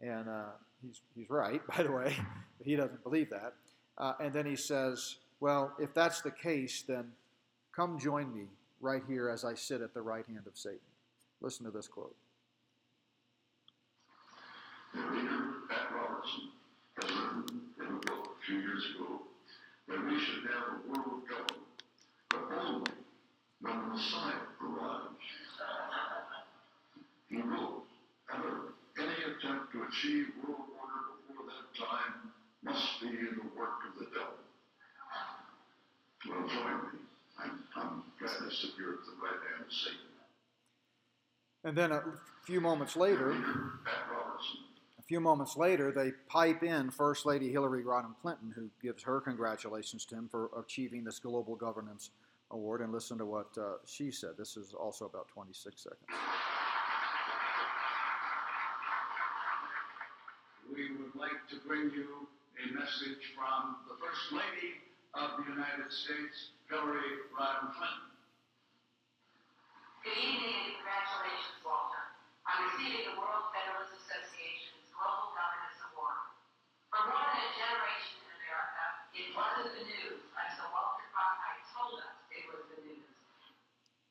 And 0.00 0.28
uh, 0.28 0.52
he's, 0.80 1.02
he's 1.14 1.28
right, 1.28 1.60
by 1.76 1.82
the 1.82 1.92
way, 1.92 2.16
but 2.56 2.66
he 2.66 2.76
doesn't 2.76 3.02
believe 3.02 3.28
that. 3.28 3.52
Uh, 3.98 4.14
and 4.20 4.32
then 4.32 4.46
he 4.46 4.56
says, 4.56 5.16
well, 5.40 5.74
if 5.78 5.92
that's 5.92 6.22
the 6.22 6.30
case, 6.30 6.82
then 6.88 7.12
come 7.74 7.98
join 7.98 8.34
me 8.34 8.46
right 8.80 9.02
here 9.06 9.28
as 9.28 9.44
I 9.44 9.54
sit 9.54 9.82
at 9.82 9.94
the 9.94 10.02
right 10.02 10.26
hand 10.26 10.46
of 10.46 10.56
Satan. 10.56 10.78
Listen 11.40 11.64
to 11.66 11.70
this 11.70 11.88
quote. 11.88 12.16
The 14.94 15.00
leader, 15.00 15.40
Pat 15.68 15.92
Robertson, 15.94 16.50
has 17.00 17.10
written 17.10 17.60
in 17.78 17.86
a 17.86 17.98
book 18.00 18.36
a 18.40 18.46
few 18.46 18.58
years 18.58 18.84
ago 18.96 19.20
that 19.88 20.04
we 20.04 20.18
should 20.18 20.44
have 20.50 20.66
a 20.72 20.88
world 20.88 21.22
government, 21.28 21.66
but 22.28 22.48
only 22.58 22.92
when 23.60 23.78
the 23.78 23.86
Messiah 23.94 24.34
arrives. 24.62 25.26
He 27.28 27.36
wrote, 27.42 27.84
any 28.98 29.22
attempt 29.22 29.72
to 29.72 29.82
achieve 29.84 30.26
world 30.42 30.66
order 30.76 31.02
before 31.28 31.46
that 31.46 31.78
time 31.78 32.32
must 32.62 33.00
be 33.00 33.08
the 33.08 33.46
work 33.56 33.80
of 33.88 33.98
the 33.98 34.06
devil. 34.06 34.40
Well, 36.28 36.48
join 36.48 36.92
me. 36.92 36.99
I'm, 38.20 38.28
I'm 38.28 38.36
glad 38.36 38.50
to 38.50 38.56
sit 38.56 38.70
here 38.76 38.92
at 38.92 39.04
the 39.06 39.16
right 39.22 39.40
hand 39.52 39.66
of 39.66 39.72
Satan. 39.72 40.10
And 41.62 41.76
then 41.76 41.92
a 41.92 42.02
few 42.44 42.60
moments 42.60 42.96
later, 42.96 43.32
a 43.32 45.02
few 45.06 45.20
moments 45.20 45.56
later, 45.56 45.92
they 45.92 46.12
pipe 46.26 46.62
in 46.62 46.90
First 46.90 47.26
Lady 47.26 47.50
Hillary 47.50 47.84
Rodham 47.84 48.14
Clinton, 48.22 48.52
who 48.54 48.70
gives 48.82 49.02
her 49.02 49.20
congratulations 49.20 50.04
to 50.06 50.14
him 50.14 50.28
for 50.30 50.50
achieving 50.58 51.04
this 51.04 51.18
Global 51.18 51.56
Governance 51.56 52.10
Award. 52.50 52.80
And 52.80 52.92
listen 52.92 53.18
to 53.18 53.26
what 53.26 53.48
uh, 53.58 53.74
she 53.84 54.10
said. 54.10 54.30
This 54.38 54.56
is 54.56 54.72
also 54.72 55.04
about 55.04 55.28
26 55.28 55.82
seconds. 55.82 56.00
We 60.74 60.96
would 60.96 61.14
like 61.14 61.46
to 61.50 61.56
bring 61.66 61.90
you 61.90 62.26
a 62.56 62.72
message 62.72 63.34
from 63.36 63.76
the 63.88 63.96
First 64.00 64.32
Lady 64.32 64.80
of 65.12 65.44
the 65.44 65.50
United 65.50 65.92
States, 65.92 66.52
Hillary 66.70 67.20
Rodham 67.38 67.74
Clinton. 67.76 68.09
Good 70.00 70.16
evening 70.16 70.56
and 70.56 70.80
congratulations, 70.80 71.60
Walter, 71.60 72.00
on 72.48 72.72
receiving 72.72 73.04
the 73.04 73.20
World 73.20 73.52
Federalist 73.52 73.92
Association's 74.00 74.88
Global 74.96 75.28
Governance 75.36 75.76
Award. 75.92 76.24
For 76.88 77.04
more 77.04 77.20
than 77.20 77.44
a 77.44 77.52
generation 77.52 78.16
in 78.24 78.32
America, 78.40 78.84
it 79.12 79.28
wasn't 79.36 79.76
the 79.76 79.84
news 79.84 80.24
until 80.24 80.72
Walter 80.72 81.04
Cronkite 81.12 81.64
told 81.76 82.00
us 82.00 82.16
it 82.32 82.48
was 82.48 82.64
the 82.72 82.80
news. 82.80 83.12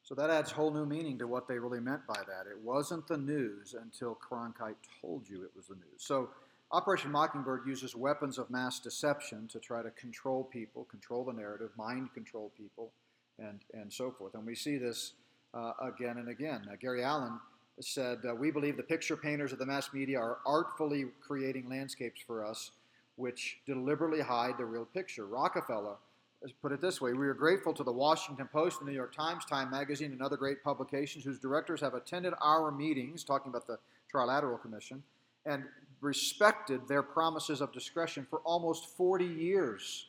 So 0.05 0.13
that 0.13 0.29
adds 0.29 0.53
whole 0.53 0.69
new 0.69 0.85
meaning 0.85 1.17
to 1.17 1.25
what 1.25 1.49
they 1.49 1.57
really 1.57 1.81
meant 1.81 2.05
by 2.05 2.21
that. 2.21 2.45
It 2.45 2.61
wasn't 2.61 3.09
the 3.09 3.17
news 3.17 3.73
until 3.73 4.13
Cronkite 4.13 4.77
told 5.01 5.25
you 5.25 5.41
it 5.41 5.57
was 5.57 5.73
the 5.73 5.81
news. 5.81 6.05
So 6.05 6.29
Operation 6.69 7.09
Mockingbird 7.09 7.65
uses 7.65 7.97
weapons 7.97 8.37
of 8.37 8.53
mass 8.53 8.77
deception 8.77 9.49
to 9.49 9.57
try 9.57 9.81
to 9.81 9.89
control 9.97 10.45
people, 10.53 10.85
control 10.85 11.25
the 11.25 11.33
narrative, 11.33 11.73
mind 11.73 12.13
control 12.13 12.53
people, 12.53 12.93
and, 13.41 13.65
and 13.73 13.91
so 13.91 14.13
forth. 14.13 14.35
And 14.35 14.45
we 14.45 14.53
see 14.53 14.77
this 14.77 15.13
uh, 15.53 15.73
again 15.81 16.17
and 16.17 16.29
again. 16.29 16.61
Uh, 16.71 16.75
Gary 16.79 17.03
Allen 17.03 17.39
said, 17.79 18.19
uh, 18.27 18.35
We 18.35 18.51
believe 18.51 18.77
the 18.77 18.83
picture 18.83 19.17
painters 19.17 19.51
of 19.51 19.59
the 19.59 19.65
mass 19.65 19.93
media 19.93 20.19
are 20.19 20.39
artfully 20.45 21.05
creating 21.21 21.69
landscapes 21.69 22.21
for 22.25 22.45
us 22.45 22.71
which 23.19 23.57
deliberately 23.65 24.21
hide 24.21 24.57
the 24.57 24.65
real 24.65 24.85
picture. 24.85 25.25
Rockefeller 25.25 25.97
put 26.61 26.71
it 26.71 26.79
this 26.79 27.01
way 27.01 27.13
We 27.13 27.27
are 27.27 27.33
grateful 27.33 27.73
to 27.73 27.83
the 27.83 27.91
Washington 27.91 28.47
Post, 28.51 28.79
the 28.79 28.85
New 28.85 28.93
York 28.93 29.13
Times, 29.13 29.43
Time 29.45 29.69
Magazine, 29.69 30.13
and 30.13 30.21
other 30.21 30.37
great 30.37 30.63
publications 30.63 31.25
whose 31.25 31.37
directors 31.37 31.81
have 31.81 31.93
attended 31.93 32.33
our 32.41 32.71
meetings, 32.71 33.23
talking 33.23 33.49
about 33.49 33.67
the 33.67 33.77
Trilateral 34.11 34.61
Commission, 34.61 35.03
and 35.45 35.63
respected 36.01 36.87
their 36.87 37.03
promises 37.03 37.59
of 37.59 37.73
discretion 37.73 38.25
for 38.29 38.39
almost 38.39 38.95
40 38.95 39.25
years. 39.25 40.07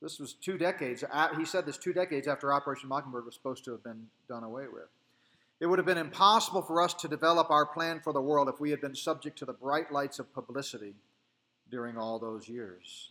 This 0.00 0.18
was 0.18 0.32
two 0.32 0.56
decades. 0.56 1.04
He 1.36 1.44
said 1.44 1.66
this 1.66 1.76
two 1.76 1.92
decades 1.92 2.26
after 2.26 2.52
Operation 2.52 2.88
Mockingbird 2.88 3.26
was 3.26 3.34
supposed 3.34 3.64
to 3.64 3.72
have 3.72 3.84
been 3.84 4.06
done 4.28 4.44
away 4.44 4.64
with. 4.72 4.88
It 5.60 5.66
would 5.66 5.78
have 5.78 5.86
been 5.86 5.98
impossible 5.98 6.62
for 6.62 6.80
us 6.82 6.94
to 6.94 7.08
develop 7.08 7.50
our 7.50 7.66
plan 7.66 8.00
for 8.02 8.14
the 8.14 8.20
world 8.20 8.48
if 8.48 8.60
we 8.60 8.70
had 8.70 8.80
been 8.80 8.94
subject 8.94 9.38
to 9.38 9.44
the 9.44 9.52
bright 9.52 9.92
lights 9.92 10.18
of 10.18 10.32
publicity 10.32 10.94
during 11.70 11.98
all 11.98 12.18
those 12.18 12.48
years. 12.48 13.10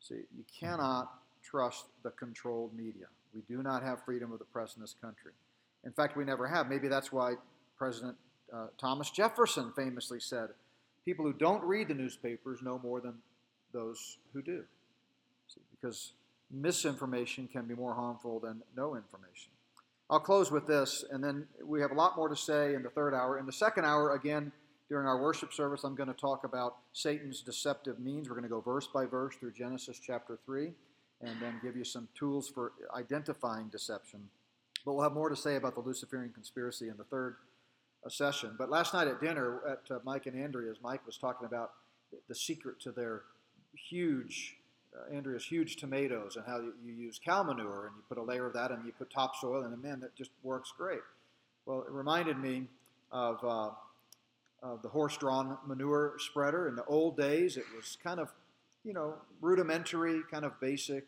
See, 0.00 0.22
you 0.36 0.44
cannot 0.60 1.12
trust 1.44 1.86
the 2.02 2.10
controlled 2.10 2.74
media. 2.74 3.06
We 3.32 3.42
do 3.48 3.62
not 3.62 3.84
have 3.84 4.04
freedom 4.04 4.32
of 4.32 4.40
the 4.40 4.44
press 4.46 4.74
in 4.74 4.82
this 4.82 4.96
country. 5.00 5.32
In 5.84 5.92
fact, 5.92 6.16
we 6.16 6.24
never 6.24 6.48
have. 6.48 6.68
Maybe 6.68 6.88
that's 6.88 7.12
why 7.12 7.34
President 7.78 8.16
uh, 8.52 8.66
Thomas 8.78 9.10
Jefferson 9.10 9.72
famously 9.76 10.18
said, 10.18 10.48
People 11.04 11.24
who 11.24 11.32
don't 11.32 11.62
read 11.62 11.86
the 11.86 11.94
newspapers 11.94 12.62
know 12.62 12.80
more 12.82 13.00
than 13.00 13.14
those 13.72 14.18
who 14.32 14.42
do. 14.42 14.64
Because 15.70 16.12
misinformation 16.50 17.48
can 17.48 17.66
be 17.66 17.74
more 17.74 17.94
harmful 17.94 18.40
than 18.40 18.62
no 18.76 18.96
information. 18.96 19.52
I'll 20.08 20.20
close 20.20 20.52
with 20.52 20.66
this, 20.66 21.04
and 21.10 21.22
then 21.22 21.46
we 21.64 21.80
have 21.80 21.90
a 21.90 21.94
lot 21.94 22.16
more 22.16 22.28
to 22.28 22.36
say 22.36 22.74
in 22.74 22.82
the 22.82 22.90
third 22.90 23.12
hour. 23.12 23.38
In 23.38 23.46
the 23.46 23.52
second 23.52 23.84
hour, 23.84 24.14
again, 24.14 24.52
during 24.88 25.08
our 25.08 25.20
worship 25.20 25.52
service, 25.52 25.82
I'm 25.82 25.96
going 25.96 26.08
to 26.08 26.14
talk 26.14 26.44
about 26.44 26.76
Satan's 26.92 27.42
deceptive 27.42 27.98
means. 27.98 28.28
We're 28.28 28.36
going 28.36 28.44
to 28.44 28.48
go 28.48 28.60
verse 28.60 28.86
by 28.86 29.04
verse 29.04 29.34
through 29.34 29.52
Genesis 29.52 29.98
chapter 29.98 30.38
3 30.46 30.72
and 31.22 31.40
then 31.40 31.58
give 31.62 31.76
you 31.76 31.84
some 31.84 32.08
tools 32.14 32.48
for 32.48 32.72
identifying 32.94 33.68
deception. 33.68 34.28
But 34.84 34.94
we'll 34.94 35.02
have 35.02 35.12
more 35.12 35.28
to 35.28 35.36
say 35.36 35.56
about 35.56 35.74
the 35.74 35.80
Luciferian 35.80 36.32
conspiracy 36.32 36.88
in 36.88 36.96
the 36.96 37.04
third 37.04 37.36
uh, 38.04 38.08
session. 38.08 38.54
But 38.56 38.70
last 38.70 38.94
night 38.94 39.08
at 39.08 39.20
dinner 39.20 39.60
at 39.68 39.90
uh, 39.90 39.98
Mike 40.04 40.26
and 40.26 40.40
Andrea's, 40.40 40.76
Mike 40.82 41.04
was 41.04 41.16
talking 41.16 41.46
about 41.46 41.72
the 42.28 42.34
secret 42.34 42.80
to 42.82 42.92
their 42.92 43.22
huge, 43.74 44.56
uh, 44.96 45.14
Andrea's 45.14 45.44
huge 45.44 45.76
tomatoes 45.76 46.36
and 46.36 46.44
how 46.46 46.60
you, 46.60 46.72
you, 46.84 46.92
use 46.92 47.20
cow 47.22 47.42
manure 47.42 47.86
and 47.86 47.96
you 47.96 48.02
put 48.08 48.18
a 48.18 48.22
layer 48.22 48.46
of 48.46 48.54
that 48.54 48.70
and 48.70 48.84
you 48.84 48.92
put 48.92 49.10
topsoil 49.10 49.62
and 49.62 49.82
man, 49.82 50.00
that 50.00 50.14
just 50.14 50.30
works 50.42 50.72
great. 50.76 51.00
Well, 51.66 51.80
it 51.80 51.90
reminded 51.90 52.38
me 52.38 52.68
of, 53.10 53.42
uh, 53.44 53.70
of 54.62 54.82
the 54.82 54.88
horse-drawn 54.88 55.58
manure 55.66 56.14
spreader. 56.18 56.68
In 56.68 56.76
the 56.76 56.84
old 56.84 57.16
days, 57.16 57.56
it 57.56 57.64
was 57.74 57.98
kind 58.02 58.20
of 58.20 58.32
you 58.86 58.92
know, 58.92 59.14
rudimentary, 59.40 60.22
kind 60.30 60.44
of 60.44 60.58
basic 60.60 61.04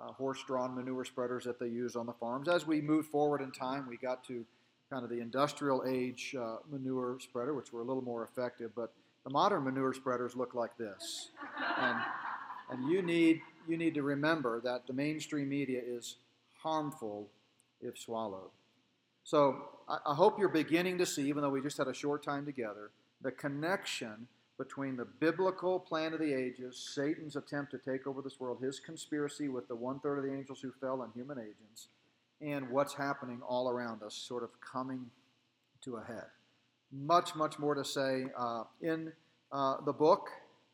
uh, 0.00 0.12
horse-drawn 0.12 0.74
manure 0.74 1.04
spreaders 1.04 1.44
that 1.44 1.60
they 1.60 1.68
use 1.68 1.94
on 1.94 2.06
the 2.06 2.12
farms. 2.12 2.48
As 2.48 2.66
we 2.66 2.80
moved 2.80 3.08
forward 3.08 3.40
in 3.40 3.52
time, 3.52 3.86
we 3.88 3.96
got 3.96 4.24
to 4.24 4.44
kind 4.90 5.04
of 5.04 5.10
the 5.10 5.20
industrial 5.20 5.84
age 5.88 6.34
uh, 6.38 6.56
manure 6.68 7.18
spreader, 7.20 7.54
which 7.54 7.72
were 7.72 7.80
a 7.80 7.84
little 7.84 8.02
more 8.02 8.24
effective. 8.24 8.72
But 8.74 8.92
the 9.22 9.30
modern 9.30 9.64
manure 9.64 9.94
spreaders 9.94 10.34
look 10.34 10.54
like 10.54 10.76
this, 10.76 11.30
and 11.78 11.98
and 12.70 12.90
you 12.90 13.02
need 13.02 13.40
you 13.68 13.76
need 13.76 13.94
to 13.94 14.02
remember 14.02 14.60
that 14.62 14.86
the 14.86 14.92
mainstream 14.92 15.48
media 15.48 15.80
is 15.84 16.16
harmful 16.62 17.28
if 17.80 17.98
swallowed. 17.98 18.50
So 19.24 19.68
I, 19.88 19.98
I 20.06 20.14
hope 20.14 20.38
you're 20.38 20.48
beginning 20.48 20.98
to 20.98 21.06
see, 21.06 21.28
even 21.28 21.42
though 21.42 21.50
we 21.50 21.60
just 21.60 21.78
had 21.78 21.88
a 21.88 21.94
short 21.94 22.24
time 22.24 22.44
together, 22.44 22.90
the 23.22 23.30
connection 23.30 24.26
between 24.58 24.96
the 24.96 25.04
biblical 25.04 25.78
plan 25.78 26.12
of 26.12 26.20
the 26.20 26.34
ages, 26.34 26.90
Satan's 26.94 27.36
attempt 27.36 27.70
to 27.70 27.78
take 27.78 28.06
over 28.06 28.20
this 28.20 28.38
world, 28.38 28.62
his 28.62 28.78
conspiracy 28.78 29.48
with 29.48 29.66
the 29.68 29.74
one 29.74 30.00
third 30.00 30.18
of 30.18 30.24
the 30.24 30.34
angels 30.34 30.60
who 30.60 30.70
fell 30.70 31.02
and 31.02 31.12
human 31.14 31.38
agents, 31.38 31.88
and 32.42 32.68
what's 32.68 32.92
happening 32.92 33.40
all 33.46 33.70
around 33.70 34.02
us, 34.02 34.14
sort 34.14 34.42
of 34.42 34.50
coming 34.60 35.06
to 35.82 35.96
a 35.96 36.04
head. 36.04 36.26
Much, 36.92 37.34
much 37.34 37.58
more 37.58 37.74
to 37.74 37.84
say 37.84 38.26
uh, 38.36 38.64
in 38.82 39.12
uh, 39.50 39.76
the 39.86 39.92
book, 39.92 40.28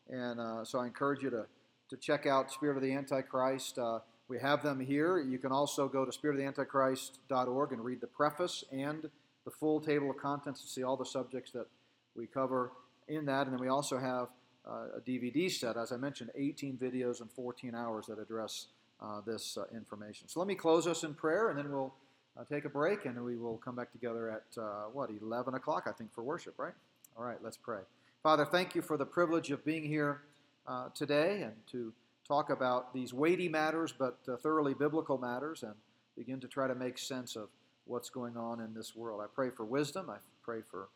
and 0.09 0.39
uh, 0.39 0.65
so 0.65 0.79
I 0.79 0.87
encourage 0.87 1.21
you 1.23 1.29
to, 1.29 1.45
to 1.89 1.97
check 1.97 2.25
out 2.25 2.51
Spirit 2.51 2.77
of 2.77 2.83
the 2.83 2.93
Antichrist. 2.93 3.77
Uh, 3.77 3.99
we 4.27 4.39
have 4.39 4.61
them 4.61 4.79
here. 4.79 5.19
You 5.19 5.37
can 5.37 5.51
also 5.51 5.87
go 5.87 6.05
to 6.05 6.11
spiritoftheantichrist.org 6.11 7.71
and 7.71 7.83
read 7.83 8.01
the 8.01 8.07
preface 8.07 8.63
and 8.71 9.09
the 9.45 9.51
full 9.51 9.79
table 9.79 10.09
of 10.09 10.17
contents 10.17 10.61
to 10.61 10.67
see 10.67 10.83
all 10.83 10.97
the 10.97 11.05
subjects 11.05 11.51
that 11.51 11.67
we 12.15 12.27
cover 12.27 12.73
in 13.07 13.25
that. 13.25 13.47
And 13.47 13.53
then 13.53 13.61
we 13.61 13.69
also 13.69 13.97
have 13.97 14.27
uh, 14.67 14.97
a 14.97 15.01
DVD 15.01 15.49
set, 15.49 15.77
as 15.77 15.93
I 15.93 15.97
mentioned, 15.97 16.31
18 16.35 16.77
videos 16.77 17.21
and 17.21 17.31
14 17.31 17.73
hours 17.73 18.07
that 18.07 18.19
address 18.19 18.67
uh, 19.01 19.21
this 19.25 19.57
uh, 19.57 19.63
information. 19.73 20.27
So 20.27 20.39
let 20.39 20.47
me 20.47 20.55
close 20.55 20.87
us 20.87 21.03
in 21.03 21.13
prayer, 21.13 21.49
and 21.49 21.57
then 21.57 21.71
we'll 21.71 21.93
uh, 22.37 22.43
take 22.43 22.65
a 22.65 22.69
break, 22.69 23.05
and 23.05 23.23
we 23.23 23.37
will 23.37 23.57
come 23.57 23.75
back 23.75 23.91
together 23.91 24.29
at, 24.29 24.61
uh, 24.61 24.85
what, 24.91 25.09
11 25.09 25.53
o'clock, 25.53 25.83
I 25.87 25.91
think, 25.93 26.13
for 26.13 26.23
worship, 26.23 26.55
right? 26.57 26.73
All 27.15 27.23
right, 27.23 27.37
let's 27.41 27.57
pray. 27.57 27.79
Father, 28.23 28.43
thank 28.43 28.75
you 28.75 28.81
for 28.81 28.97
the 28.97 29.05
privilege 29.05 29.51
of 29.51 29.63
being 29.63 29.83
here 29.83 30.23
uh, 30.67 30.89
today 30.93 31.41
and 31.43 31.53
to 31.71 31.93
talk 32.27 32.49
about 32.49 32.93
these 32.93 33.13
weighty 33.13 33.47
matters, 33.47 33.93
but 33.97 34.19
thoroughly 34.41 34.73
biblical 34.73 35.17
matters, 35.17 35.63
and 35.63 35.73
begin 36.15 36.39
to 36.41 36.47
try 36.47 36.67
to 36.67 36.75
make 36.75 36.97
sense 36.97 37.35
of 37.35 37.49
what's 37.85 38.09
going 38.09 38.35
on 38.35 38.59
in 38.59 38.73
this 38.73 38.95
world. 38.95 39.21
I 39.23 39.27
pray 39.33 39.49
for 39.49 39.63
wisdom. 39.63 40.09
I 40.09 40.17
pray 40.43 40.59
for 40.69 40.89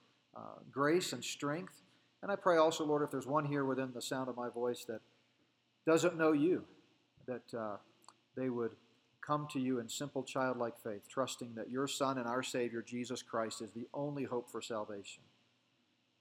grace 0.71 1.13
and 1.13 1.23
strength. 1.23 1.81
And 2.21 2.31
I 2.31 2.35
pray 2.35 2.57
also, 2.57 2.85
Lord, 2.85 3.03
if 3.03 3.11
there's 3.11 3.25
one 3.25 3.45
here 3.45 3.65
within 3.65 3.91
the 3.93 4.01
sound 4.01 4.29
of 4.29 4.35
my 4.35 4.49
voice 4.49 4.85
that 4.85 5.01
doesn't 5.85 6.17
know 6.17 6.33
you, 6.33 6.63
that 7.27 7.57
uh, 7.57 7.77
they 8.35 8.49
would 8.49 8.71
come 9.25 9.47
to 9.53 9.59
you 9.59 9.79
in 9.79 9.89
simple 9.89 10.23
childlike 10.23 10.75
faith, 10.83 11.07
trusting 11.07 11.55
that 11.55 11.69
your 11.69 11.87
Son 11.87 12.17
and 12.17 12.27
our 12.27 12.43
Savior, 12.43 12.81
Jesus 12.81 13.21
Christ, 13.21 13.61
is 13.61 13.71
the 13.71 13.87
only 13.93 14.23
hope 14.23 14.51
for 14.51 14.61
salvation. 14.61 15.23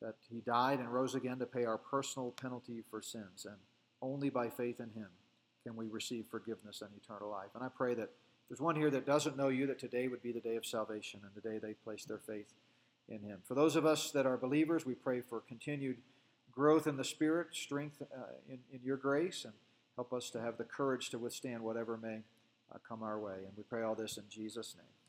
That 0.01 0.15
he 0.31 0.41
died 0.41 0.79
and 0.79 0.89
rose 0.89 1.15
again 1.15 1.39
to 1.41 1.47
pay 1.47 1.65
our 1.65 1.79
personal 1.79 2.31
penalty 2.31 2.83
for 2.91 3.03
sins, 3.03 3.45
and 3.45 3.57
only 4.01 4.31
by 4.31 4.49
faith 4.49 4.81
in 4.81 4.91
him 4.91 5.09
can 5.63 5.77
we 5.77 5.87
receive 5.89 6.25
forgiveness 6.31 6.83
and 6.83 6.91
eternal 6.97 7.31
life. 7.31 7.51
And 7.55 7.63
I 7.63 7.69
pray 7.69 7.95
that 7.95 8.11
there's 8.49 8.61
one 8.61 8.77
here 8.77 8.91
that 8.91 9.07
doesn't 9.07 9.37
know 9.37 9.49
you, 9.49 9.67
that 9.69 9.79
today 9.79 10.09
would 10.09 10.23
be 10.23 10.33
the 10.33 10.41
day 10.41 10.57
of 10.57 10.67
salvation 10.67 11.21
and 11.23 11.31
the 11.35 11.49
day 11.49 11.59
they 11.59 11.75
place 11.75 12.05
their 12.05 12.19
faith 12.19 12.53
in 13.09 13.21
Him. 13.21 13.39
For 13.47 13.55
those 13.55 13.77
of 13.77 13.87
us 13.87 14.11
that 14.11 14.27
are 14.27 14.37
believers, 14.37 14.85
we 14.85 14.95
pray 14.95 15.21
for 15.21 15.41
continued 15.41 15.99
growth 16.51 16.87
in 16.87 16.97
the 16.97 17.05
Spirit, 17.05 17.49
strength 17.53 18.03
uh, 18.03 18.23
in, 18.49 18.59
in 18.73 18.81
your 18.83 18.97
grace, 18.97 19.45
and 19.45 19.55
help 19.97 20.13
us 20.13 20.31
to 20.31 20.41
have 20.41 20.59
the 20.59 20.65
courage 20.65 21.11
to 21.11 21.19
withstand 21.19 21.63
whatever 21.63 21.97
may 21.97 22.23
uh, 22.73 22.79
come 22.89 23.03
our 23.03 23.19
way. 23.19 23.37
And 23.47 23.53
we 23.57 23.63
pray 23.63 23.83
all 23.83 23.95
this 23.95 24.17
in 24.17 24.25
Jesus' 24.29 24.75
name. 24.77 25.00